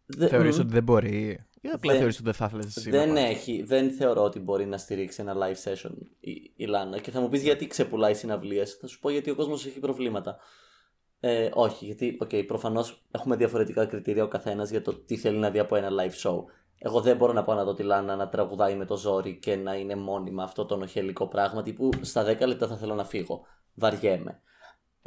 δε- 0.08 0.28
Θεωρείς 0.28 0.58
μ, 0.58 0.60
ότι 0.60 0.70
δεν 0.74 0.84
μπορεί. 0.84 1.40
Ή 1.62 1.70
απλά 1.70 1.92
Δεν- 1.92 2.00
θεωρείς 2.00 2.16
ότι 2.16 2.24
δεν 2.26 2.34
θα 2.34 2.46
ήθελες 2.46 2.76
εσύ 2.78 2.90
δεν 2.90 3.08
να 3.08 3.14
πας; 3.22 3.30
έχει, 3.30 3.64
δεν 3.64 3.92
θεωρώ 3.92 4.24
ότι 4.24 4.40
μπορεί 4.40 4.66
να 4.66 4.78
στηρίξει 4.78 5.22
ένα 5.22 5.36
live 5.36 5.70
session 5.72 5.92
η, 6.20 6.52
η 6.56 6.66
Λάνα. 6.66 7.00
Και 7.00 7.12
θα 7.12 7.20
μου 7.20 7.30
πεις 7.30 7.42
γιατί 7.44 7.68
ξεπουλάει 7.68 8.14
συναυλίες. 8.14 8.74
Θα 8.82 8.88
σου 8.88 9.00
πω 9.00 9.10
γιατί 9.10 9.30
ο 9.30 9.36
κόσμος 9.36 9.66
έχει 9.66 9.80
προβλήματα. 9.80 10.38
Ε, 11.20 11.50
όχι, 11.54 11.86
γιατί 11.86 12.18
okay, 12.24 12.44
προφανώς 12.48 13.04
έχουμε 13.12 13.36
διαφορετικά 13.36 13.86
κριτήρια 13.86 14.24
ο 14.24 14.28
καθένας 14.28 14.70
για 14.70 14.82
το 14.82 14.94
τι 14.94 15.18
θέλει 15.18 15.38
να 15.38 15.50
δει 15.50 15.60
από 15.60 15.76
ένα 15.76 15.90
live 15.90 16.30
show. 16.30 16.44
Εγώ 16.80 17.02
δεν 17.02 17.18
μπορώ 17.18 17.34
να 17.34 17.44
πάω 17.44 17.56
να 17.56 17.64
δω 17.64 17.74
τη 17.74 17.84
Λάνα 17.84 18.16
να 18.16 18.30
τραγουδάει 18.30 18.76
με 18.76 18.86
το 18.86 18.98
ζόρι 18.98 19.38
και 19.38 19.56
να 19.56 19.76
είναι 19.76 19.96
μόνιμα 19.96 20.44
αυτό 20.44 20.66
το 20.66 20.78
νοχελικό 20.78 21.28
πράγμα. 21.28 21.62
Τύπου 21.64 21.90
στα 22.02 22.24
10 22.24 22.48
λεπτά 22.48 22.68
θα 22.68 22.78
θέλω 22.78 22.94
να 22.96 23.04
φύγω. 23.06 23.42
Βαριέμαι. 23.74 24.42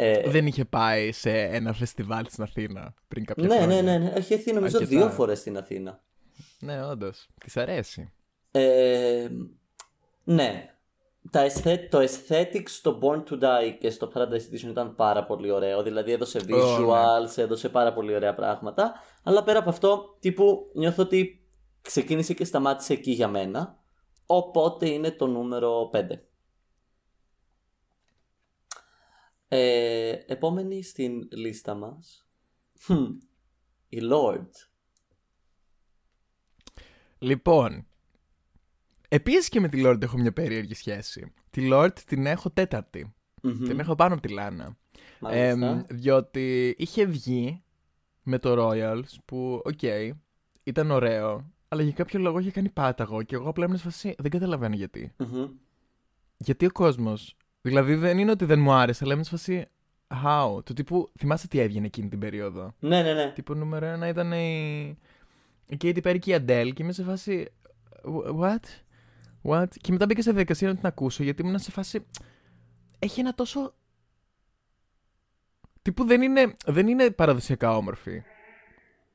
Ε, 0.03 0.31
Δεν 0.31 0.47
είχε 0.47 0.65
πάει 0.65 1.13
σε 1.13 1.31
ένα 1.31 1.73
φεστιβάλ 1.73 2.27
στην 2.29 2.43
Αθήνα 2.43 2.95
πριν 3.09 3.25
κάποια 3.25 3.47
ναι, 3.47 3.57
χρόνια. 3.57 3.83
ναι, 3.83 3.99
ναι, 3.99 3.99
ναι. 4.05 4.11
Έχει 4.15 4.33
έρθει 4.35 4.53
νομίζω 4.53 4.79
Αρκετά. 4.79 5.01
δύο 5.01 5.11
φορές 5.11 5.39
στην 5.39 5.57
Αθήνα. 5.59 6.01
Ναι, 6.61 6.85
όντως. 6.85 7.29
Της 7.41 7.57
αρέσει. 7.57 8.13
Ε, 8.51 9.29
ναι. 10.25 10.75
Τα 11.31 11.47
aesthet- 11.47 11.87
το 11.91 11.99
aesthetics 11.99 12.67
στο 12.69 12.99
Born 13.03 13.23
to 13.31 13.35
Die 13.43 13.77
και 13.81 13.91
στο 13.91 14.13
Paradise 14.15 14.53
Edition 14.55 14.69
ήταν 14.71 14.95
πάρα 14.95 15.25
πολύ 15.25 15.51
ωραίο. 15.51 15.83
Δηλαδή 15.83 16.13
έδωσε 16.13 16.41
visuals, 16.49 17.37
έδωσε 17.37 17.69
πάρα 17.69 17.93
πολύ 17.93 18.15
ωραία 18.15 18.35
πράγματα. 18.35 18.93
Αλλά 19.23 19.43
πέρα 19.45 19.59
από 19.59 19.69
αυτό, 19.71 20.17
τύπου 20.21 20.71
νιώθω 20.75 21.03
ότι 21.03 21.45
ξεκίνησε 21.83 22.35
και 22.35 22.45
σταμάτησε 22.45 22.93
εκεί 22.93 23.11
για 23.11 23.29
μένα. 23.29 23.79
Οπότε 24.27 24.89
είναι 24.89 25.11
το 25.11 25.27
νούμερο 25.27 25.91
5. 25.93 25.99
Ε, 29.53 30.11
επόμενη 30.27 30.83
στην 30.83 31.29
λίστα 31.33 31.75
μας. 31.75 32.27
Χμ, 32.81 33.05
η 33.89 33.99
Lord. 34.13 34.49
Λοιπόν, 37.19 37.87
επίσης 39.09 39.49
και 39.49 39.61
με 39.61 39.69
τη 39.69 39.83
Lord 39.85 40.03
έχω 40.03 40.19
μια 40.19 40.33
περίεργη 40.33 40.75
σχέση. 40.75 41.33
Τη 41.51 41.69
Lord 41.73 41.99
την 42.07 42.27
έχω 42.27 42.51
τέταρτη. 42.51 43.15
Μμμ, 43.43 43.65
Την 43.65 43.79
έχω 43.81 43.95
πάνω 43.95 44.15
από 44.15 44.23
τη 44.27 44.33
Λάνα. 44.33 44.77
μάλιστα. 45.21 45.67
Εμ, 45.67 45.83
διότι 45.89 46.75
είχε 46.79 47.05
βγει 47.05 47.63
με 48.23 48.39
το 48.39 48.55
Royals 48.59 49.15
που, 49.25 49.63
οκ, 49.65 49.81
ήταν 50.63 50.91
ωραίο, 50.91 51.53
αλλά 51.69 51.83
για 51.83 51.93
κάποιο 51.93 52.19
λόγο 52.21 52.39
είχε 52.39 52.51
κάνει 52.51 52.69
πάταγο 52.69 53.23
και 53.23 53.35
εγώ 53.35 53.49
απλά 53.49 53.65
ήμουν 53.65 53.77
σε 53.77 53.83
φάση, 53.83 54.15
δεν 54.19 54.31
καταλαβαίνω 54.31 54.75
γιατί. 54.75 55.13
Μμμ. 55.19 55.49
Γιατί 56.37 56.67
ο 56.67 56.71
κόσμος. 56.73 57.37
Δηλαδή 57.61 57.95
δεν 57.95 58.19
είναι 58.19 58.31
ότι 58.31 58.45
δεν 58.45 58.61
μου 58.61 58.73
άρεσε, 58.73 59.05
αλλά 59.05 59.13
ήμουν 59.13 59.25
σε 59.25 59.31
φάση. 59.31 59.67
How? 60.25 60.65
Του 60.65 60.73
τύπου. 60.73 61.13
Θυμάστε 61.19 61.47
τι 61.47 61.59
έβγαινε 61.59 61.87
εκείνη 61.87 62.09
την 62.09 62.19
περίοδο; 62.19 62.75
Ναι, 62.79 63.03
ναι, 63.03 63.13
ναι. 63.13 63.31
Τύπου 63.31 63.55
νούμερο 63.55 63.87
ένα 63.87 64.09
ήταν 64.09 64.33
η. 64.33 64.89
η 65.67 65.77
Katy 65.81 66.03
Perry 66.03 66.19
και 66.19 66.35
η 66.35 66.45
Adele 66.47 66.71
και 66.75 66.83
είμαι 66.83 66.93
σε 66.93 67.03
φάση. 67.03 67.53
What? 68.41 68.65
What? 69.43 69.69
Και 69.81 69.93
μετά 69.93 70.05
μπήκα 70.07 70.23
σε 70.23 70.31
διαδικασία 70.31 70.69
να 70.69 70.75
την 70.77 70.87
ακούσω 70.87 71.23
γιατί 71.23 71.43
ήμουν 71.43 71.59
σε 71.59 71.71
φάση. 71.71 72.07
Έχει 72.99 73.21
ένα 73.21 73.35
τόσο. 73.35 73.75
Τύπου 75.83 76.05
δεν 76.05 76.23
είναι, 76.23 76.57
δεν 76.67 76.89
είναι 76.89 77.11
παραδοσιακά 77.11 77.77
όμορφη. 77.77 78.23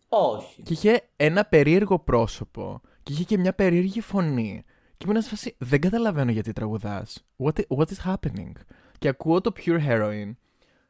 Όχι. 0.10 0.62
Και 0.62 0.74
είχε 0.74 1.10
ένα 1.16 1.46
περίεργο 1.46 2.00
πρόσωπο. 2.00 2.82
Και 3.04 3.14
είχε 3.14 3.24
και 3.24 3.38
μια 3.38 3.54
περίεργη 3.54 4.02
φωνή. 4.02 4.64
Και 4.98 5.06
ήμουν 5.10 5.22
σε 5.22 5.30
φάση, 5.30 5.56
δεν 5.58 5.82
καταλαβαίνω 5.82 6.32
γιατί 6.32 6.54
τραγουδάς. 6.54 7.26
What, 7.38 7.62
what 7.68 7.86
is 7.86 8.14
happening? 8.14 8.52
Και 9.00 9.08
ακούω 9.08 9.42
το 9.42 9.52
Pure 9.56 9.88
Heroin. 9.88 10.32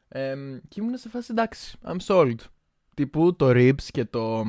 Εμ, 0.08 0.58
και 0.68 0.80
ήμουν 0.80 0.96
σε 0.96 1.08
φάση, 1.08 1.28
εντάξει, 1.30 1.78
I'm 1.84 1.96
sold. 2.06 2.34
Τύπου 2.94 3.36
το 3.36 3.48
Ribs 3.48 3.82
και 3.82 4.04
το, 4.04 4.44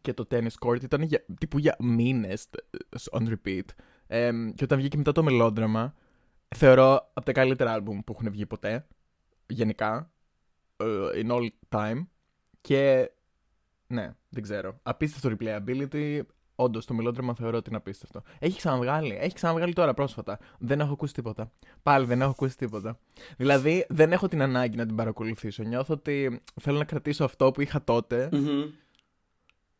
και 0.00 0.14
το 0.14 0.26
Tennis 0.30 0.54
Court 0.66 0.82
ήταν 0.82 1.02
για, 1.02 1.24
τύπου 1.38 1.58
για 1.58 1.76
μήνες 1.78 2.46
ε, 2.70 2.96
on 3.10 3.34
repeat. 3.34 3.64
Εμ, 4.06 4.52
και 4.52 4.64
όταν 4.64 4.78
βγήκε 4.78 4.96
μετά 4.96 5.12
το 5.12 5.22
μελόδραμα, 5.22 5.94
θεωρώ 6.56 7.10
από 7.12 7.26
τα 7.26 7.32
καλύτερα 7.32 7.72
άλμπουμ 7.72 8.00
που 8.00 8.12
έχουν 8.12 8.30
βγει 8.30 8.46
ποτέ. 8.46 8.86
Γενικά. 9.46 10.10
ε, 10.76 11.22
in 11.22 11.30
all 11.30 11.48
time. 11.68 12.06
Και 12.60 13.10
ναι, 13.86 14.14
δεν 14.28 14.42
ξέρω. 14.42 14.80
Απίστευτο 14.82 15.36
replayability. 15.38 16.20
Όντως, 16.56 16.86
το 16.86 16.94
μελόδραμα 16.94 17.34
θεωρώ 17.34 17.56
ότι 17.56 17.68
είναι 17.68 17.78
απίστευτο. 17.78 18.22
Έχει 18.38 18.56
ξαναβγάλει. 18.56 19.18
Έχει 19.20 19.34
ξαναβγάλει 19.34 19.72
τώρα 19.72 19.94
πρόσφατα. 19.94 20.38
Δεν 20.58 20.80
έχω 20.80 20.92
ακούσει 20.92 21.14
τίποτα. 21.14 21.52
Πάλι 21.82 22.06
δεν 22.06 22.20
έχω 22.20 22.30
ακούσει 22.30 22.56
τίποτα. 22.56 22.98
Δηλαδή, 23.36 23.86
δεν 23.88 24.12
έχω 24.12 24.28
την 24.28 24.42
ανάγκη 24.42 24.76
να 24.76 24.86
την 24.86 24.96
παρακολουθήσω. 24.96 25.62
Νιώθω 25.62 25.94
ότι 25.94 26.42
θέλω 26.60 26.78
να 26.78 26.84
κρατήσω 26.84 27.24
αυτό 27.24 27.50
που 27.50 27.60
είχα 27.60 27.84
τότε 27.84 28.28
Μμμ. 28.32 28.62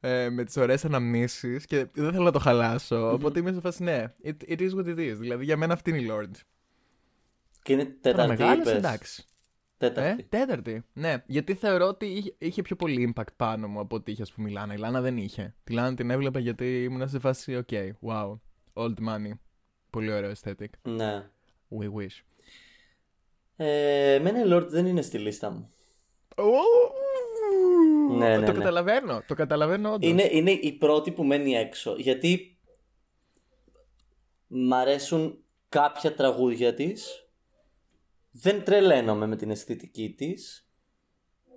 ε, 0.00 0.30
με 0.30 0.44
τις 0.44 0.56
ωραίες 0.56 0.84
αναμνήσεις 0.84 1.66
και 1.66 1.86
δεν 1.92 2.12
θέλω 2.12 2.24
να 2.24 2.32
το 2.32 2.38
χαλάσω. 2.38 3.12
Οπότε 3.12 3.38
είμαι 3.38 3.52
σε 3.52 3.60
φάση 3.60 3.82
ναι. 3.82 4.14
It, 4.24 4.36
it 4.48 4.60
is 4.60 4.70
what 4.70 4.86
it 4.86 4.98
is. 4.98 5.16
Δηλαδή, 5.18 5.44
για 5.44 5.56
μένα 5.56 5.72
αυτή 5.72 5.90
είναι 5.90 5.98
η 5.98 6.08
Lord. 6.10 6.30
Και 7.62 7.72
είναι 7.72 7.96
Τώρα 8.00 8.36
τέταρτη, 9.78 10.00
μεγάλες, 10.00 10.18
είπες. 10.18 10.26
εντάξει. 10.26 10.26
Ε, 10.26 10.28
Τέταρτη. 10.28 10.62
τέταρτη. 10.62 10.84
Ναι, 10.92 11.22
γιατί 11.26 11.54
θεωρώ 11.54 11.86
ότι 11.86 12.06
είχε, 12.06 12.34
είχε 12.38 12.62
πιο 12.62 12.76
πολύ 12.76 13.14
impact 13.14 13.32
πάνω 13.36 13.68
μου 13.68 13.80
από 13.80 13.96
ότι 13.96 14.10
είχε, 14.10 14.22
ας 14.22 14.32
πούμε, 14.32 14.48
η 14.48 14.52
Λάνα. 14.52 14.74
Η 14.74 14.76
Λάνα 14.76 15.00
δεν 15.00 15.16
είχε. 15.16 15.54
Τη 15.64 15.72
Λάνα 15.72 15.94
την 15.94 16.10
έβλεπα 16.10 16.38
γιατί 16.38 16.82
ήμουν 16.82 17.08
σε 17.08 17.18
φάση, 17.18 17.64
OK, 17.68 17.90
wow, 18.06 18.38
old 18.72 18.94
money. 19.08 19.30
Πολύ 19.90 20.12
ωραίο 20.12 20.32
aesthetic. 20.32 20.68
Ναι. 20.82 21.30
We 21.70 21.84
wish. 21.84 22.22
Ε, 23.56 24.14
εμένα 24.14 24.40
η 24.44 24.48
Lord 24.52 24.66
δεν 24.68 24.86
είναι 24.86 25.02
στη 25.02 25.18
λίστα 25.18 25.50
μου. 25.50 25.68
Ναι, 28.16 28.28
ναι, 28.28 28.46
το 28.46 28.52
ναι. 28.52 28.58
καταλαβαίνω. 28.58 29.22
Το 29.26 29.34
καταλαβαίνω 29.34 29.92
όντως. 29.92 30.10
Είναι, 30.10 30.28
είναι 30.32 30.50
η 30.50 30.72
πρώτη 30.72 31.10
που 31.10 31.24
μένει 31.24 31.54
έξω. 31.54 31.94
Γιατί 31.98 32.58
μ' 34.46 34.74
αρέσουν 34.74 35.38
κάποια 35.68 36.14
τραγούδια 36.14 36.74
της. 36.74 37.23
Δεν 38.36 38.64
τρελαίνομαι 38.64 39.26
με 39.26 39.36
την 39.36 39.50
αισθητική 39.50 40.14
της. 40.14 40.68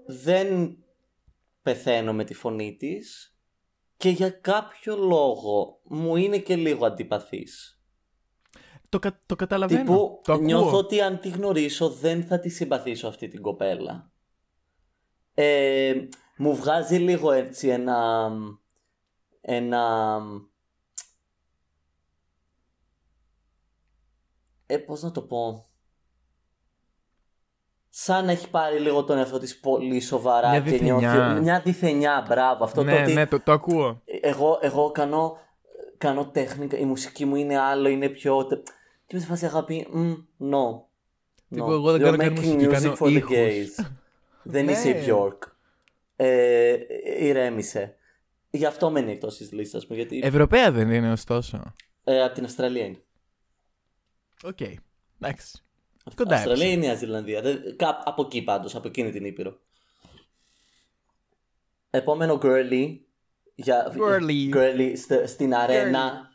δεν 0.06 0.78
πεθαίνω 1.62 2.14
με 2.14 2.24
τη 2.24 2.34
φωνή 2.34 2.76
της 2.76 3.38
και 3.98 4.10
για 4.10 4.30
κάποιο 4.30 4.96
λόγο 4.96 5.82
μου 5.84 6.16
είναι 6.16 6.38
και 6.38 6.56
λίγο 6.56 6.86
αντιπαθής. 6.86 7.82
Το, 8.90 9.00
κα- 9.00 9.22
το 9.26 9.36
καταλαβαίνω. 9.36 9.80
Τύπου 9.82 10.22
το 10.24 10.34
ακούω. 10.34 10.46
νιώθω 10.46 10.78
ότι 10.78 11.02
αν 11.02 11.20
τη 11.20 11.30
γνωρίσω 11.30 11.90
δεν 11.90 12.24
θα 12.24 12.40
τη 12.40 12.50
συμπαθήσω 12.50 13.08
αυτή 13.08 13.28
την 13.28 13.42
κοπέλα. 13.42 14.12
Ε, 15.34 16.08
μου 16.38 16.56
βγάζει 16.56 16.98
λίγο 16.98 17.32
έτσι 17.32 17.68
ένα... 17.68 18.32
Ένα... 19.42 20.22
Ε, 24.66 24.78
πώς 24.78 25.02
να 25.02 25.12
το 25.12 25.22
πω... 25.22 25.67
Σαν 28.00 28.26
να 28.26 28.32
έχει 28.32 28.50
πάρει 28.50 28.80
λίγο 28.80 29.04
τον 29.04 29.18
εαυτό 29.18 29.38
της 29.40 29.60
πολύ 29.60 30.00
σοβαρά 30.00 30.50
Μια 30.50 30.62
και 30.62 30.70
διθενιά. 30.70 30.94
νιώθει... 30.96 31.42
Μια 31.42 31.60
διθενιά, 31.60 32.26
μπράβο. 32.30 32.64
Αυτό 32.64 32.84
το 32.84 32.90
ναι, 32.90 33.02
ότι 33.02 33.14
ναι, 33.14 33.28
το, 33.28 33.40
το 33.40 33.52
ακούω. 33.52 34.02
εγώ, 34.22 34.60
εγώ 34.62 34.92
κάνω, 34.92 35.38
κάνω 35.98 36.28
τέχνικα, 36.30 36.78
η 36.78 36.86
μουσική 36.86 37.26
μου 37.26 37.36
είναι 37.36 37.58
άλλο, 37.58 37.88
είναι 37.88 38.10
πιο... 38.10 38.46
τε- 38.46 38.68
Και 39.06 39.16
με 39.16 39.20
σε 39.20 39.26
φάση 39.26 39.46
αγάπη, 39.46 39.88
μ, 39.92 40.12
no. 40.40 40.82
Τύπου 41.50 41.70
no. 41.70 41.72
εγώ 41.72 41.92
δεν 41.92 42.02
You're 42.02 42.04
κάνω 42.04 42.18
καν 42.18 42.28
making 42.28 42.36
μουσική, 42.36 42.66
music 42.66 42.72
κάνω 42.72 42.96
for 43.00 43.06
the 43.06 43.12
ήχους. 43.12 43.36
gays. 43.36 43.86
δεν 44.44 44.66
Ναι. 44.66 44.72
είσαι 44.72 44.90
η 44.90 45.06
Bjork. 45.08 45.38
Ε, 46.16 46.76
ηρέμησε. 47.20 47.96
Γι' 48.50 48.66
αυτό 48.66 48.90
μένει 48.90 49.12
εκτός 49.12 49.38
της 49.38 49.52
λίστας 49.52 49.88
μου, 49.88 49.96
γιατί 49.96 50.20
Ευρωπαία 50.24 50.72
δεν 50.72 50.92
είναι 50.92 51.12
ωστόσο. 51.12 51.74
ε, 52.04 52.24
από 52.24 52.34
την 52.34 52.44
Αυστραλία 52.44 52.86
είναι. 52.86 53.02
Οκ. 54.44 54.60
Εντάξει. 55.22 55.62
Κοντά 56.16 56.36
Αυστραλία 56.36 56.66
έψα. 56.66 56.76
ή 56.78 56.78
Νέα 56.78 56.96
Ζηλανδία. 56.96 57.42
Δεν- 57.42 57.76
κά- 57.76 58.02
από 58.06 58.22
εκεί 58.26 58.42
πάντως, 58.44 58.76
από 58.76 58.88
εκείνη 58.88 59.12
την 59.12 59.26
Ήπειρο. 59.26 59.60
Επόμενο 61.90 62.40
girly. 62.42 62.98
Για, 63.56 63.94
Girly. 63.98 64.54
girly 64.56 64.94
st- 65.08 65.24
στην 65.28 65.54
αρένα. 65.56 66.30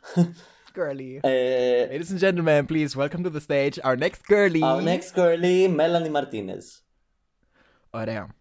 Girly. 0.75 1.17
Ε, 1.21 1.87
Ladies 1.91 2.17
and 2.17 2.19
gentlemen, 2.19 2.65
please 2.71 2.87
welcome 2.95 3.23
to 3.23 3.31
the 3.31 3.39
stage 3.47 3.77
our 3.83 3.97
next 3.97 4.21
girly. 4.29 4.61
Our 4.61 4.81
next 4.83 5.15
girly, 5.15 5.67
Melanie 5.77 6.11
Martinez. 6.11 6.81
Ωραία. 7.89 8.35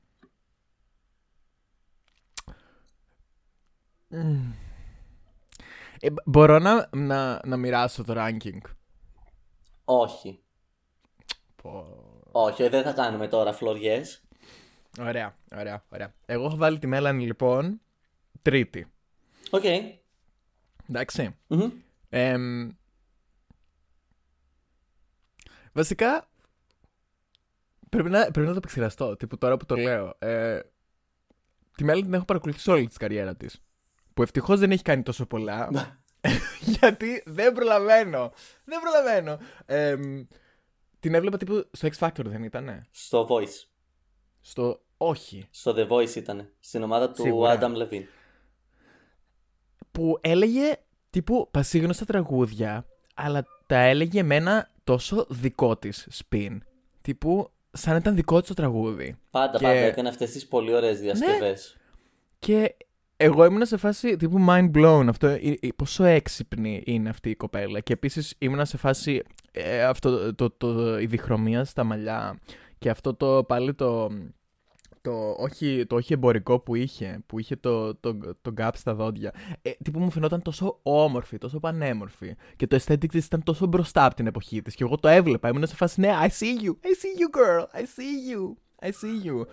Μμμ. 4.08 4.52
Ε, 6.00 6.10
μπ- 6.10 6.22
μπορώ 6.24 6.58
να, 6.58 6.88
να, 6.96 7.40
να 7.46 7.56
μοιράσω 7.56 8.04
το 8.04 8.14
ranking; 8.16 8.58
Όχι. 9.84 10.41
Πω. 11.62 11.86
Όχι, 12.32 12.68
δεν 12.68 12.82
θα 12.82 12.92
κάνουμε 12.92 13.28
τώρα 13.28 13.52
φλωριές. 13.52 14.22
Ωραία, 15.00 15.36
ωραία, 15.56 15.84
ωραία. 15.88 16.14
Εγώ 16.26 16.44
έχω 16.44 16.56
βάλει 16.56 16.78
τη 16.78 16.86
Μέλανη 16.86 17.26
λοιπόν 17.26 17.80
τρίτη. 18.42 18.92
Οκ. 19.50 19.64
Εντάξει. 20.88 21.36
Μμμ. 21.46 21.70
Εμ, 22.08 22.68
βασικά 25.72 26.28
πρέπει 27.88 28.10
να, 28.10 28.20
πρέπει 28.20 28.46
να 28.46 28.52
το 28.52 28.56
επεξεργαστώ. 28.56 29.16
Τύπου 29.16 29.38
τώρα 29.38 29.56
που 29.56 29.66
το 29.66 29.76
λέω. 29.76 30.14
Ε, 30.18 30.60
τη 31.76 31.84
Μέλανη 31.84 32.04
την 32.04 32.14
έχω 32.14 32.24
παρακολουθήσει 32.24 32.70
όλη 32.70 32.86
της 32.86 32.96
καριέρα 32.96 33.36
της. 33.36 33.62
Που 34.14 34.22
ευτυχώς 34.22 34.58
δεν 34.58 34.70
έχει 34.70 34.82
κάνει 34.82 35.02
τόσο 35.02 35.26
πολλά. 35.26 35.68
γιατί 36.78 37.22
δεν 37.26 37.52
προλαβαίνω. 37.52 38.32
Δεν 38.64 38.80
προλαβαίνω. 38.80 39.38
Εμ, 39.66 40.24
την 41.02 41.14
έβλεπα 41.14 41.36
τύπου 41.36 41.64
στο 41.72 41.88
X 41.88 42.06
Factor 42.06 42.24
δεν 42.24 42.42
ήτανε; 42.42 42.86
Στο 42.90 43.26
Voice. 43.30 43.66
Στο. 44.40 44.80
Όχι. 44.96 45.46
Στο 45.50 45.74
The 45.76 45.88
Voice 45.88 46.14
ήταν. 46.16 46.48
Στην 46.60 46.82
ομάδα 46.82 47.10
του 47.10 47.22
Σίγουρα. 47.22 47.58
Adam 47.60 47.76
Levine. 47.76 48.04
που 49.92 50.18
έλεγε 50.20 50.76
τύπου 51.10 51.48
πασίγνωστα 51.50 52.04
τραγούδια, 52.04 52.86
αλλά 53.14 53.46
τα 53.66 53.76
έλεγε 53.78 54.22
με 54.22 54.34
ένα 54.36 54.70
τόσο 54.84 55.26
δικό 55.30 55.76
της 55.76 56.08
spin. 56.22 56.58
Τύπου 57.02 57.50
σαν 57.72 57.92
να 57.92 57.98
ήταν 57.98 58.14
δικό 58.14 58.38
της 58.38 58.48
το 58.48 58.54
τραγούδι. 58.54 59.18
Πάντα, 59.30 59.58
Και- 59.58 59.64
πάντα 59.64 59.78
έκανε 59.78 60.08
αυτές 60.08 60.30
τις 60.30 60.46
πολύ 60.46 60.74
ωραίες 60.74 61.00
διασκευές. 61.00 61.76
Και 62.38 62.76
εγώ 63.22 63.44
ήμουν 63.44 63.66
σε 63.66 63.76
φάση 63.76 64.16
τύπου 64.16 64.44
mind 64.48 64.70
blown. 64.74 65.04
Αυτό, 65.08 65.26
ε, 65.26 65.56
ε, 65.60 65.68
πόσο 65.76 66.04
έξυπνη 66.04 66.82
είναι 66.86 67.08
αυτή 67.08 67.30
η 67.30 67.34
κοπέλα. 67.34 67.80
Και 67.80 67.92
επίσης 67.92 68.34
ήμουν 68.38 68.66
σε 68.66 68.76
φάση 68.76 69.22
ε, 69.52 69.84
αυτό 69.84 70.32
το, 70.32 70.34
το, 70.34 70.50
το, 70.50 70.98
η 70.98 71.06
διχρωμία 71.06 71.64
στα 71.64 71.84
μαλλιά 71.84 72.38
και 72.78 72.90
αυτό 72.90 73.14
το 73.14 73.44
πάλι 73.44 73.74
το, 73.74 74.10
το, 75.00 75.34
όχι, 75.38 75.86
το 75.86 75.96
όχι 75.96 76.12
εμπορικό 76.12 76.60
που 76.60 76.74
είχε, 76.74 77.22
που 77.26 77.38
είχε 77.38 77.56
το, 77.56 77.94
το, 77.94 78.18
το 78.42 78.52
gap 78.56 78.70
στα 78.74 78.94
δόντια. 78.94 79.32
Ε, 79.62 79.70
τύπου 79.84 79.98
μου 79.98 80.10
φαινόταν 80.10 80.42
τόσο 80.42 80.78
όμορφη, 80.82 81.38
τόσο 81.38 81.60
πανέμορφη. 81.60 82.34
Και 82.56 82.66
το 82.66 82.76
aesthetic 82.76 83.08
της 83.08 83.26
ήταν 83.26 83.42
τόσο 83.42 83.66
μπροστά 83.66 84.04
από 84.04 84.14
την 84.14 84.26
εποχή 84.26 84.62
της. 84.62 84.74
Και 84.74 84.84
εγώ 84.84 84.96
το 84.96 85.08
έβλεπα. 85.08 85.48
Ήμουν 85.48 85.66
σε 85.66 85.74
φάση, 85.74 86.00
ναι, 86.00 86.10
I 86.22 86.26
see 86.26 86.64
you, 86.64 86.70
I 86.70 86.92
see 87.00 87.14
you 87.20 87.28
girl, 87.38 87.80
I 87.80 87.82
see 87.82 88.32
you, 88.32 88.54
I 88.86 88.88
see 88.88 89.26
you. 89.28 89.46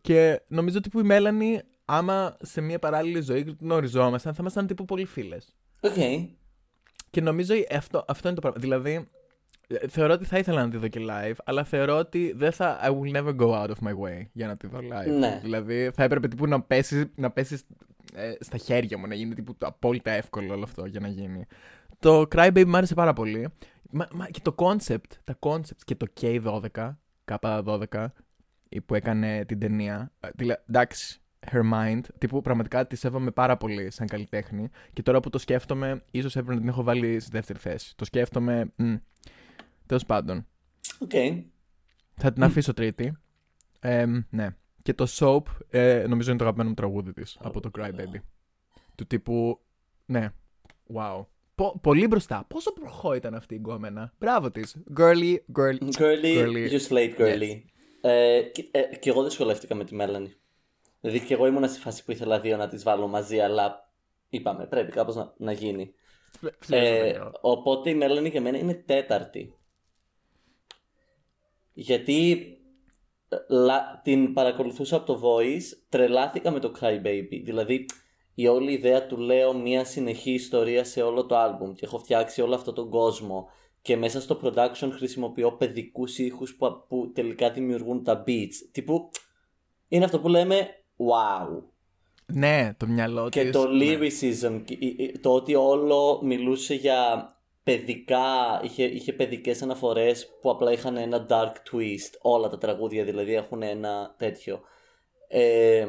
Και 0.00 0.42
νομίζω 0.46 0.78
ότι 0.78 0.88
που 0.88 1.00
η 1.00 1.02
Μέλανη, 1.02 1.60
άμα 1.84 2.36
σε 2.42 2.60
μια 2.60 2.78
παράλληλη 2.78 3.20
ζωή 3.20 3.56
γνωριζόμασταν, 3.60 4.32
θα 4.32 4.38
ήμασταν 4.40 4.66
τύπου 4.66 4.84
πολύ 4.84 5.04
φίλες. 5.04 5.54
Οκ. 5.80 5.94
Και 7.10 7.20
νομίζω 7.20 7.54
αυτό, 7.70 8.04
αυτό 8.08 8.26
είναι 8.28 8.36
το 8.36 8.40
πράγμα. 8.40 8.60
Δηλαδή, 8.60 9.08
ε, 9.66 9.88
θεωρώ 9.88 10.12
ότι 10.12 10.24
θα 10.24 10.38
ήθελα 10.38 10.64
να 10.64 10.70
τη 10.70 10.76
δω 10.76 10.88
και 10.88 11.00
live, 11.08 11.34
αλλά 11.44 11.64
θεωρώ 11.64 11.96
ότι 11.98 12.32
δεν 12.36 12.52
θα. 12.52 12.80
I 12.84 12.88
will 12.88 13.16
never 13.16 13.36
go 13.36 13.50
out 13.50 13.68
of 13.68 13.88
my 13.88 13.92
way 13.92 14.26
για 14.32 14.46
να 14.46 14.56
τη 14.56 14.66
δω 14.66 14.78
live. 14.78 15.18
Ναι. 15.18 15.38
Δηλαδή, 15.42 15.90
θα 15.94 16.02
έπρεπε 16.02 16.28
τύπου 16.28 16.46
να 16.46 16.62
πέσεις 16.62 17.04
να 17.16 17.30
πέσεις, 17.30 17.62
ε, 18.14 18.32
στα 18.40 18.56
χέρια 18.56 18.98
μου, 18.98 19.06
να 19.06 19.14
γίνει 19.14 19.34
τύπου 19.34 19.56
το 19.56 19.66
απόλυτα 19.66 20.10
εύκολο 20.10 20.52
όλο 20.54 20.62
αυτό 20.64 20.86
για 20.86 21.00
να 21.00 21.08
γίνει. 21.08 21.44
Το 21.98 22.20
Crybaby 22.34 22.64
μου 22.66 22.76
άρεσε 22.76 22.94
πάρα 22.94 23.12
πολύ. 23.12 23.48
Μα, 23.90 24.08
μα 24.12 24.26
και 24.26 24.40
το 24.42 24.54
concept, 24.58 25.10
τα 25.24 25.38
concepts 25.40 25.82
και 25.84 25.94
το 25.94 26.06
K12, 26.20 26.96
K12, 27.30 28.06
η 28.68 28.80
που 28.80 28.94
έκανε 28.94 29.44
την 29.44 29.58
ταινία. 29.58 30.12
ε, 30.20 30.28
δηλα- 30.34 30.62
Εντάξει, 30.68 31.20
her 31.52 31.72
mind, 31.72 32.00
τύπου 32.18 32.40
πραγματικά 32.40 32.86
τη 32.86 32.96
σέβομαι 32.96 33.30
πάρα 33.30 33.56
πολύ 33.56 33.90
σαν 33.90 34.06
καλλιτέχνη. 34.06 34.68
Και 34.92 35.02
τώρα 35.02 35.20
που 35.20 35.30
το 35.30 35.38
σκέφτομαι, 35.38 36.02
ίσως 36.10 36.36
έπρεπε 36.36 36.54
να 36.54 36.60
την 36.60 36.68
έχω 36.68 36.82
βάλει 36.82 37.20
στη 37.20 37.30
δεύτερη 37.30 37.58
θέση. 37.58 37.96
Το 37.96 38.04
σκέφτομαι. 38.04 38.72
Τέλος 39.86 40.04
πάντων. 40.06 40.46
Οκ. 40.98 41.10
Θα 42.14 42.32
την 42.32 42.42
αφήσω 42.42 42.72
τρίτη. 42.74 43.16
Ε, 43.80 44.06
ναι. 44.30 44.48
Και 44.82 44.94
το 44.94 45.06
Soap, 45.08 45.42
ε, 45.70 46.04
νομίζω 46.08 46.28
είναι 46.28 46.38
το 46.38 46.44
αγαπημένο 46.44 46.68
μου 46.68 46.74
τραγούδι 46.74 47.12
της 47.12 47.36
από 47.40 47.60
το 47.60 47.70
Cry 47.78 47.88
Baby. 47.90 48.20
Του 48.94 49.06
τύπου. 49.06 49.60
Ναι. 50.06 50.28
Wow. 50.94 51.24
Πο- 51.54 51.78
πολύ 51.82 52.06
μπροστά. 52.06 52.44
Πόσο 52.48 52.72
προχώ 52.72 53.14
ήταν 53.14 53.34
αυτή 53.34 53.54
η 53.54 53.58
γκόμενα. 53.58 54.12
Μπράβο 54.18 54.50
της. 54.50 54.76
Girly, 54.98 55.36
girly. 55.56 55.88
Girly, 55.98 56.36
Girly. 56.38 56.70
you 56.70 56.80
slayed 56.88 57.18
girly. 57.18 57.62
Ε, 58.00 58.40
και, 58.52 58.68
ε, 58.70 58.96
και 58.96 59.10
εγώ 59.10 59.22
δεν 59.22 59.30
σχολεύτηκα 59.30 59.74
με 59.74 59.84
τη 59.84 59.94
Μέλανη. 59.94 60.32
Δηλαδή 61.04 61.26
και 61.26 61.34
εγώ 61.34 61.46
ήμουν 61.46 61.68
στη 61.68 61.80
φάση 61.80 62.04
που 62.04 62.10
ήθελα 62.10 62.40
δύο 62.40 62.56
να 62.56 62.68
τις 62.68 62.82
βάλω 62.82 63.06
μαζί, 63.06 63.40
αλλά 63.40 63.92
είπαμε 64.28 64.66
πρέπει 64.66 64.90
κάπως 64.90 65.14
να, 65.14 65.34
να 65.36 65.52
γίνει. 65.52 65.94
Ε, 66.68 67.20
οπότε 67.40 67.90
η 67.90 67.94
Μέλανη 67.94 68.28
για 68.28 68.40
μένα 68.40 68.58
είναι 68.58 68.74
τέταρτη. 68.74 69.58
Γιατί 71.72 72.48
ε, 73.28 73.36
λα- 73.48 74.00
την 74.04 74.32
παρακολουθούσα 74.32 74.96
από 74.96 75.06
το 75.06 75.20
Voice, 75.24 75.62
τρελάθηκα 75.88 76.50
με 76.50 76.60
το 76.60 76.72
Cry 76.80 77.02
Baby. 77.06 77.40
Δηλαδή 77.44 77.86
η 78.34 78.46
όλη 78.46 78.72
ιδέα 78.72 79.06
του 79.06 79.16
λέω 79.16 79.52
μια 79.52 79.84
συνεχή 79.84 80.32
ιστορία 80.32 80.84
σε 80.84 81.02
όλο 81.02 81.26
το 81.26 81.36
άλμπουμ 81.36 81.72
και 81.72 81.84
έχω 81.84 81.98
φτιάξει 81.98 82.40
όλο 82.40 82.54
αυτό 82.54 82.72
τον 82.72 82.90
κόσμο 82.90 83.48
και 83.82 83.96
μέσα 83.96 84.20
στο 84.20 84.40
production 84.42 84.90
χρησιμοποιώ 84.92 85.52
παιδικούς 85.52 86.18
ήχους 86.18 86.56
που, 86.56 86.84
που 86.88 87.12
τελικά 87.14 87.50
δημιουργούν 87.50 88.04
τα 88.04 88.24
beats. 88.26 88.54
Τύπου 88.72 89.10
είναι 89.88 90.04
αυτό 90.04 90.20
που 90.20 90.28
λέμε 90.28 90.68
wow. 91.10 91.62
Ναι, 92.26 92.74
το 92.76 92.86
μυαλό 92.86 93.28
Και 93.28 93.42
της, 93.42 93.50
το 93.50 93.68
ναι. 93.68 93.84
lyricism, 93.84 94.62
και 94.64 94.74
η- 94.78 94.96
η- 94.98 95.18
το 95.18 95.34
ότι 95.34 95.54
όλο 95.54 96.20
μιλούσε 96.22 96.74
για 96.74 97.28
παιδικά, 97.62 98.60
είχε, 98.62 98.84
είχε 98.84 99.12
παιδικές 99.12 99.62
αναφορές 99.62 100.28
που 100.40 100.50
απλά 100.50 100.72
είχαν 100.72 100.96
ένα 100.96 101.26
dark 101.28 101.52
twist. 101.72 102.14
Όλα 102.20 102.48
τα 102.48 102.58
τραγούδια 102.58 103.04
δηλαδή 103.04 103.34
έχουν 103.34 103.62
ένα 103.62 104.14
τέτοιο. 104.18 104.60
Ε, 105.28 105.86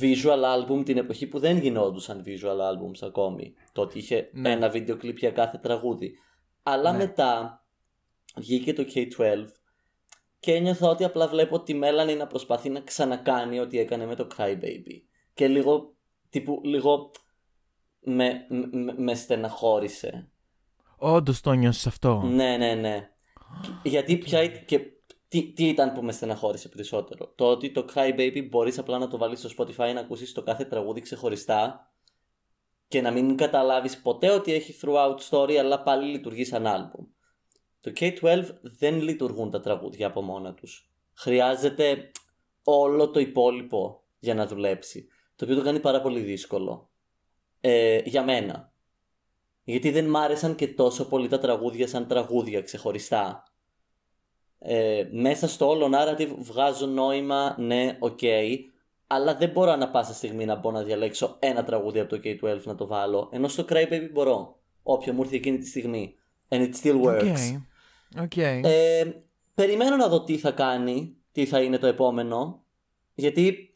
visual 0.00 0.42
album 0.56 0.84
την 0.84 0.96
εποχή 0.96 1.26
που 1.26 1.38
δεν 1.38 1.58
γινόντουσαν 1.58 2.22
visual 2.26 2.58
albums 2.70 3.06
ακόμη. 3.06 3.54
Το 3.72 3.80
ότι 3.82 3.98
είχε 3.98 4.28
Ναι. 4.32 4.50
ένα 4.50 4.68
βίντεο 4.68 4.96
κλιπ 4.96 5.18
για 5.18 5.30
κάθε 5.30 5.58
τραγούδι. 5.58 6.12
Αλλά 6.62 6.92
Ναι. 6.92 6.98
μετά 6.98 7.62
βγήκε 8.36 8.72
το 8.72 8.84
K12 8.94 9.44
και 10.40 10.54
ένιωθα 10.54 10.88
ότι 10.88 11.04
απλά 11.04 11.28
βλέπω 11.28 11.62
τη 11.62 11.74
Μέλανη 11.74 12.14
να 12.14 12.26
προσπαθεί 12.26 12.68
να 12.68 12.80
ξανακάνει 12.80 13.60
ό,τι 13.60 13.78
έκανε 13.78 14.06
με 14.06 14.14
το 14.14 14.26
Crybaby. 14.36 15.00
Και 15.34 15.48
λίγο, 15.48 15.94
τύπου, 16.30 16.60
λίγο 16.64 17.10
με, 18.00 18.46
με, 18.70 18.94
με 18.96 19.14
στεναχώρησε. 19.14 20.30
Όντως 20.96 21.40
το 21.40 21.52
νιώσει 21.52 21.88
αυτό. 21.88 22.20
Ναι, 22.20 22.56
ναι, 22.56 22.74
ναι. 22.74 23.10
Και- 23.82 23.88
Γιατί 23.88 24.16
πια 24.16 24.46
και 24.46 24.80
τι, 25.28 25.52
τι 25.52 25.68
ήταν 25.68 25.92
που 25.92 26.02
με 26.02 26.12
στεναχώρησε 26.12 26.68
περισσότερο; 26.68 27.32
Το 27.34 27.44
ότι 27.46 27.70
το 27.72 27.84
Cry 27.94 28.14
Baby 28.18 28.46
μπορείς 28.48 28.78
απλά 28.78 28.98
να 28.98 29.08
το 29.08 29.18
βάλεις 29.18 29.38
στο 29.38 29.48
Spotify 29.58 29.92
να 29.94 30.00
ακούσεις 30.00 30.32
το 30.32 30.42
κάθε 30.42 30.64
τραγούδι 30.64 31.00
ξεχωριστά 31.00 31.92
και 32.88 33.00
να 33.00 33.10
μην 33.10 33.36
καταλάβεις 33.36 34.00
ποτέ 34.00 34.30
ότι 34.30 34.52
έχει 34.52 34.74
throughout 34.82 35.16
story 35.30 35.54
αλλά 35.54 35.82
πάλι 35.82 36.10
λειτουργεί 36.10 36.44
σαν 36.44 36.64
album. 36.66 37.06
Το 37.80 37.92
K12 38.00 38.44
δεν 38.62 39.00
λειτουργούν 39.00 39.50
τα 39.50 39.60
τραγούδια 39.60 40.06
από 40.06 40.22
μόνα 40.22 40.54
τους. 40.54 40.90
Χρειάζεται 41.14 42.10
όλο 42.64 43.10
το 43.10 43.20
υπόλοιπο 43.20 44.02
για 44.18 44.34
να 44.34 44.46
δουλέψει. 44.46 45.06
Το 45.36 45.44
οποίο 45.44 45.56
το 45.56 45.62
κάνει 45.62 45.80
πάρα 45.80 46.00
πολύ 46.00 46.20
δύσκολο. 46.20 46.90
Ε, 47.60 48.00
για 48.04 48.24
μένα. 48.24 48.72
Γιατί 49.64 49.90
δεν 49.90 50.08
μ' 50.08 50.16
άρεσαν 50.16 50.54
και 50.54 50.68
τόσο 50.68 51.08
πολύ 51.08 51.28
τα 51.28 51.38
τραγούδια 51.38 51.88
σαν 51.88 52.06
τραγούδια 52.06 52.62
ξεχωριστά. 52.62 53.44
Ε, 54.58 55.08
μέσα 55.10 55.48
στο 55.48 55.68
όλο 55.68 55.90
narrative 55.94 56.34
βγάζω 56.38 56.86
νόημα, 56.86 57.56
ναι, 57.58 57.96
οκ, 57.98 58.18
αλλά 59.06 59.36
δεν 59.36 59.50
μπορώ 59.50 59.76
να 59.76 59.90
πάσα 59.90 60.14
στιγμή 60.14 60.44
να 60.44 60.54
μπω 60.54 60.70
να 60.70 60.82
διαλέξω 60.82 61.36
ένα 61.38 61.64
τραγούδι 61.64 62.00
από 62.00 62.16
το 62.16 62.20
K12 62.24 62.62
να 62.62 62.74
το 62.74 62.86
βάλω, 62.86 63.28
ενώ 63.32 63.48
στο 63.48 63.64
Crybaby 63.68 64.08
μπορώ, 64.12 64.58
όποιο 64.82 65.12
μου 65.12 65.22
έρθει 65.22 65.36
εκείνη 65.36 65.58
τη 65.58 65.66
στιγμή. 65.66 66.14
And 66.48 66.60
it 66.60 66.74
still 66.82 67.02
works. 67.02 67.22
Okay. 67.22 67.69
Okay. 68.16 68.60
Ε, 68.64 69.04
περιμένω 69.54 69.96
να 69.96 70.08
δω 70.08 70.24
τι 70.24 70.38
θα 70.38 70.50
κάνει, 70.50 71.16
τι 71.32 71.46
θα 71.46 71.62
είναι 71.62 71.78
το 71.78 71.86
επόμενο, 71.86 72.64
γιατί 73.14 73.72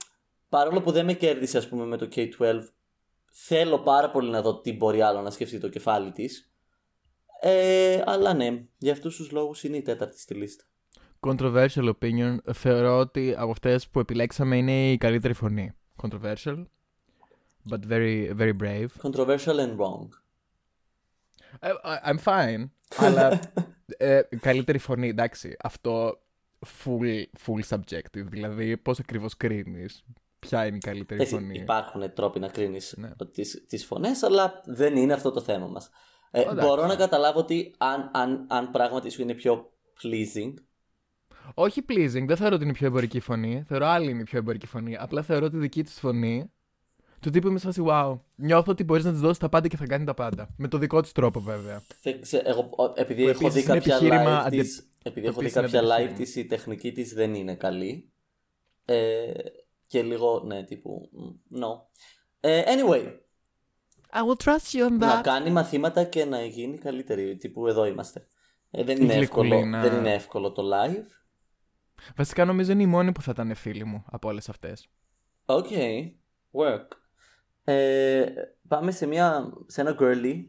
παρόλο 0.49 0.83
που 0.83 0.91
δεν 0.91 1.05
με 1.05 1.13
κέρδισε 1.13 1.59
ας 1.59 1.69
πούμε 1.69 1.85
με 1.85 1.97
το 1.97 2.09
K12, 2.15 2.61
θέλω 3.31 3.79
πάρα 3.79 4.11
πολύ 4.11 4.31
να 4.31 4.43
δω 4.43 4.61
τι 4.61 4.73
μπορεί 4.73 5.03
άλλο 5.03 5.21
να 5.21 5.31
σκεφτεί 5.31 5.59
το 5.59 5.69
κεφάλι 5.69 6.13
της. 6.13 6.53
Ε, 7.41 8.03
αλλά 8.07 8.35
ναι, 8.35 8.65
για 8.79 8.93
αυτούς 8.93 9.17
τους 9.17 9.31
λόγους 9.31 9.65
είναι 9.65 9.77
η 9.77 9.83
τέταρτη 9.83 10.21
στη 10.21 10.35
λίστα. 10.35 10.65
Controversial 11.21 11.95
opinion. 12.01 12.37
Θεωρώ 12.53 12.99
ότι 12.99 13.35
από 13.39 13.51
αυτές 13.51 13.89
που 13.89 14.01
επιλέξαμε 14.01 14.57
είναι 14.57 14.91
η 14.91 14.97
καλύτερη 14.97 15.35
φωνή. 15.35 15.75
Controversial. 16.03 16.65
But 17.71 17.81
very, 17.89 18.33
very 18.37 18.53
brave. 18.63 18.87
Controversial 19.03 19.59
and 19.59 19.77
wrong. 19.79 20.09
Ε, 21.61 21.71
I'm 22.05 22.19
fine. 22.25 22.69
αλλά 22.97 23.41
ε, 23.97 24.21
καλύτερη 24.41 24.79
φωνή, 24.79 25.09
εντάξει. 25.09 25.57
Αυτό 25.63 26.19
full, 26.85 27.23
full 27.47 27.77
subjective. 27.77 28.25
Δηλαδή, 28.25 28.77
πώς 28.77 28.99
ακριβώς 28.99 29.37
κρίνεις 29.37 30.05
ποια 30.39 30.67
είναι 30.67 30.77
η 30.77 30.81
καλύτερη 30.81 31.21
Έτσι, 31.21 31.35
φωνή. 31.35 31.59
Υπάρχουν 31.59 32.13
τρόποι 32.13 32.39
να 32.39 32.49
κρίνεις 32.49 32.95
Ναι. 32.97 33.11
τις, 33.33 33.65
τις 33.69 33.85
φωνές, 33.85 34.23
αλλά 34.23 34.61
δεν 34.65 34.97
είναι 34.97 35.13
αυτό 35.13 35.31
το 35.31 35.41
θέμα 35.41 35.67
μας. 35.67 35.91
Ε, 36.31 36.41
Εντάξει. 36.41 36.67
μπορώ 36.67 36.87
να 36.87 36.97
καταλάβω 36.97 37.39
ότι 37.39 37.75
αν, 37.79 38.11
αν, 38.13 38.47
αν 38.49 38.71
πράγματι 38.71 39.11
σου 39.11 39.23
είναι 39.23 39.35
πιο 39.35 39.73
pleasing, 40.03 40.55
Όχι 41.55 41.85
pleasing, 41.89 42.25
δεν 42.27 42.37
θεωρώ 42.37 42.55
ότι 42.55 42.63
είναι 42.63 42.73
η 42.73 42.77
πιο 42.77 42.87
εμπορική 42.87 43.21
φωνή. 43.21 43.65
Θεωρώ 43.67 43.87
άλλη 43.87 44.11
είναι 44.11 44.21
η 44.21 44.25
πιο 44.25 44.39
εμπορική 44.39 44.67
φωνή. 44.67 44.97
Απλά 44.97 45.23
θεωρώ 45.23 45.47
ότι 45.47 45.57
η 45.57 45.59
δική 45.59 45.83
της 45.83 45.99
φωνή 46.01 46.53
του 47.25 47.31
τύπου 47.31 47.49
είμαι 47.49 47.59
σε 47.59 47.67
φάση 47.67 47.83
wow. 47.87 48.19
Νιώθω 48.35 48.71
ότι 48.73 48.85
μπορείς 48.85 49.05
να 49.05 49.11
της 49.11 49.21
δώσεις 49.21 49.39
τα 49.39 49.49
πάντα 49.49 49.69
και 49.69 49.77
θα 49.77 49.87
κάνει 49.87 50.05
τα 50.05 50.15
πάντα. 50.15 50.49
Με 50.57 50.69
το 50.69 50.79
δικό 50.79 51.01
της 51.01 51.13
τρόπο 51.13 51.41
βέβαια. 51.41 51.83
δεν 52.03 52.21
ξέ- 52.21 52.47
εγώ, 52.47 52.71
ο- 52.77 52.93
επειδή 52.95 53.23
Που 53.23 53.29
έχω 53.29 53.39
δει 53.39 53.47
επίσης 53.47 53.65
είναι 53.65 53.75
κάποια 53.75 53.95
επιχείρημα 53.97 54.41
live 54.41 54.45
αντε- 54.45 54.61
της, 54.63 54.89
επειδή 55.03 55.27
το 55.27 55.33
έχω 55.33 55.41
δει 55.41 55.47
επίσης 55.47 55.57
είναι 55.57 55.67
κάποια 55.67 55.81
live 55.81 55.93
αντεπιχείρημα. 55.93 56.17
της, 56.25 56.37
η 56.37 56.45
τεχνική 56.47 56.93
της 56.93 57.15
δεν 57.15 57.35
είναι 57.35 57.55
καλή. 57.55 58.13
Ε, 58.85 59.33
και 59.87 60.03
λίγο, 60.03 60.43
ναι, 60.47 60.63
τύπου, 60.65 61.11
mm, 61.13 61.59
no. 61.63 61.69
Ε, 62.41 62.63
anyway, 62.67 63.03
I 64.13 64.19
will 64.19 64.45
trust 64.45 64.79
you 64.79 64.87
on 64.87 64.91
να 64.99 65.21
κάνει 65.21 65.51
μαθήματα 65.51 66.05
και 66.05 66.25
να 66.25 66.45
γίνει 66.45 66.79
καλύτερη. 66.79 67.37
Τύπου 67.37 67.67
εδώ 67.67 67.87
είμαστε. 67.87 68.27
Ε, 68.71 68.85
δεν, 68.85 69.03
είναι 69.03 69.15
εύκολο, 69.15 69.49
Γλυκουλίνα. 69.49 69.81
δεν 69.83 69.99
είναι 69.99 70.15
εύκολο 70.15 70.53
το 70.53 70.63
live. 70.75 71.05
Βασικά 72.17 72.45
νομίζω 72.45 72.73
είναι 72.73 72.83
η 72.83 72.87
μόνη 72.87 73.13
που 73.13 73.23
θα 73.23 73.31
ήταν 73.31 73.55
φίλη 73.55 73.85
μου 73.85 74.05
από 74.11 74.29
όλες 74.29 74.49
αυτές. 74.49 74.89
Οκ, 75.45 75.67
work. 76.53 76.87
Ε, 77.65 78.27
πάμε 78.69 78.91
σε, 78.91 79.07
μια, 79.07 79.53
σε 79.67 79.81
ένα 79.81 79.97
girly 80.01 80.45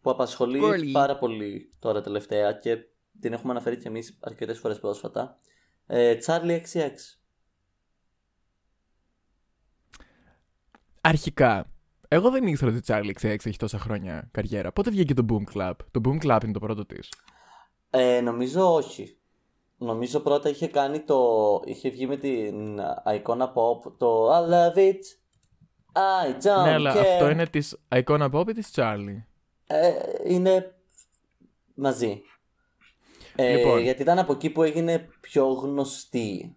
που 0.00 0.10
απασχολεί 0.10 0.60
Girly. 0.62 0.90
πάρα 0.92 1.18
πολύ 1.18 1.72
τώρα 1.78 2.00
τελευταία 2.00 2.52
και 2.52 2.78
την 3.20 3.32
έχουμε 3.32 3.52
αναφέρει 3.52 3.76
και 3.76 3.88
εμείς 3.88 4.18
αρκετές 4.20 4.58
φορές 4.58 4.80
πρόσφατα. 4.80 5.38
Ε, 5.86 6.16
Charlie 6.26 6.60
XCX. 6.60 6.92
Αρχικά, 11.00 11.70
εγώ 12.08 12.30
δεν 12.30 12.46
ήξερα 12.46 12.70
ότι 12.70 12.78
η 12.78 12.82
Charlie 12.86 13.22
XX 13.22 13.24
έχει 13.24 13.56
τόσα 13.56 13.78
χρόνια 13.78 14.28
καριέρα. 14.30 14.72
Πότε 14.72 14.90
βγήκε 14.90 15.14
το 15.14 15.24
Boom 15.28 15.54
Club; 15.54 15.74
Το 15.90 16.00
Boom 16.04 16.24
Club 16.26 16.40
είναι 16.42 16.52
το 16.52 16.58
πρώτο 16.58 16.86
της. 16.86 17.12
Ε, 17.90 18.20
νομίζω 18.20 18.74
όχι. 18.74 19.18
Νομίζω 19.78 20.20
πρώτα 20.20 20.48
είχε 20.48 20.66
κάνει 20.68 21.00
το... 21.00 21.60
Είχε 21.64 21.90
βγει 21.90 22.06
με 22.06 22.16
την 22.16 22.80
Icona 23.04 23.52
Pop 23.52 23.92
το 23.98 24.30
I 24.36 24.50
love 24.50 24.78
it. 24.78 24.98
I 25.98 26.30
don't 26.46 26.64
Ναι, 26.64 26.72
αλλά 26.72 26.94
care. 26.94 26.98
αυτό 26.98 27.30
είναι 27.30 27.46
της 27.46 27.76
Icona 27.88 28.30
Pop 28.32 28.48
ή 28.48 28.52
της 28.52 28.70
Charlie; 28.74 29.22
Ε, 29.66 29.90
είναι 30.26 30.74
μαζί. 31.74 32.22
Ε, 33.36 33.56
Λοιπόν. 33.56 33.78
Γιατί 33.80 34.02
ήταν 34.02 34.18
από 34.18 34.32
εκεί 34.32 34.50
που 34.50 34.62
έγινε 34.62 35.08
πιο 35.20 35.46
γνωστή. 35.46 36.56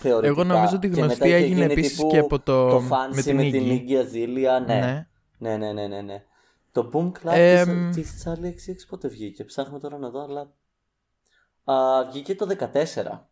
Θεωρητικά. 0.00 0.32
Εγώ 0.32 0.44
νομίζω 0.44 0.76
ότι 0.76 0.88
Και 0.90 1.00
γνωστή 1.00 1.18
μετά 1.18 1.26
είχε 1.26 1.34
έγινε 1.44 1.60
γίνει 1.60 1.72
επίσης 1.72 1.96
τύπου 1.96 2.08
και 2.08 2.18
από 2.18 2.40
το- 2.40 2.68
Το 2.68 2.80
με 2.80 2.88
Fancy 2.90 3.22
την 3.22 3.36
με 3.36 3.42
την 3.42 3.62
Iggy. 3.66 3.90
Iggy 3.90 4.04
Azalea, 4.04 4.64
ναι. 4.66 4.78
Ναι. 4.78 5.06
Ναι, 5.38 5.56
ναι, 5.56 5.72
ναι, 5.72 5.86
ναι. 5.86 6.00
ναι. 6.00 6.24
Το 6.72 6.90
Boom 6.92 7.06
Club 7.06 7.32
Εμ. 7.34 7.90
της, 7.90 8.12
της 8.12 8.24
Charlie 8.26 8.46
XX 8.70 8.74
πότε 8.88 9.08
βγήκε; 9.08 9.44
Ψάχνουμε 9.44 9.78
τώρα 9.78 9.98
να 9.98 10.10
δω, 10.10 10.22
αλλά... 10.22 10.52
Α, 11.64 12.04
βγήκε 12.10 12.34
το 12.34 12.46
14. 12.46 13.28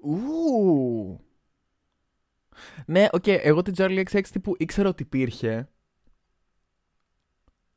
Ου. 0.00 1.25
Ναι, 2.86 3.06
οκ, 3.12 3.26
εγώ 3.26 3.62
την 3.62 3.74
Charlie 3.76 4.04
XX 4.10 4.22
τύπου 4.32 4.54
ήξερα 4.58 4.88
ότι 4.88 5.02
υπήρχε. 5.02 5.68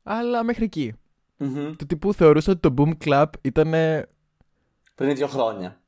Αλλά 0.02 0.42
μέχρι 0.42 0.64
εκεί. 0.64 0.92
Μμμ. 1.36 1.72
Του 1.76 1.86
τύπου 1.86 2.14
θεωρούσα 2.14 2.52
ότι 2.52 2.60
το 2.60 2.74
Boom 2.76 2.92
Club 3.04 3.26
ήταν. 3.40 3.70
Πριν 4.94 5.14
δύο 5.14 5.26
χρόνια. 5.26 5.80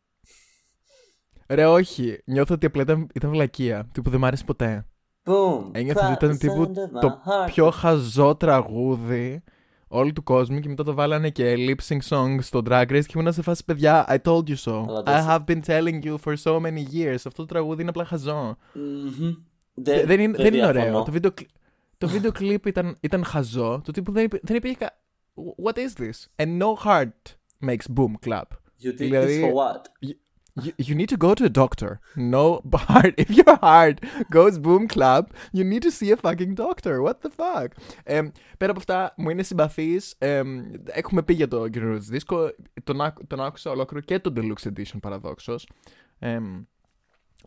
Ρε, 1.49 1.67
όχι. 1.67 2.19
Νιώθω 2.25 2.55
ότι 2.55 2.67
απλά 2.67 2.83
ήταν, 2.83 3.09
ήταν 3.15 3.31
βλακεία. 3.31 3.89
Τύπου 3.93 4.11
δεν 4.11 4.21
μ' 4.21 4.25
άρεσε 4.25 4.45
ποτέ. 4.45 4.87
Boom. 5.25 5.71
Ένιωθα 5.73 6.05
ότι 6.05 6.13
ήταν 6.13 6.31
Cry 6.31 6.39
τύπου 6.39 6.73
the 6.75 6.79
sound 6.79 6.97
of 6.97 7.01
το 7.01 7.23
my 7.25 7.29
heart. 7.31 7.47
πιο 7.47 7.71
χαζό 7.71 8.37
τραγούδι 8.37 9.43
όλου 9.95 10.13
του 10.13 10.23
κόσμου 10.23 10.61
και 10.61 10.69
μετά 10.69 10.85
το 10.85 10.95
βάλανε 10.95 11.31
και 11.31 11.55
lip 11.59 11.89
sync 11.89 11.99
song 12.09 12.37
στο 12.41 12.63
Drag 12.69 12.83
Race 12.91 13.05
και 13.07 13.19
ήμουν 13.19 13.33
σε 13.33 13.43
φάση 13.43 13.65
παιδιά 13.65 14.07
I 14.09 14.17
told 14.31 14.43
you 14.49 14.57
so. 14.65 14.85
Αλλά 14.89 15.01
I 15.01 15.05
τόσο- 15.05 15.27
have 15.29 15.45
been 15.45 15.61
telling 15.67 16.05
you 16.05 16.17
for 16.25 16.35
so 16.43 16.61
many 16.61 16.83
years. 16.95 17.15
Αυτό 17.15 17.31
το 17.33 17.45
τραγούδι 17.47 17.81
είναι 17.81 17.91
απλά 17.91 18.05
χαζό. 18.05 18.57
Μμμ. 18.73 19.35
Δε- 19.75 20.05
δεν, 20.05 20.21
είναι, 20.21 20.37
δεν 20.37 20.55
είναι 20.55 20.73
διαφωνώ. 20.73 20.89
ωραίο. 20.89 21.03
Το 21.03 21.11
βίντεο, 21.13 21.33
κλι- 21.33 21.51
το 21.99 22.09
βίντεο 22.09 22.33
κλιπ 22.33 22.67
ήταν, 22.67 22.97
ήταν 23.01 23.25
χαζό. 23.25 23.81
Το 23.85 23.93
τύπου 23.93 24.13
δεν, 24.13 24.25
υπή- 24.25 24.41
δεν 24.47 24.57
υπήρχε. 24.57 24.77
κα- 24.77 24.97
What 25.65 25.77
is 25.77 26.03
this? 26.03 26.45
And 26.47 26.63
no 26.63 26.75
heart 26.85 27.37
makes 27.67 27.95
boom 27.97 28.13
clap. 28.27 28.43
You 28.83 28.89
did 28.89 28.97
Δηλαδή- 28.97 29.41
this 29.41 29.45
for 29.45 29.53
what? 29.53 29.81
You, 30.55 30.73
you 30.87 30.95
need 30.95 31.09
to 31.09 31.17
go 31.17 31.33
to 31.35 31.45
a 31.45 31.53
doctor. 31.63 31.91
No 32.35 32.61
heart. 32.89 33.15
If 33.25 33.31
your 33.41 33.57
heart 33.63 33.97
goes 34.37 34.59
boom 34.59 34.87
clap, 34.95 35.25
you 35.57 35.65
need 35.65 35.83
to 35.83 35.91
see 35.99 36.11
a 36.13 36.17
fucking 36.25 36.55
doctor. 36.55 36.95
What 37.07 37.17
the 37.23 37.31
fuck; 37.37 37.69
Ε, 38.05 38.23
πέρα 38.59 38.71
από 38.71 38.79
αυτά, 38.81 39.15
μου 39.17 39.31
είναι 39.31 39.43
συμπαθής. 39.43 40.15
έχουμε 40.85 41.23
πει 41.25 41.35
για 41.35 41.49
το 41.49 41.69
καινούριο 41.69 41.99
τη 41.99 42.05
δίσκο. 42.05 42.51
Τον, 42.85 43.01
άκου- 43.01 43.27
τον 43.27 43.41
άκουσα 43.41 43.71
ολόκληρο 43.71 44.05
και 44.05 44.19
το 44.19 44.33
Deluxe 44.37 44.69
Edition 44.73 44.99
παραδόξως. 45.01 45.69
Ε, 46.19 46.41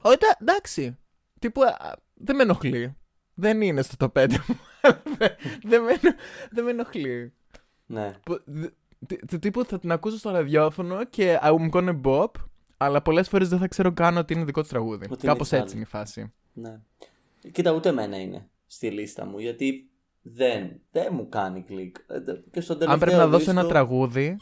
όχι, 0.01 0.17
τα- 0.17 0.37
εντάξει. 0.41 0.97
Τύπου, 1.39 1.63
α, 1.63 1.75
δεν 2.13 2.35
με 2.35 2.43
ενοχλεί. 2.43 2.95
Δεν 3.33 3.61
είναι 3.61 3.81
στο 3.81 3.95
top 3.99 4.21
5 4.23 4.31
μου. 4.47 4.55
δεν, 5.17 5.29
δεν 5.63 5.81
με, 5.83 5.91
δεν 6.51 6.63
με 6.63 6.69
ενοχλεί. 6.71 7.33
Ναι. 7.85 8.13
Που- 8.25 8.41
δ- 8.45 8.71
τι- 9.07 9.25
Του 9.25 9.39
τύπου 9.39 9.65
θα 9.65 9.79
την 9.79 9.91
ακούσω 9.91 10.17
στο 10.17 10.29
ραδιόφωνο 10.31 11.03
και 11.03 11.39
I'm 11.43 11.69
gonna 11.71 12.01
bop, 12.01 12.27
αλλά 12.77 13.01
πολλές 13.01 13.27
φορές 13.29 13.49
δεν 13.49 13.59
θα 13.59 13.67
ξέρω 13.67 13.93
καν 13.93 14.17
ότι 14.17 14.33
είναι 14.33 14.43
δικό 14.43 14.61
της 14.61 14.69
τραγούδι. 14.69 15.05
Ότι 15.11 15.19
είναι 15.23 15.31
Κάπως 15.31 15.49
της 15.49 15.59
έτσι 15.59 15.73
είναι 15.75 15.83
η 15.83 15.89
φάση. 15.89 16.33
Ναι. 16.53 16.79
Κοίτα, 17.51 17.71
ούτε 17.71 17.89
εμένα 17.89 18.17
είναι 18.19 18.49
στη 18.67 18.91
λίστα 18.91 19.25
μου, 19.25 19.39
γιατί 19.39 19.89
δεν, 20.21 20.79
δεν 20.91 21.07
μου 21.11 21.29
κάνει 21.29 21.63
κλικ. 21.63 21.95
Ε, 22.07 22.19
δε- 22.19 22.33
Και 22.51 22.61
στον 22.61 22.77
τελευταίο 22.79 22.91
Αν 22.93 22.99
πρέπει 22.99 23.17
να 23.17 23.25
δώσω 23.27 23.37
δίσκο, 23.37 23.51
ένα 23.59 23.67
τραγούδι. 23.67 24.37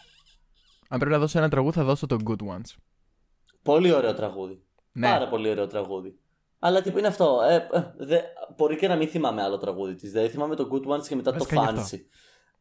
Αν 0.90 1.00
πρέπει 1.00 1.12
να 1.12 1.20
δώσω 1.20 1.38
ένα 1.38 1.50
τραγούδι, 1.50 1.76
θα 1.78 1.84
δώσω 1.84 2.06
το 2.06 2.18
Good 2.26 2.42
Ones. 2.48 2.76
Πολύ 3.64 3.92
ωραίο 3.92 4.14
τραγούδι. 4.14 4.62
Ναι. 4.92 5.08
Πάρα 5.08 5.28
πολύ 5.30 5.50
ωραίο 5.50 5.68
τραγούδι. 5.68 6.18
Αλλά 6.60 6.82
τι 6.82 6.90
είναι 6.98 7.08
αυτό. 7.08 7.40
Ε, 7.50 7.56
ε, 7.56 7.92
δε, 7.98 8.20
μπορεί 8.58 8.76
και 8.76 8.88
να 8.88 8.96
μην 8.96 9.08
θυμάμαι 9.08 9.42
άλλο 9.42 9.58
τραγούδι 9.58 9.96
της. 9.96 10.12
Δηλαδή 10.12 10.30
θυμάμαι 10.30 10.56
το 10.56 10.70
Good 10.72 10.96
Ones 10.98 11.08
και 11.08 11.16
μετά 11.16 11.32
Βασικά 11.32 11.56
το 11.56 11.62
γι' 11.74 11.80
αυτό. 11.80 11.98
Fancy. 11.98 12.00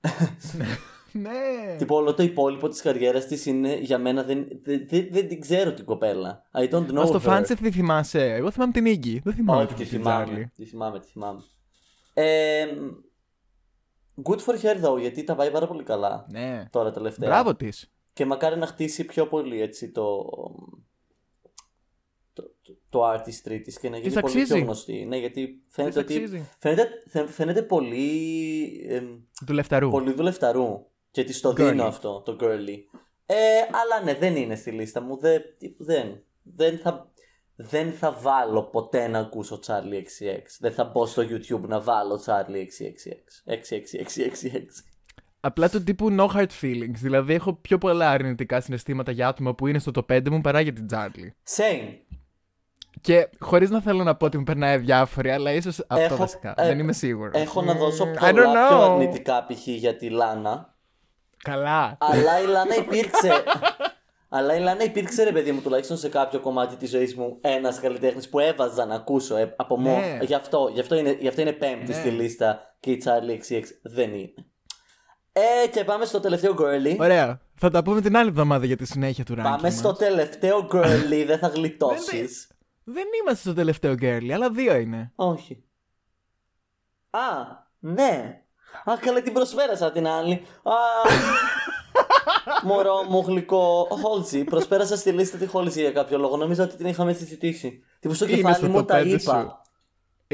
ναι. 1.12 1.76
Τύπου 1.78 1.94
όλο 1.94 2.14
το 2.14 2.22
υπόλοιπο 2.22 2.68
της 2.68 2.82
καριέρας 2.82 3.26
της 3.26 3.46
είναι 3.46 3.74
για 3.74 3.98
μένα 3.98 4.22
δεν, 4.22 4.46
δεν, 4.62 4.86
δεν, 4.88 5.08
δεν 5.10 5.28
την 5.28 5.40
ξέρω 5.40 5.72
την 5.74 5.84
κοπέλα. 5.84 6.42
I 6.52 6.68
don't 6.70 6.86
know 6.86 6.92
Μα 6.92 7.06
στο 7.06 7.20
her. 7.24 7.28
Fancy 7.40 7.54
τι 7.62 7.70
θυμάσαι. 7.70 8.24
Εγώ 8.34 8.50
θυμάμαι 8.50 8.72
την 8.72 8.84
Iggy. 8.86 9.18
Δεν 9.24 9.32
θυμάμαι 9.34 9.62
Όχι, 9.62 9.74
τη 9.74 9.84
την 9.84 9.86
θυμάμαι. 9.86 10.42
Charlie. 10.46 10.50
Τη 10.56 10.64
θυμάμαι, 10.64 11.00
τη 11.00 11.06
θυμάμαι. 11.08 11.40
Ε, 12.14 12.66
good 14.24 14.38
for 14.38 14.58
her 14.62 14.84
though, 14.84 15.00
γιατί 15.00 15.24
τα 15.24 15.34
πάει 15.34 15.50
πάρα 15.50 15.66
πολύ 15.66 15.82
καλά 15.82 16.26
Ναι. 16.30 16.64
τώρα 16.70 16.90
τελευταία. 16.90 17.28
Μπράβο 17.28 17.54
της. 17.56 17.92
Και 18.12 18.24
μακάρι 18.26 18.56
να 18.58 18.66
χτίσει 18.66 19.04
πιο 19.04 19.26
πολύ 19.26 19.60
έτσι 19.60 19.90
το, 19.90 20.24
το, 22.32 22.42
το, 22.62 22.76
το 22.88 23.10
artistry 23.12 23.60
της 23.64 23.78
και 23.78 23.88
να 23.88 23.96
γίνει 23.96 24.12
Της 24.12 24.20
πολύ 24.20 24.32
πιο 24.32 24.42
αξίζει. 24.42 24.60
γνωστή. 24.60 25.04
Ναι, 25.08 25.16
γιατί 25.16 25.62
φαίνεται 25.68 26.02
Της 26.02 26.14
ότι 26.16 26.22
αξίζει. 26.24 26.48
φαίνεται, 26.58 26.88
φαι- 27.08 27.28
φαίνεται 27.28 27.62
πολύ, 27.62 28.86
εμ, 28.88 29.06
Του 29.46 29.52
λεφταρού. 29.52 29.90
πολύ 29.90 30.12
δουλευταρού 30.12 30.86
και 31.12 31.24
τη 31.24 31.40
το 31.40 31.48
Girly. 31.50 31.54
δίνω 31.54 31.84
αυτό, 31.84 32.20
το 32.20 32.36
girly. 32.40 32.76
Ε, 33.26 33.34
αλλά 33.60 34.04
ναι, 34.04 34.14
δεν 34.14 34.36
είναι 34.36 34.54
στη 34.56 34.70
λίστα 34.70 35.00
μου. 35.00 35.16
Δεν, 35.18 35.42
τύπου 35.58 35.84
δεν, 35.84 36.22
δεν, 36.42 36.78
θα, 36.78 37.10
δεν 37.56 37.92
θα 37.92 38.12
βάλω 38.12 38.62
ποτέ 38.62 39.08
να 39.08 39.18
ακούσω 39.18 39.60
Charlie 39.66 40.02
XCX. 40.02 40.42
Δεν 40.60 40.72
θα 40.72 40.84
μπω 40.84 41.06
στο 41.06 41.22
YouTube 41.22 41.60
να 41.68 41.80
βάλω 41.80 42.22
Charlie 42.26 42.64
XCX. 42.66 43.52
XXXXX. 43.54 44.64
Απλά 45.40 45.68
του 45.70 45.82
τύπου 45.82 46.16
no 46.18 46.26
hard 46.26 46.46
feelings. 46.60 46.94
Δηλαδή 46.94 47.34
έχω 47.34 47.52
πιο 47.54 47.78
πολλά 47.78 48.10
αρνητικά 48.10 48.60
συναισθήματα 48.60 49.12
για 49.12 49.28
άτομα 49.28 49.54
που 49.54 49.66
είναι 49.66 49.78
στο 49.78 49.90
top 49.94 50.12
5 50.16 50.28
μου 50.30 50.40
παρά 50.40 50.60
για 50.60 50.72
την 50.72 50.86
Τζάρλι. 50.86 51.34
Same. 51.56 51.96
Και 53.00 53.28
χωρίς 53.38 53.70
να 53.70 53.80
θέλω 53.80 54.02
να 54.02 54.14
πω 54.16 54.26
ότι 54.26 54.36
μου 54.38 54.42
περνάει 54.44 54.78
διάφοροι, 54.78 55.30
αλλά 55.30 55.52
ίσως 55.52 55.84
αυτό 55.86 56.04
Έχω- 56.04 56.16
βασικά. 56.16 56.54
ε, 56.56 56.66
Δεν 56.66 56.78
είμαι 56.78 56.92
σίγουρος. 56.92 57.40
Έχω 57.42 57.62
να 57.62 57.74
δώσω 57.74 58.04
I 58.04 58.08
don't 58.16 58.18
πολλά 58.32 58.68
πιο 58.68 58.78
know. 58.78 58.90
αρνητικά 58.90 59.46
π.χ. 59.46 59.66
για 59.66 59.96
τη 59.96 60.08
Λάνα. 60.10 60.71
Καλά. 61.42 61.96
αλλά 62.00 62.40
η 62.42 62.46
Λάνα 62.46 62.74
υπήρξε. 62.84 63.42
αλλά 64.28 64.56
η 64.56 64.60
Λάνα 64.60 64.84
υπήρξε, 64.84 65.22
ρε 65.22 65.32
παιδί 65.32 65.52
μου, 65.52 65.60
τουλάχιστον 65.60 65.96
σε 65.96 66.08
κάποιο 66.08 66.40
κομμάτι 66.40 66.76
της 66.76 66.90
ζωής 66.90 67.14
μου, 67.16 67.38
ένας 67.40 67.80
καλλιτέχνης 67.80 68.28
που 68.28 68.38
έβαζα 68.38 68.86
να 68.86 68.94
ακούσω 68.94 69.36
ε, 69.36 69.54
από 69.56 69.76
Ναι. 69.80 69.88
μόνο. 69.88 70.04
Γι' 70.22 70.34
αυτό, 70.34 70.70
γι, 70.72 70.80
αυτό 70.80 70.94
είναι, 70.94 71.16
γι' 71.20 71.28
αυτό 71.28 71.40
είναι 71.40 71.52
πέμπτη 71.52 71.86
Ναι. 71.92 71.98
στη 71.98 72.08
λίστα 72.08 72.76
και 72.80 72.90
η 72.90 73.02
Charlie 73.04 73.52
XCX 73.52 73.62
δεν 73.82 74.14
είναι. 74.14 74.32
Ε, 75.32 75.68
και 75.68 75.84
πάμε 75.84 76.04
στο 76.04 76.20
τελευταίο 76.20 76.54
girly. 76.58 76.96
Ωραία. 76.98 77.40
Θα 77.54 77.70
τα 77.70 77.82
πούμε 77.82 78.00
την 78.00 78.16
άλλη 78.16 78.28
εβδομάδα 78.28 78.66
για 78.66 78.76
τη 78.76 78.86
συνέχεια 78.86 79.24
του 79.24 79.32
ranking 79.32 79.42
Πάμε 79.42 79.58
μας. 79.62 79.74
στο 79.74 79.92
τελευταίο 79.92 80.68
girly, 80.72 81.24
δεν 81.26 81.38
θα 81.38 81.48
γλιτώσεις. 81.48 82.50
Δεν 82.84 83.04
είμαστε 83.22 83.40
στο 83.42 83.54
τελευταίο 83.54 83.92
girly, 84.00 84.30
αλλά 84.34 84.50
δύο 84.50 84.76
είναι. 84.76 85.12
Όχι. 85.14 85.64
Α, 87.10 87.20
ναι. 87.78 88.41
Α, 88.84 88.96
καλά 89.00 89.22
την 89.22 89.32
προσφέρασα 89.32 89.92
την 89.92 90.06
άλλη. 90.06 90.32
Α, 90.62 90.72
μωρό 92.68 93.02
μου 93.08 93.24
γλυκό. 93.26 93.86
Χόλτζι. 93.90 94.44
Προσφέρασα 94.44 94.96
στη 94.96 95.10
λίστα 95.10 95.36
τη 95.36 95.46
Χόλτζι 95.46 95.80
για 95.80 95.90
κάποιο 95.92 96.18
λόγο. 96.18 96.36
Νομίζω 96.36 96.62
ότι 96.62 96.76
την 96.76 96.86
είχαμε 96.86 97.12
συζητήσει. 97.12 97.82
Τι 98.00 98.14
στο 98.14 98.24
Είναι 98.24 98.34
κεφάλι 98.36 98.54
στο 98.54 98.68
μου 98.68 98.78
top 98.78 98.86
τα 98.86 98.96
πέντε 98.96 99.08
είπα. 99.08 99.40
σου. 99.40 99.56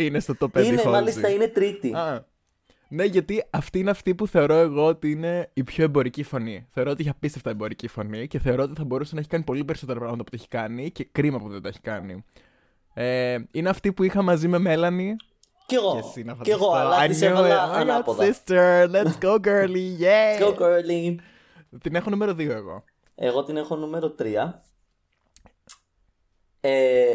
Είναι 0.02 0.20
στο 0.20 0.34
top 0.40 0.58
5 0.58 0.64
Είναι, 0.64 0.82
Halsey. 0.84 0.90
μάλιστα 0.90 1.28
είναι 1.28 1.48
τρίτη. 1.48 1.92
Α, 1.94 2.26
ναι, 2.88 3.04
γιατί 3.04 3.44
αυτή 3.50 3.78
είναι 3.78 3.90
αυτή 3.90 4.14
που 4.14 4.26
θεωρώ 4.26 4.54
εγώ 4.54 4.86
ότι 4.86 5.10
είναι 5.10 5.50
η 5.54 5.64
πιο 5.64 5.84
εμπορική 5.84 6.22
φωνή. 6.22 6.66
Θεωρώ 6.70 6.90
ότι 6.90 7.00
έχει 7.00 7.10
απίστευτα 7.10 7.50
εμπορική 7.50 7.88
φωνή 7.88 8.26
και 8.26 8.38
θεωρώ 8.38 8.62
ότι 8.62 8.72
θα 8.76 8.84
μπορούσε 8.84 9.14
να 9.14 9.20
έχει 9.20 9.28
κάνει 9.28 9.44
πολύ 9.44 9.64
περισσότερα 9.64 9.98
πράγματα 9.98 10.24
που 10.24 10.30
το 10.30 10.36
έχει 10.40 10.48
κάνει 10.48 10.90
και 10.90 11.08
κρίμα 11.12 11.38
που 11.38 11.48
δεν 11.48 11.62
το 11.62 11.68
έχει 11.68 11.80
κάνει. 11.80 12.24
Ε, 12.94 13.38
είναι 13.50 13.68
αυτή 13.68 13.92
που 13.92 14.02
είχα 14.02 14.22
μαζί 14.22 14.48
με 14.48 14.58
Μέλανη. 14.58 15.16
Κι 15.68 15.74
εγώ. 15.74 15.92
Και 15.92 15.98
εσύ 15.98 16.22
να 16.22 16.34
Κι 16.42 16.50
εγώ, 16.50 16.66
φανταστώ. 16.70 16.88
αλλά 16.94 17.04
I 17.04 17.08
της 17.08 17.18
knew 17.22 17.26
έβαλα 17.26 17.66
it. 17.66 17.68
Oh 17.68 17.72
my 17.72 17.76
God, 17.76 17.80
ανάποδα. 17.80 18.24
sister, 18.24 18.88
let's 18.90 19.18
go 19.20 19.38
girly, 19.44 20.00
yeah! 20.00 20.40
Go 20.42 20.54
girly. 20.58 21.14
Την 21.82 21.94
έχω 21.94 22.10
νούμερο 22.10 22.32
2 22.32 22.38
εγώ. 22.50 22.84
Εγώ 23.14 23.44
την 23.44 23.56
έχω 23.56 23.76
νούμερο 23.76 24.14
3. 24.18 24.62
Ε, 26.60 27.14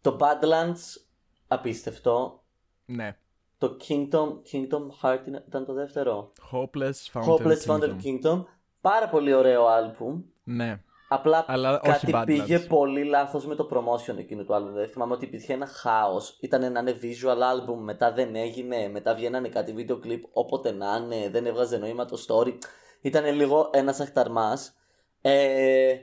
το 0.00 0.16
Badlands 0.20 1.00
απίστευτο. 1.48 2.42
Ναι. 2.84 3.16
Το 3.58 3.76
Kingdom, 3.88 4.28
Kingdom 4.52 4.88
Heart 5.02 5.20
είναι- 5.26 5.44
ήταν 5.48 5.64
το 5.64 5.72
δεύτερο. 5.72 6.32
Hopeless 6.52 6.92
Fountain 7.12 7.24
Hopeless 7.24 7.62
Fountain 7.66 7.96
Kingdom. 8.02 8.22
Kingdom. 8.24 8.44
Πάρα 8.80 9.08
πολύ 9.08 9.34
ωραίο 9.34 9.66
άλμπουμ. 9.66 10.22
Ναι. 10.44 10.80
Απλά 11.14 11.44
Αλλά 11.48 11.80
όχι 11.80 11.90
κάτι 12.06 12.12
Badlands. 12.14 12.24
πήγε 12.26 12.58
πολύ 12.58 13.04
λάθος 13.04 13.46
με 13.46 13.54
το 13.54 13.68
promotion 13.72 14.16
εκείνου 14.18 14.44
του 14.44 14.54
άλμπουμ. 14.54 14.72
Δηλαδή 14.72 14.90
θυμάμαι 14.92 15.12
ότι 15.14 15.24
υπήρχε 15.24 15.52
ένα 15.52 15.66
χάος. 15.66 16.36
Ήταν 16.40 16.72
να 16.72 16.80
είναι 16.80 16.98
visual 17.02 17.38
album, 17.38 17.76
μετά 17.76 18.12
δεν 18.12 18.34
έγινε, 18.36 18.88
μετά 18.88 19.14
βγαίνανε 19.14 19.48
κάτι 19.48 19.72
βίντεο 19.72 19.98
κλιπ 19.98 20.24
όποτε 20.32 20.70
να 20.72 20.96
είναι, 20.96 21.28
δεν 21.30 21.46
έβγαζε 21.46 21.76
νόημα 21.78 22.04
το 22.04 22.18
story. 22.28 22.58
Ήταν 23.00 23.34
λίγο 23.34 23.70
ένας 23.72 24.00
αχταρμάς. 24.00 24.76
Ε, 25.20 25.94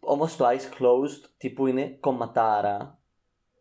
όμως 0.00 0.36
το 0.36 0.44
Eyes 0.48 0.82
Closed 0.82 1.28
τύπου 1.36 1.66
είναι 1.66 1.96
κομματάρα. 2.00 2.98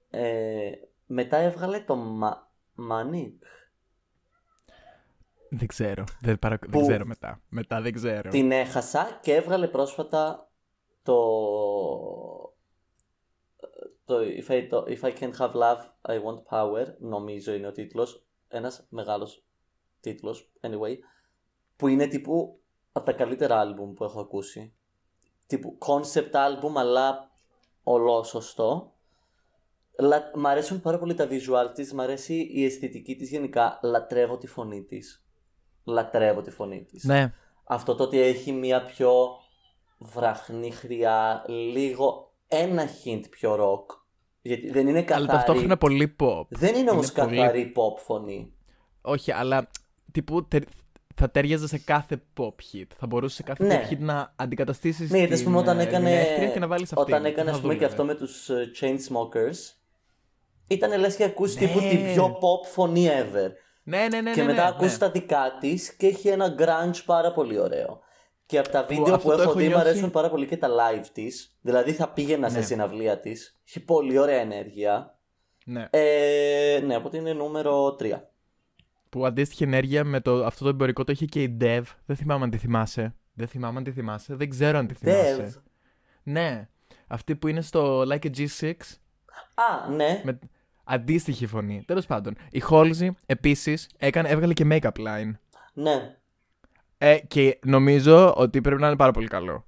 Ε, 0.09 0.71
μετά 1.05 1.37
έβγαλε 1.37 1.79
το 1.79 1.97
Ma- 2.21 2.47
Manic. 2.91 3.31
Δεν 5.49 5.67
ξέρω. 5.67 6.03
Δεν, 6.21 6.39
παρα... 6.39 6.59
Που- 6.59 6.69
δεν 6.69 6.81
ξέρω 6.81 7.05
μετά. 7.05 7.41
Μετά 7.49 7.81
δεν 7.81 7.93
ξέρω. 7.93 8.29
Την 8.29 8.51
έχασα 8.51 9.19
και 9.21 9.33
έβγαλε 9.33 9.67
πρόσφατα 9.67 10.49
το. 11.03 11.17
Το 14.05 14.17
If 14.19 14.51
I, 14.51 14.67
το 14.69 14.85
If 14.87 14.99
I 14.99 15.13
Can't 15.19 15.33
Have 15.37 15.53
Love, 15.53 15.81
I 16.01 16.15
Want 16.23 16.43
Power, 16.49 16.85
νομίζω 16.99 17.53
είναι 17.53 17.67
ο 17.67 17.71
τίτλος. 17.71 18.25
Ένας 18.47 18.85
μεγάλος 18.89 19.43
τίτλος, 19.99 20.51
anyway, 20.61 20.95
που 21.75 21.87
είναι 21.87 22.07
τύπου 22.07 22.59
από 22.91 23.05
τα 23.05 23.13
καλύτερα 23.13 23.59
άλμπουμ 23.59 23.93
που 23.93 24.03
έχω 24.03 24.19
ακούσει. 24.19 24.73
Τύπου 25.47 25.77
concept 25.81 26.31
album, 26.31 26.73
αλλά 26.75 27.31
ολό 27.83 28.23
σωστό. 28.23 28.93
Λα... 29.99 30.31
Μ' 30.35 30.47
αρέσουν 30.47 30.81
πάρα 30.81 30.99
πολύ 30.99 31.13
τα 31.13 31.27
visual 31.29 31.71
της, 31.73 31.93
μ' 31.93 31.99
αρέσει 31.99 32.49
η 32.53 32.65
αισθητική 32.65 33.15
της 33.15 33.29
γενικά. 33.29 33.79
Λατρεύω 33.83 34.37
τη 34.37 34.47
φωνή 34.47 34.83
της. 34.83 35.23
Λατρεύω 35.83 36.41
τη 36.41 36.51
φωνή 36.51 36.83
της. 36.83 37.03
Ναι. 37.03 37.33
Αυτό 37.63 37.95
το 37.95 38.03
ότι 38.03 38.19
έχει 38.21 38.51
μια 38.51 38.85
πιο 38.85 39.11
βραχνή 39.97 40.71
χρειά, 40.71 41.43
λίγο 41.47 42.33
ένα 42.47 42.83
hint 43.03 43.21
πιο 43.29 43.55
rock. 43.55 43.95
Γιατί 44.41 44.71
δεν 44.71 44.87
είναι 44.87 45.01
καθαρή. 45.03 45.23
Αλλά 45.25 45.33
ταυτόχρονα 45.37 45.77
πολύ 45.77 46.15
pop. 46.19 46.45
Δεν 46.49 46.75
είναι 46.75 46.91
όμως 46.91 47.09
είναι 47.09 47.23
πολύ- 47.25 47.37
καθαρή 47.37 47.71
pop 47.75 47.97
φωνή. 48.03 48.53
Όχι, 49.01 49.31
αλλά 49.31 49.67
τύπου 50.11 50.47
τε- 50.47 50.67
θα 51.15 51.29
τέριαζε 51.31 51.67
σε 51.67 51.77
κάθε 51.77 52.21
pop 52.39 52.47
hit. 52.73 52.85
Θα 52.97 53.07
μπορούσε 53.07 53.35
σε 53.35 53.43
κάθε 53.43 53.65
Ναι. 53.65 53.83
pop 53.89 53.93
hit 53.93 53.97
να 53.99 54.33
αντικαταστήσεις. 54.35 55.09
Ναι, 55.11 55.17
γιατί 55.17 55.33
ας 55.33 55.43
πούμε 55.43 55.57
όταν 55.57 55.79
έκανε, 55.79 56.23
και 56.53 56.59
να 56.59 56.67
βάλεις 56.67 56.93
αυτή. 56.93 57.11
όταν 57.11 57.25
έκανε 57.25 57.49
Θα 57.49 57.55
ας 57.55 57.61
πούμε 57.61 57.73
και 57.75 57.79
δούλευε. 57.87 58.01
αυτό 58.01 58.03
με 58.05 58.15
τους 58.15 58.49
ε, 58.49 58.71
Chainsmokers, 58.81 59.75
ήταν 60.67 60.99
λες 60.99 61.15
και 61.15 61.23
ακούσει 61.23 61.59
Ναι. 61.59 61.67
τύπου 61.67 61.79
την 61.79 62.03
πιο 62.13 62.25
pop 62.25 62.67
φωνή 62.71 63.07
ever. 63.09 63.49
Ναι, 63.89 64.07
ναι, 64.11 64.21
ναι. 64.21 64.31
και 64.31 64.41
ναι, 64.41 64.47
μετά 64.47 64.63
ναι, 64.63 64.67
ακούς 64.69 64.91
ναι. 64.91 64.97
τα 64.97 65.11
δικά 65.11 65.57
της 65.59 65.93
και 65.95 66.07
έχει 66.07 66.27
ένα 66.27 66.55
grunge 66.59 67.01
πάρα 67.05 67.31
πολύ 67.31 67.59
ωραίο. 67.59 67.99
Και 68.45 68.59
από 68.59 68.69
τα 68.69 68.83
βίντεο 68.83 69.03
που, 69.05 69.13
αυτό 69.13 69.27
το 69.27 69.33
έχω 69.33 69.41
έχω 69.43 69.53
δει 69.53 69.63
μου 69.63 69.69
νιώσει- 69.69 69.87
αρέσουν 69.87 70.11
πάρα 70.11 70.29
πολύ 70.29 70.45
και 70.45 70.57
τα 70.57 70.67
live 70.69 71.05
της. 71.13 71.57
Δηλαδή 71.61 71.91
θα 71.93 72.09
πήγαινα 72.09 72.49
σε 72.49 72.57
Ναι. 72.57 72.63
συναυλία 72.65 73.19
της. 73.19 73.59
Έχει 73.67 73.79
πολύ 73.79 74.17
ωραία 74.17 74.39
ενέργεια. 74.39 75.19
Ναι. 75.65 75.87
Ε, 75.89 76.81
ναι, 76.85 76.95
οπότε 76.95 77.17
είναι 77.17 77.33
νούμερο 77.33 77.95
3. 77.99 78.21
Που 79.09 79.25
αντίστοιχη 79.25 79.63
ενέργεια 79.63 80.03
με 80.03 80.19
το, 80.21 80.45
αυτό 80.45 80.63
το 80.63 80.69
εμπορικό 80.69 81.03
το 81.03 81.11
είχε 81.11 81.25
και 81.25 81.43
η 81.43 81.57
Dev. 81.61 81.81
Δεν 82.05 82.15
θυμάμαι 82.15 82.43
αν 82.43 82.49
τη 82.49 82.57
θυμάσαι. 82.57 83.15
Δεν 83.33 83.47
θυμάμαι 83.47 83.77
αν 83.77 83.83
τη 83.83 83.91
θυμάσαι. 83.91 84.35
Δεν 84.35 84.49
ξέρω 84.49 84.77
αν 84.77 84.87
τη 84.87 84.93
θυμάσαι. 84.93 85.53
Dev. 85.55 85.61
Ναι. 86.23 86.67
Αυτή 87.07 87.35
που 87.35 87.47
είναι 87.47 87.61
στο 87.61 88.01
Like 88.01 88.25
a 88.25 88.29
G6 88.37 88.73
Α, 89.55 89.89
ναι. 89.89 90.21
με 90.23 90.39
αντίστοιχη 90.89 91.45
φωνή. 91.47 91.83
Τέλος 91.87 92.05
πάντων. 92.05 92.35
Η 92.51 92.61
Halsey 92.69 93.09
επίσης 93.25 93.89
έβγαλε 93.97 94.53
και 94.53 94.65
make-up 94.71 94.91
line. 94.97 95.31
Ναι. 95.73 96.15
Ε, 96.97 97.17
και 97.19 97.59
νομίζω 97.65 98.33
ότι 98.35 98.61
πρέπει 98.61 98.81
να 98.81 98.87
είναι 98.87 98.95
πάρα 98.95 99.11
πολύ 99.11 99.27
καλό. 99.27 99.63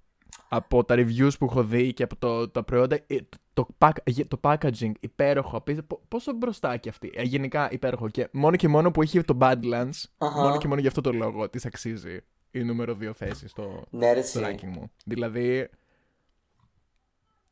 Από 0.49 0.83
τα 0.83 0.95
reviews 0.97 1.31
που 1.39 1.45
έχω 1.45 1.63
δει 1.63 1.93
και 1.93 2.03
από 2.03 2.15
το, 2.15 2.49
τα 2.49 2.63
προϊόντα, 2.63 2.95
ε, 3.07 3.15
το, 3.53 3.67
pack- 3.77 4.25
το 4.27 4.39
packaging 4.41 4.91
υπέροχο. 4.99 5.57
απίστευτο. 5.57 5.95
Πο- 5.95 6.05
Πόσο 6.07 6.33
μπροστά 6.33 6.77
και 6.77 6.89
αυτή. 6.89 7.11
Ε, 7.15 7.21
γενικά 7.23 7.71
υπέροχο. 7.71 8.09
Και 8.09 8.27
μόνο 8.31 8.55
και 8.55 8.67
μόνο 8.67 8.91
που 8.91 9.01
έχει 9.01 9.21
το 9.21 9.37
Badlands, 9.41 9.89
Αχα. 10.17 10.41
μόνο 10.41 10.57
και 10.57 10.67
μόνο 10.67 10.79
για 10.79 10.89
αυτό 10.89 11.01
το 11.01 11.11
λόγο 11.11 11.49
της 11.49 11.65
αξίζει 11.65 12.19
η 12.51 12.63
νούμερο 12.63 12.97
2 13.01 13.11
θέση 13.15 13.47
στο, 13.47 13.83
Ναι, 13.89 14.13
ρε, 14.13 14.21
στο 14.21 14.39
εσύ. 14.39 14.57
ranking 14.61 14.67
μου. 14.67 14.91
Δηλαδή. 15.05 15.69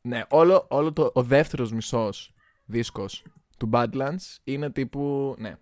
Ναι, 0.02 0.24
όλο, 0.30 0.66
όλο 0.70 0.94
το, 0.94 1.12
ο 1.14 1.24
δεύτερος 1.24 1.72
μισός 1.72 2.34
δίσκος 2.66 3.24
του 3.60 3.70
Badlands 3.74 4.38
είναι 4.44 4.70
τύπου. 4.70 5.36
Ναι, 5.38 5.58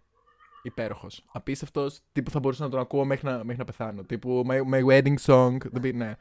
υπέροχος. 0.64 1.26
Απίστευτος. 1.32 2.00
Τύπου 2.12 2.32
θα 2.32 2.39
μπορούσα 2.39 2.64
να 2.64 2.70
τον 2.70 2.80
ακούω 2.80 3.06
μέχρι 3.06 3.28
να, 3.28 3.38
μέχρι 3.38 3.58
να 3.58 3.64
πεθάνω. 3.66 4.04
Τύπου 4.04 4.43
my, 4.50 4.62
my 4.74 4.86
wedding 4.89 5.16
song. 5.26 5.58
δεν- 5.72 5.95
Ναι. 5.95 6.16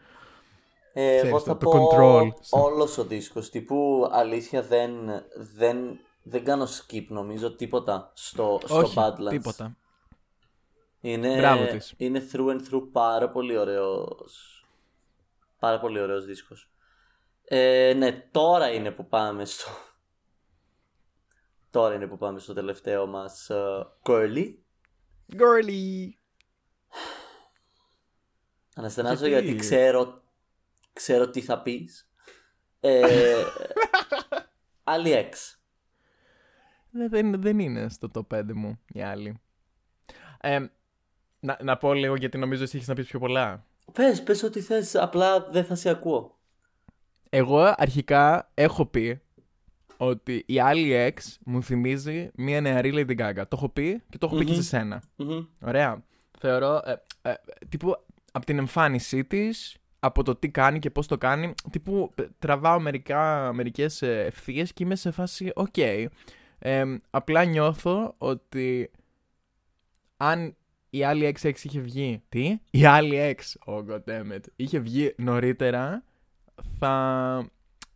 Ε, 0.93 1.17
εγώ 1.17 1.17
Ξέρεις, 1.23 1.43
θα 1.43 1.57
το- 1.57 1.71
το 1.71 1.71
πω 1.71 1.89
control. 1.91 2.31
όλος 2.51 2.99
ο 2.99 3.05
δίσκος. 3.05 3.51
Τύπου 3.51 4.09
αλήθεια 4.13 4.63
δεν, 4.63 4.91
δεν, 5.57 5.99
δεν 6.23 6.45
κάνω 6.45 6.65
skip 6.65 7.05
νομίζω 7.09 7.55
τίποτα 7.57 8.13
στο, 8.15 8.61
στο 8.65 8.77
Όχι, 8.77 8.95
Badlands. 8.99 9.29
τίποτα. 9.31 9.77
Είναι, 11.01 11.37
Μπράβο 11.37 11.65
της. 11.67 11.95
είναι 11.97 12.23
through 12.33 12.49
and 12.51 12.61
through 12.71 12.89
πάρα 12.93 13.31
πολύ 13.31 13.57
ωραίος. 13.59 14.65
Πάρα 15.59 15.81
πολύ 15.81 16.01
ωραίος 16.01 16.25
δίσκος. 16.25 16.71
Ε, 17.45 17.95
ναι, 17.97 18.13
τώρα 18.31 18.73
είναι 18.73 18.91
που 18.91 19.07
πάμε 19.09 19.45
στο... 19.45 19.71
Τώρα 21.77 21.95
είναι 21.95 22.07
που 22.07 22.17
πάμε 22.17 22.39
στο 22.39 22.53
τελευταίο 22.53 23.07
μας 23.07 23.51
uh, 23.53 23.87
Curly. 24.03 24.55
Girly. 25.33 26.09
Αναστενάζω 28.75 29.27
Γιατί; 29.27 29.45
γιατί 29.45 29.59
ξέρω, 29.59 30.23
ξέρω 30.93 31.31
τι 31.31 31.41
θα 31.41 31.63
πεις. 31.63 32.11
Ε, 32.81 33.43
AliEx. 34.85 35.31
Δεν, 36.91 37.09
δεν, 37.09 37.43
δεν 37.43 37.59
είναι 37.59 37.89
στο 37.89 38.11
top 38.15 38.39
5 38.39 38.43
μου 38.55 38.81
η 38.93 39.03
άλλη. 39.03 39.41
Ε, 40.41 40.67
να, 41.41 41.59
να 41.63 41.77
πω 41.77 41.95
λίγο 41.95 42.15
γιατί 42.17 42.39
νομίζω 42.39 42.63
εσύ 42.63 42.77
έχεις 42.77 42.89
να 42.89 42.95
πεις 42.95 43.07
πιο 43.07 43.19
πολλά. 43.19 43.67
Πες, 43.93 44.23
πες 44.23 44.43
ό,τι 44.43 44.61
θες, 44.61 44.95
απλά 44.95 45.41
δεν 45.41 45.65
θα 45.65 45.75
σε 45.75 45.89
ακούω. 45.89 46.39
Εγώ 47.31 47.75
αρχικά 47.77 48.51
έχω 48.55 48.87
πει 48.87 49.21
ότι 49.97 50.43
η 50.47 50.61
Allie 50.61 51.13
X 51.17 51.21
μου 51.45 51.63
θυμίζει 51.63 52.31
μια 52.35 52.61
νεαρή 52.61 52.93
Lady 52.95 53.19
Gaga. 53.21 53.35
Το 53.35 53.49
έχω 53.53 53.69
πει 53.69 54.03
και 54.09 54.19
το 54.19 54.27
έχω 54.27 54.37
πει 54.37 54.45
και 54.45 54.53
Μμμ. 54.53 54.59
σε 54.59 54.63
σένα. 54.63 55.03
Μμμ. 55.17 55.45
Ωραία. 55.61 56.05
Θεωρώ, 56.39 56.83
ε, 56.85 56.95
ε, 57.31 57.35
τύπου, 57.69 57.97
από 58.33 58.47
την 58.47 58.59
εμφάνισή 58.59 59.25
της, 59.25 59.77
από 60.01 60.23
το 60.23 60.37
τι 60.37 60.49
κάνει 60.51 60.79
και 60.79 60.91
πώς 60.91 61.07
το 61.07 61.19
κάνει, 61.19 61.55
τύπου, 61.71 62.13
ε, 62.15 62.25
τραβάω 62.39 62.81
μερικά, 62.81 63.53
μερικές 63.53 64.03
ε, 64.03 64.25
ευθείες 64.25 64.73
και 64.73 64.85
είμαι 64.85 64.95
σε 64.97 65.11
φάση, 65.11 65.51
οκ. 65.55 65.77
Ε, 66.59 66.85
απλά 67.11 67.45
νιώθω 67.45 68.15
ότι 68.19 68.91
αν 70.17 70.57
η 70.91 71.05
άλλη 71.05 71.37
X 71.43 71.55
είχε 71.63 71.81
βγει, 71.81 72.23
τι; 72.29 72.59
Η 72.71 72.85
άλλη 72.85 73.37
X, 73.39 73.73
oh 73.75 73.85
god 73.87 74.01
damn 74.09 74.33
it, 74.35 74.41
είχε 74.57 74.79
βγει 74.79 75.15
νωρίτερα, 75.17 76.05
θα, 76.79 77.51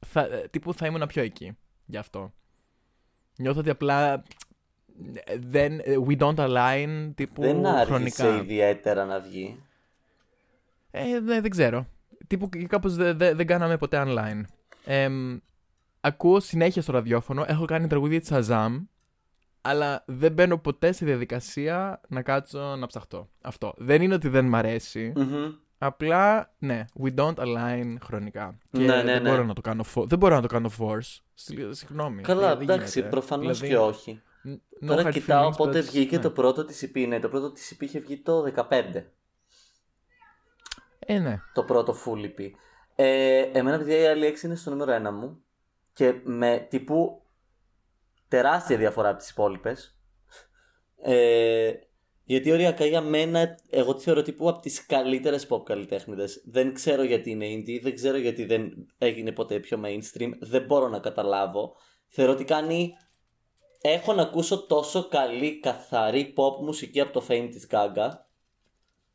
θα, 0.07 0.21
ε, 0.21 0.49
τύπου 0.51 0.75
θα 0.75 0.87
ήμουν 0.87 1.07
πιο 1.07 1.23
εκεί, 1.23 1.57
γι' 1.91 1.97
αυτό. 1.97 2.33
Νιώθω 3.39 3.61
ότι 3.61 3.71
απλά 3.71 4.13
ε, 5.25 5.39
δεν, 5.39 5.79
ε, 5.79 5.95
we 6.09 6.19
don't 6.19 6.35
align 6.35 7.11
τύπου 7.15 7.43
Δεν 7.43 7.67
άργησε 7.67 7.85
χρονικά. 7.85 8.37
ιδιαίτερα 8.43 9.05
να 9.05 9.21
βγει. 9.21 9.63
Ε, 10.91 11.21
δε- 11.21 11.41
δεν 11.41 11.51
ξέρω. 11.51 11.87
Τύπου 12.27 12.49
και 12.49 12.67
κάπως 12.67 12.95
δε- 12.95 13.13
δε- 13.13 13.35
δεν 13.35 13.47
κάναμε 13.47 13.77
ποτέ 13.77 14.03
online. 14.07 14.43
Εμ, 14.85 15.39
ακούω 16.01 16.41
συνέχεια 16.41 16.83
στο 16.83 16.93
ραδιόφωνο, 16.93 17.45
έχω 17.49 17.65
κάνει 17.65 17.87
τραγούδια 17.87 18.21
της 18.21 18.29
Shazam, 18.33 18.71
αλλά 19.61 20.03
δεν 20.07 20.33
μπαίνω 20.33 20.59
ποτέ 20.59 20.93
στη 20.93 21.05
διαδικασία 21.05 22.01
να 22.09 22.23
κάτσω 22.23 22.77
να 22.77 22.87
ψαχτώ. 22.87 23.29
Αυτό. 23.41 23.75
Δεν 23.77 24.03
είναι 24.03 24.15
ότι 24.15 24.29
δεν 24.29 24.45
μ' 24.47 24.55
αρέσει, 24.55 25.13
Μμμ. 25.17 25.53
απλά 25.79 26.53
ναι, 26.59 26.85
we 27.03 27.15
don't 27.15 27.35
align 27.35 27.95
χρονικά. 28.03 28.59
Και 28.71 28.79
Ναι, 28.79 28.87
ναι, 28.87 29.03
δεν, 29.03 29.23
ναι. 29.23 29.31
Μπορώ 29.31 29.45
να 29.45 29.55
το 29.55 29.61
κάνω 29.61 29.85
fo- 29.95 30.05
δεν 30.07 30.19
μπορώ 30.19 30.35
να 30.35 30.41
το 30.41 30.47
κάνω 30.49 30.71
force. 30.79 31.19
Συ- 31.43 31.75
Συγγνώμη. 31.75 32.23
Καλά, 32.23 32.57
δεν 32.57 32.71
εντάξει, 32.71 32.99
γίνεται. 32.99 33.11
προφανώς 33.17 33.61
Δηλαδή, 33.61 33.69
και 33.69 33.79
όχι. 33.89 34.23
n- 34.47 34.51
no 34.85 34.87
Τώρα 34.87 35.03
hard 35.09 35.13
κοιτάω 35.13 35.49
feelings, 35.49 35.57
πότε 35.57 35.79
but- 35.81 35.85
βγήκε 35.85 36.17
ναι. 36.17 36.23
το 36.23 36.31
πρώτο 36.31 36.65
της 36.65 36.85
EP. 36.85 37.07
Ναι, 37.09 37.21
το 37.21 37.29
πρώτο 37.29 37.53
της 37.53 37.73
EP 37.77 37.83
είχε 37.83 37.99
βγει 37.99 38.19
το 38.19 38.43
15. 38.43 39.05
Ε, 40.99 41.19
ναι. 41.19 41.41
Το 41.55 41.65
πρώτο 41.65 41.97
full 42.05 42.25
EP. 42.25 42.51
Ε, 42.95 43.39
εμένα, 43.53 43.79
παιδιά, 43.79 43.99
η 43.99 44.07
άλλη 44.07 44.27
6 44.27 44.43
είναι 44.43 44.55
στο 44.55 44.71
νούμερο 44.71 44.93
1 45.09 45.11
μου. 45.13 45.43
Και 45.93 46.21
με 46.25 46.67
τύπου 46.71 47.23
τεράστια 48.29 48.77
διαφορά 48.77 49.09
από 49.09 49.19
τις 49.19 49.31
υπόλοιπες. 49.31 49.99
Ε, 51.03 51.73
γιατί 52.31 52.53
οριακά 52.53 52.85
για 52.85 53.01
μένα, 53.01 53.59
εγώ 53.71 53.95
τη 53.95 54.03
θεωρώ 54.03 54.23
τύπου 54.23 54.49
από 54.49 54.61
τις 54.61 54.87
καλύτερες 54.87 55.47
pop 55.51 55.65
καλλιτέχνηδες. 55.65 56.43
Δεν 56.45 56.75
ξέρω 56.75 57.03
γιατί 57.03 57.31
είναι 57.31 57.47
indie, 57.47 57.81
δεν 57.83 57.95
ξέρω 57.95 58.17
γιατί 58.17 58.45
δεν 58.45 58.87
έγινε 58.99 59.33
ποτέ 59.33 59.59
πιο 59.61 59.81
mainstream, 59.85 60.31
δεν 60.41 60.65
μπορώ 60.65 60.89
να 60.89 60.99
καταλάβω. 60.99 61.77
Θεωρώ 62.09 62.33
ότι 62.33 62.45
κάνει... 62.45 62.93
Έχω 63.81 64.13
να 64.13 64.23
ακούσω 64.23 64.67
τόσο 64.67 65.09
καλή, 65.09 65.61
καθαρή 65.61 66.35
pop 66.37 66.63
μουσική 66.65 67.01
από 67.01 67.13
το 67.13 67.27
fame 67.29 67.49
της 67.51 67.67
Gaga. 67.71 68.09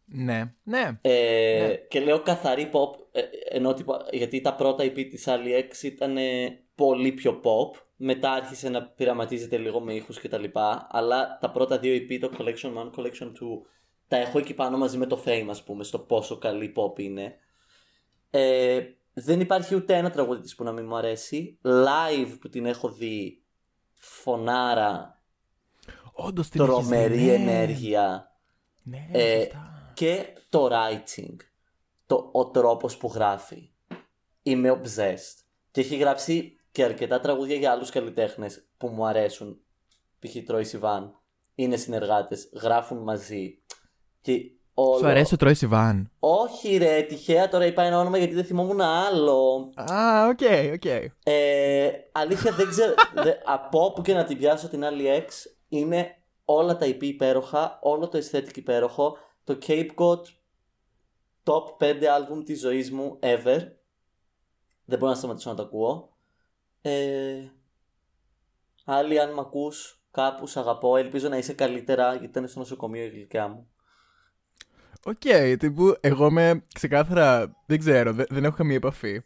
Ναι, 0.05 0.53
ναι. 0.63 0.99
Ε, 1.01 1.65
Ναι. 1.67 1.75
Και 1.75 1.99
λέω 1.99 2.19
καθαρή 2.21 2.69
pop, 2.73 2.89
ε, 3.11 3.21
ενώ 3.49 3.73
τύπου- 3.73 4.07
γιατί 4.11 4.41
τα 4.41 4.55
πρώτα 4.55 4.83
EP 4.83 5.07
της 5.09 5.25
Ali 5.27 5.63
X 5.69 5.83
ήταν 5.83 6.17
ε, 6.17 6.59
πολύ 6.75 7.11
πιο 7.11 7.41
pop. 7.43 7.84
Μετά 7.95 8.31
άρχισε 8.31 8.69
να 8.69 8.83
πειραματίζεται 8.83 9.57
λίγο 9.57 9.79
με 9.79 9.93
ήχους 9.93 10.19
και 10.19 10.29
τα 10.29 10.37
λοιπά. 10.37 10.87
Αλλά 10.91 11.37
τα 11.41 11.51
πρώτα 11.51 11.79
δύο 11.79 11.95
EP, 11.95 12.17
το 12.19 12.31
Collection 12.37 12.73
1, 12.73 12.91
Collection 12.95 13.27
2, 13.27 13.31
τα 14.07 14.17
έχω 14.17 14.39
εκεί 14.39 14.53
πάνω 14.53 14.77
μαζί 14.77 14.97
με 14.97 15.05
το 15.05 15.23
Fame, 15.25 15.47
ας 15.49 15.63
πούμε, 15.63 15.83
στο 15.83 15.99
πόσο 15.99 16.37
καλή 16.37 16.73
pop 16.77 16.99
είναι. 16.99 17.35
Ε, 18.29 18.81
δεν 19.13 19.39
υπάρχει 19.39 19.75
ούτε 19.75 19.97
ένα 19.97 20.09
τραγούδι 20.09 20.41
της 20.41 20.55
που 20.55 20.63
να 20.63 20.71
μην 20.71 20.85
μου 20.85 20.95
αρέσει. 20.95 21.59
Live 21.63 22.37
που 22.39 22.49
την 22.49 22.65
έχω 22.65 22.89
δει, 22.89 23.43
φωνάρα, 23.93 25.15
Όντως 26.17 26.49
την 26.49 26.61
έχεις 26.61 26.73
δει, 26.73 26.81
τρομερή 26.81 27.25
ναι. 27.25 27.33
ενέργεια. 27.33 28.31
Ναι, 28.83 29.07
Ε, 29.11 29.39
σωστά. 29.39 29.91
και 29.93 30.25
το 30.49 30.69
writing, 30.71 31.35
το, 32.05 32.29
ο 32.31 32.49
τρόπος 32.49 32.97
που 32.97 33.11
γράφει. 33.13 33.69
Είμαι 34.43 34.81
obsessed. 34.81 35.43
Και 35.71 35.81
έχει 35.81 35.95
γράψει 35.95 36.54
και 36.75 36.83
αρκετά 36.83 37.19
τραγούδια 37.19 37.55
για 37.55 37.71
άλλους 37.71 37.89
καλλιτέχνες 37.89 38.65
που 38.77 38.87
μου 38.87 39.05
αρέσουν. 39.05 39.59
Π.χ. 40.19 40.35
Troye 40.45 40.63
Sivan. 40.63 41.19
Είναι 41.55 41.75
συνεργάτες, 41.75 42.49
γράφουν 42.53 42.97
μαζί. 42.97 43.61
Και 44.21 44.51
όλο... 44.73 44.97
Σου 44.97 45.07
αρέσει 45.07 45.33
ο 45.33 45.37
Troye 45.37 45.53
Sivan; 45.53 46.11
Όχι 46.19 46.77
ρε, 46.77 47.01
τυχαία 47.01 47.49
τώρα 47.49 47.65
είπα 47.65 47.83
ένα 47.83 47.99
όνομα 47.99 48.17
γιατί 48.17 48.33
δεν 48.33 48.45
θυμόμουν 48.45 48.81
άλλο. 48.81 49.71
Α, 49.75 50.27
ok, 50.27 50.39
ok. 50.73 50.85
Ε, 51.23 51.89
αλήθεια 52.11 52.51
δεν 52.51 52.67
ξέρω. 52.69 52.93
δε, 53.23 53.31
από 53.45 53.85
όπου 53.85 54.01
και 54.01 54.13
να 54.13 54.23
την 54.23 54.37
πιάσω 54.37 54.67
την 54.69 54.85
Allie 54.85 55.25
X 55.27 55.29
είναι 55.69 56.15
όλα 56.45 56.77
τα 56.77 56.85
EP 56.85 57.03
υπέροχα, 57.03 57.79
όλο 57.81 58.07
το 58.07 58.19
aesthetic 58.19 58.57
υπέροχο. 58.57 59.17
Το 59.43 59.57
Cape 59.67 59.89
Cod 59.95 60.21
top 61.43 61.85
5 61.85 62.03
άλμπουμ 62.05 62.43
της 62.43 62.59
ζωής 62.59 62.91
μου 62.91 63.19
ever. 63.21 63.59
Δεν 64.85 64.99
μπορώ 64.99 65.11
να 65.11 65.17
σταματήσω 65.17 65.49
να 65.49 65.55
το 65.55 65.63
ακούω. 65.63 66.14
Ε, 66.87 67.51
Allie 68.85 69.19
αν 69.19 69.33
μ' 69.33 69.39
ακούς 69.39 70.01
κάπου, 70.11 70.47
σ' 70.47 70.57
αγαπώ. 70.57 70.97
Ελπίζω 70.97 71.29
να 71.29 71.37
είσαι 71.37 71.53
καλύτερα 71.53 72.09
γιατί 72.09 72.25
ήταν 72.25 72.47
στο 72.47 72.59
νοσοκομείο 72.59 73.03
η 73.03 73.09
γλυκιά 73.09 73.47
μου. 73.47 73.69
Οκ, 75.05 75.57
τύπου 75.59 75.97
εγώ 75.99 76.31
με 76.31 76.65
ξεκάθαρα, 76.73 77.55
δεν 77.65 77.79
ξέρω, 77.79 78.13
δεν, 78.13 78.25
δεν 78.29 78.43
έχω 78.43 78.55
καμία 78.55 78.75
επαφή. 78.75 79.21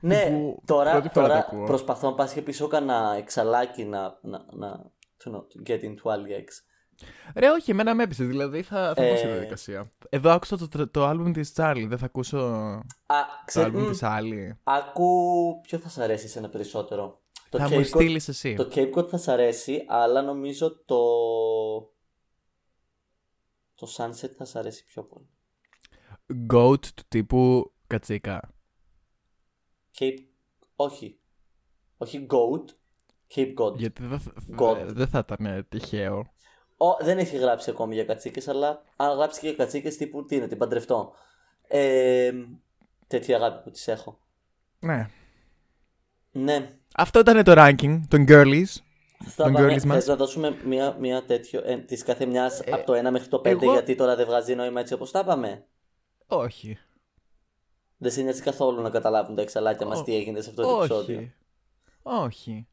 Ναι, 0.00 0.24
Τύπου, 0.24 0.62
τώρα, 0.66 0.90
πρώτη 0.90 1.08
φορά 1.08 1.26
τώρα 1.26 1.40
το 1.40 1.46
ακούω. 1.46 1.64
προσπαθώ 1.64 2.10
να 2.10 2.14
πας 2.14 2.32
και 2.32 2.42
πίσω 2.42 2.66
κανένα 2.66 3.14
εξαλάκι 3.18 3.84
να, 3.84 4.18
να, 4.22 4.46
να, 4.52 4.90
to, 5.24 5.30
know, 5.30 5.40
to 5.40 5.70
get 5.70 5.82
into 5.82 6.02
Ali 6.10 6.32
X. 6.44 6.46
Ρε, 7.34 7.50
όχι, 7.50 7.70
εμένα 7.70 7.94
με 7.94 8.02
έπεισε, 8.02 8.24
δηλαδή 8.24 8.62
θα, 8.62 8.94
θα 8.96 9.02
πω 9.08 9.16
στη 9.16 9.26
Ε. 9.26 9.32
διαδικασία. 9.32 9.90
Εδώ 10.08 10.30
άκουσα 10.30 10.56
το, 10.58 10.68
το, 10.68 10.88
το 10.88 11.04
άλμπουμ 11.06 11.32
της 11.32 11.52
Charlie, 11.56 11.84
δεν 11.88 11.98
θα 11.98 12.04
ακούσω 12.04 12.38
Α, 12.38 12.82
το 13.06 13.44
ξέρει, 13.44 13.64
άλμπουμ 13.66 13.82
μ, 13.86 13.88
της 13.90 14.02
άλλη. 14.02 14.58
άκου 14.62 15.10
ποιο 15.62 15.78
θα 15.78 15.88
σ' 15.88 15.98
αρέσει 15.98 16.24
εσένα 16.24 16.48
περισσότερο; 16.48 17.20
Το 17.48 17.58
Θα 17.58 17.66
Cape 17.66 17.70
μου 17.70 17.78
Cod- 17.80 17.86
στείλεις 17.86 18.28
εσύ. 18.28 18.54
Το 18.54 18.68
Cape 18.74 18.92
Cod 18.94 19.08
θα 19.08 19.16
σ' 19.16 19.28
αρέσει, 19.28 19.84
αλλά 19.88 20.22
νομίζω 20.22 20.84
το... 20.84 20.96
Το 23.74 23.88
Sunset 23.96 24.30
θα 24.36 24.44
σ' 24.44 24.56
αρέσει 24.56 24.84
πιο 24.84 25.02
πολύ. 25.02 25.28
Goat 26.52 26.80
του 26.86 27.02
τύπου 27.08 27.72
κατσίκα. 27.86 28.54
Cape... 29.98 30.18
Όχι. 30.76 31.18
Όχι 31.96 32.26
Goat. 32.30 32.64
Cape 33.34 33.54
God. 33.58 33.74
Γιατί 33.76 34.02
δεν 34.06 34.18
θα, 34.20 34.32
God. 34.58 34.84
δεν 34.86 35.06
θα 35.08 35.18
ήταν 35.18 35.46
ε, 35.46 35.62
τυχαίο. 35.62 36.32
Ο, 36.80 37.04
δεν 37.04 37.18
έχει 37.18 37.36
γράψει 37.36 37.70
ακόμη 37.70 37.94
για 37.94 38.04
κατσίκες, 38.04 38.48
αλλά 38.48 38.82
αν 38.96 39.16
γράψει 39.16 39.40
και 39.40 39.46
για 39.46 39.56
κατσίκες 39.56 39.96
τύπου 39.96 40.24
τι 40.24 40.36
είναι, 40.36 40.46
την 40.48 40.58
παντρευτώ. 40.58 41.12
Ε, 41.68 42.32
τέτοια 43.06 43.36
αγάπη 43.36 43.62
που 43.64 43.70
τις 43.70 43.88
έχω. 43.88 44.18
Ναι. 44.78 45.08
Ναι. 46.30 46.70
Αυτό 46.94 47.18
ήταν 47.18 47.44
το 47.44 47.52
ranking 47.56 48.00
των 48.08 48.24
girlies. 48.28 48.64
Θα 49.24 49.44
Των 49.44 49.52
πάμε, 49.52 49.66
girlies 49.74 49.84
μας. 49.84 49.96
θες 49.96 50.06
να 50.06 50.16
δώσουμε 50.16 50.56
μία, 50.64 50.96
μία 51.00 51.24
τέτοιο, 51.24 51.62
ε, 51.64 51.76
της 51.76 52.02
κάθε 52.02 52.26
μιας 52.26 52.60
από 52.70 52.86
το 52.86 52.92
1 52.94 53.10
μέχρι 53.10 53.28
το 53.28 53.38
5 53.38 53.62
εγώ- 53.62 53.72
γιατί 53.72 53.94
τώρα 53.94 54.16
δεν 54.16 54.26
βγάζει 54.26 54.54
νόημα 54.54 54.80
έτσι 54.80 54.92
όπως 54.94 55.10
τα 55.10 55.24
πάμε; 55.24 55.64
Όχι. 56.26 56.78
Δεν 57.96 58.10
σε 58.10 58.22
νοιάζει 58.22 58.42
καθόλου 58.42 58.82
να 58.82 58.90
καταλάβουν 58.90 59.34
τα 59.34 59.42
εξαλάκια 59.42 59.86
μας 59.86 59.98
Ω- 59.98 60.02
τι 60.02 60.14
έγινε 60.14 60.40
σε 60.40 60.50
αυτό 60.50 60.62
το 60.62 60.76
επεισόδιο; 60.82 61.30
Όχι. 62.02 62.66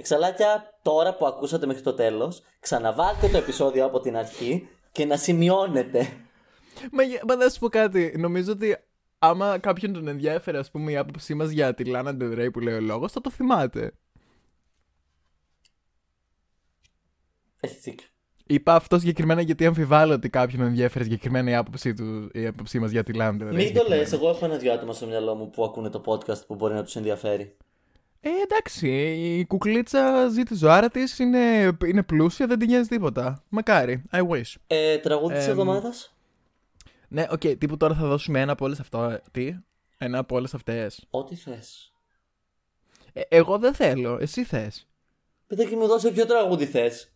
Όχι. 0.00 0.12
Εξαλάκια, 0.12 0.78
τώρα 0.82 1.14
που 1.14 1.26
ακούσατε 1.26 1.66
μέχρι 1.66 1.82
το 1.82 1.94
τέλος, 1.94 2.42
ξαναβάλτε 2.60 3.28
το 3.28 3.36
επεισόδιο 3.36 3.84
από 3.84 4.00
την 4.00 4.16
αρχή 4.16 4.68
και 4.92 5.04
να 5.04 5.16
σημειώνετε. 5.16 6.08
Μα, 6.92 7.02
για- 7.02 7.22
μα 7.28 7.36
να 7.36 7.48
σου 7.48 7.58
πω 7.58 7.68
κάτι. 7.68 8.14
Νομίζω 8.18 8.52
ότι 8.52 8.76
άμα 9.18 9.58
κάποιον 9.58 9.92
τον 9.92 10.08
ενδιαφέρει, 10.08 10.56
ας 10.56 10.70
πούμε, 10.70 10.90
η 10.92 10.96
άποψή 10.96 11.34
μας 11.34 11.50
για 11.50 11.74
τη 11.74 11.84
Λάνα 11.84 12.16
Del 12.20 12.38
Rey 12.38 12.48
που 12.52 12.60
λέει 12.60 12.74
ο 12.74 12.80
λόγος, 12.80 13.12
θα 13.12 13.20
το 13.20 13.30
θυμάται. 13.30 13.92
Έχει 17.60 17.76
δίκιο. 17.82 18.06
Είπα 18.46 18.74
αυτό 18.74 18.98
συγκεκριμένα 18.98 19.40
γιατί 19.40 19.66
αμφιβάλλω 19.66 20.12
ότι 20.14 20.28
κάποιον 20.30 20.62
ενδιαφέρει 20.62 21.04
συγκεκριμένα 21.04 21.50
η 21.50 21.54
άποψή, 21.54 21.94
του, 21.94 22.30
η 22.32 22.46
άποψή 22.46 22.78
μας 22.78 22.90
για 22.90 23.02
τη 23.02 23.12
Lana 23.12 23.36
Del 23.40 23.42
Rey. 23.42 23.44
Μην 23.46 23.54
το 23.54 23.60
συγκεκριμένα. 23.60 23.96
λες, 23.96 24.12
εγώ 24.12 24.28
έχω 24.28 24.44
ένα-δυο 24.44 24.72
άτομα 24.72 24.92
στο 24.92 25.06
μυαλό 25.06 25.34
μου 25.34 25.50
που 25.50 25.64
ακούνε 25.64 25.90
το 25.90 26.02
podcast 26.06 26.46
που 26.46 26.54
μπορεί 26.54 26.74
να 26.74 26.82
τους 26.84 26.96
ενδιαφέρει. 26.96 27.56
Ε, 28.22 28.28
εντάξει, 28.42 28.88
η 29.38 29.46
κουκλίτσα 29.46 30.28
ζει 30.28 30.42
τη 30.42 30.54
ζωάρα 30.54 30.88
της, 30.88 31.18
είναι, 31.18 31.76
είναι 31.86 32.02
πλούσια, 32.02 32.46
δεν 32.46 32.58
την 32.58 32.68
νοιάζει 32.68 32.88
τίποτα. 32.88 33.42
Μακάρι. 33.48 34.02
I 34.12 34.28
wish. 34.28 34.54
Ε, 34.66 34.98
τραγούδι 34.98 35.34
της 35.34 35.44
Εμ, 35.44 35.50
εβδομάδας; 35.50 36.14
Ναι, 37.08 37.26
οκ, 37.30 37.40
τύπου 37.40 37.76
τώρα 37.76 37.94
θα 37.94 38.06
δώσουμε 38.06 38.40
ένα 38.40 38.52
από 38.52 38.64
όλες 38.64 38.80
αυτά. 38.80 39.22
Τι; 39.30 39.54
Ένα 39.98 40.18
από 40.18 40.36
όλες 40.36 40.54
αυτές. 40.54 41.06
Ό,τι 41.10 41.34
θες. 41.34 41.92
Ε, 43.12 43.20
εγώ 43.28 43.58
δεν 43.58 43.74
θέλω, 43.74 44.18
εσύ 44.20 44.44
θες. 44.44 44.88
Παιδάκι 45.46 45.76
μου 45.76 45.86
δώσε 45.86 46.10
ποιο 46.10 46.26
τραγούδι 46.26 46.66
θες. 46.66 47.12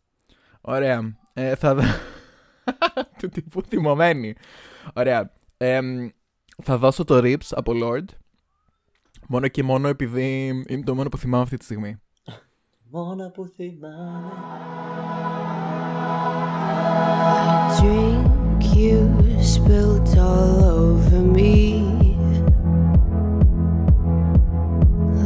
Ωραία. 0.61 1.19
Ε, 1.33 1.55
θα 1.55 1.75
δω. 1.75 1.83
του 3.19 3.29
τύπου 3.29 3.63
θυμωμένη. 3.63 4.35
Ωραία. 4.95 5.33
Εμ, 5.57 6.09
θα 6.63 6.79
δώσω 6.79 7.05
το 7.05 7.17
Rips 7.17 7.49
από 7.51 7.73
Lord. 7.75 8.05
Μόνο 9.29 9.49
και 9.49 9.63
μόνο 9.63 9.89
επειδή 9.89 10.47
είναι 10.69 10.83
το 10.85 10.95
μόνο 10.95 11.09
που 11.09 11.19
θυμάμαι 11.19 11.43
αυτή 11.43 11.57
τη 11.57 11.65
στιγμή. 11.65 11.97
Μόνο 12.91 13.31
που 13.31 13.47
θυμάμαι. 13.57 14.33
drink 17.79 18.63
you 18.77 18.99
spilled 19.43 20.17
all 20.17 20.65
over 20.65 21.21
me. 21.37 21.57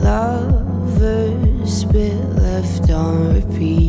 Lovers 0.02 1.80
spit 1.80 2.18
left 2.36 2.90
on 2.90 3.34
repeat. 3.34 3.87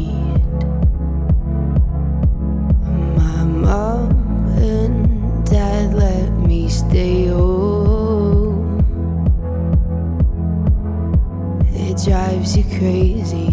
Drives 12.05 12.55
you 12.55 12.63
crazy 12.79 13.49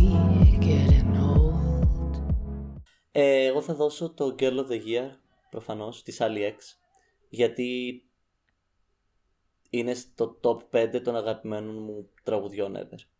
getting 0.60 1.16
old. 1.16 2.16
Ε, 3.12 3.44
εγώ 3.44 3.62
θα 3.62 3.74
δώσω 3.74 4.10
το 4.14 4.34
Girl 4.38 4.58
of 4.58 4.66
the 4.66 4.84
Year, 4.86 5.10
προφανώς, 5.50 6.02
της 6.02 6.18
Ali 6.20 6.38
X, 6.38 6.56
γιατί 7.28 8.02
είναι 9.70 9.94
στο 9.94 10.40
top 10.42 10.58
5 10.70 11.00
των 11.04 11.16
αγαπημένων 11.16 11.82
μου 11.82 12.08
τραγουδιών 12.22 12.76
ever. 12.76 13.15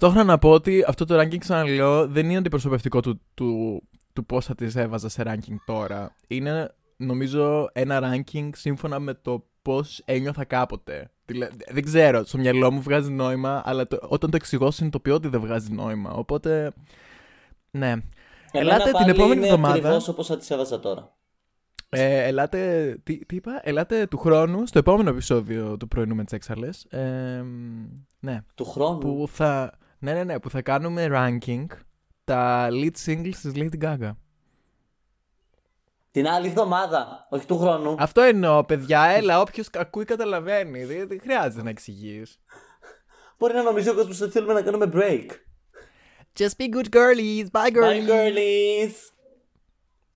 Ταυτόχρονα 0.00 0.24
να 0.24 0.38
πω 0.38 0.50
ότι 0.50 0.84
αυτό 0.86 1.04
το 1.04 1.20
ranking, 1.20 1.38
ξαναλέω, 1.38 2.06
δεν 2.08 2.28
είναι 2.28 2.36
αντιπροσωπευτικό 2.38 3.00
του, 3.00 3.20
του, 3.34 3.82
του 4.12 4.26
πώ 4.26 4.40
θα 4.40 4.54
τις 4.54 4.76
έβαζα 4.76 5.08
σε 5.08 5.22
ranking 5.26 5.56
τώρα. 5.64 6.14
Είναι, 6.26 6.74
νομίζω, 6.96 7.68
ένα 7.72 8.00
ranking 8.12 8.48
σύμφωνα 8.54 8.98
με 8.98 9.14
το 9.14 9.46
πώς 9.62 10.02
ένιωθα 10.04 10.44
κάποτε. 10.44 11.10
Δηλαδή, 11.26 11.56
Δεν 11.68 11.84
ξέρω, 11.84 12.24
στο 12.24 12.38
μυαλό 12.38 12.70
μου 12.70 12.80
βγάζει 12.80 13.10
νόημα, 13.10 13.62
αλλά 13.64 13.86
το- 13.86 13.98
όταν 14.08 14.30
το 14.30 14.36
εξηγώ 14.36 14.70
συνειδητοποιώ 14.70 15.14
ότι 15.14 15.28
δεν 15.28 15.40
βγάζει 15.40 15.72
νόημα. 15.72 16.10
Οπότε, 16.10 16.72
ναι. 17.70 17.94
Ελάτε 18.52 18.90
την 18.90 19.08
επόμενη 19.08 19.36
είναι 19.36 19.46
εβδομάδα. 19.46 19.74
ακριβώς 19.74 20.08
όπως 20.08 20.26
θα 20.26 20.36
τις 20.36 20.50
έβαζα 20.50 20.80
τώρα. 20.80 21.12
Ε, 21.88 22.24
ελάτε, 22.26 22.96
τι, 23.02 23.24
τι 23.26 23.36
είπα, 23.36 23.60
ελάτε 23.62 24.06
του 24.06 24.18
χρόνου 24.18 24.66
στο 24.66 24.78
επόμενο 24.78 25.10
επεισόδιο 25.10 25.76
του 25.76 25.88
πρωινού 25.88 26.14
με 26.14 26.24
τις 26.24 26.32
έξαλες. 26.32 26.84
Ε, 26.84 27.44
ναι, 28.20 28.40
Του 28.54 28.64
χρόνου; 28.64 28.98
που 28.98 29.26
θα, 29.30 29.78
ναι, 30.04 30.12
ναι, 30.12 30.24
ναι, 30.24 30.40
που 30.40 30.50
θα 30.50 30.62
κάνουμε 30.62 31.08
ranking 31.10 31.66
τα 32.24 32.68
lead 32.70 32.92
singles 33.06 33.34
της 33.42 33.52
Lady 33.54 33.82
Gaga. 33.82 34.10
Την 36.10 36.28
άλλη 36.28 36.46
εβδομάδα, 36.46 37.26
όχι 37.30 37.46
του 37.46 37.58
χρόνου. 37.58 37.96
Αυτό 37.98 38.20
εννοώ, 38.20 38.64
παιδιά, 38.64 39.02
έλα, 39.02 39.40
όποιος 39.40 39.68
ακούει 39.72 40.04
καταλαβαίνει. 40.04 40.84
Δεν, 40.84 41.08
δεν 41.08 41.20
χρειάζεται 41.20 41.62
να 41.62 41.70
εξηγείς. 41.70 42.40
Μπορεί 43.38 43.54
να 43.54 43.62
νομίζει 43.62 43.88
ο 43.88 43.94
κόσμος 43.94 44.20
ότι 44.20 44.32
θέλουμε 44.32 44.52
να 44.52 44.62
κάνουμε 44.62 44.90
break. 44.94 45.26
Just 46.38 46.56
be 46.58 46.68
good 46.74 46.88
girlies, 46.90 47.46
bye 47.52 47.70
Bye 47.70 48.06
girlies! 48.06 49.13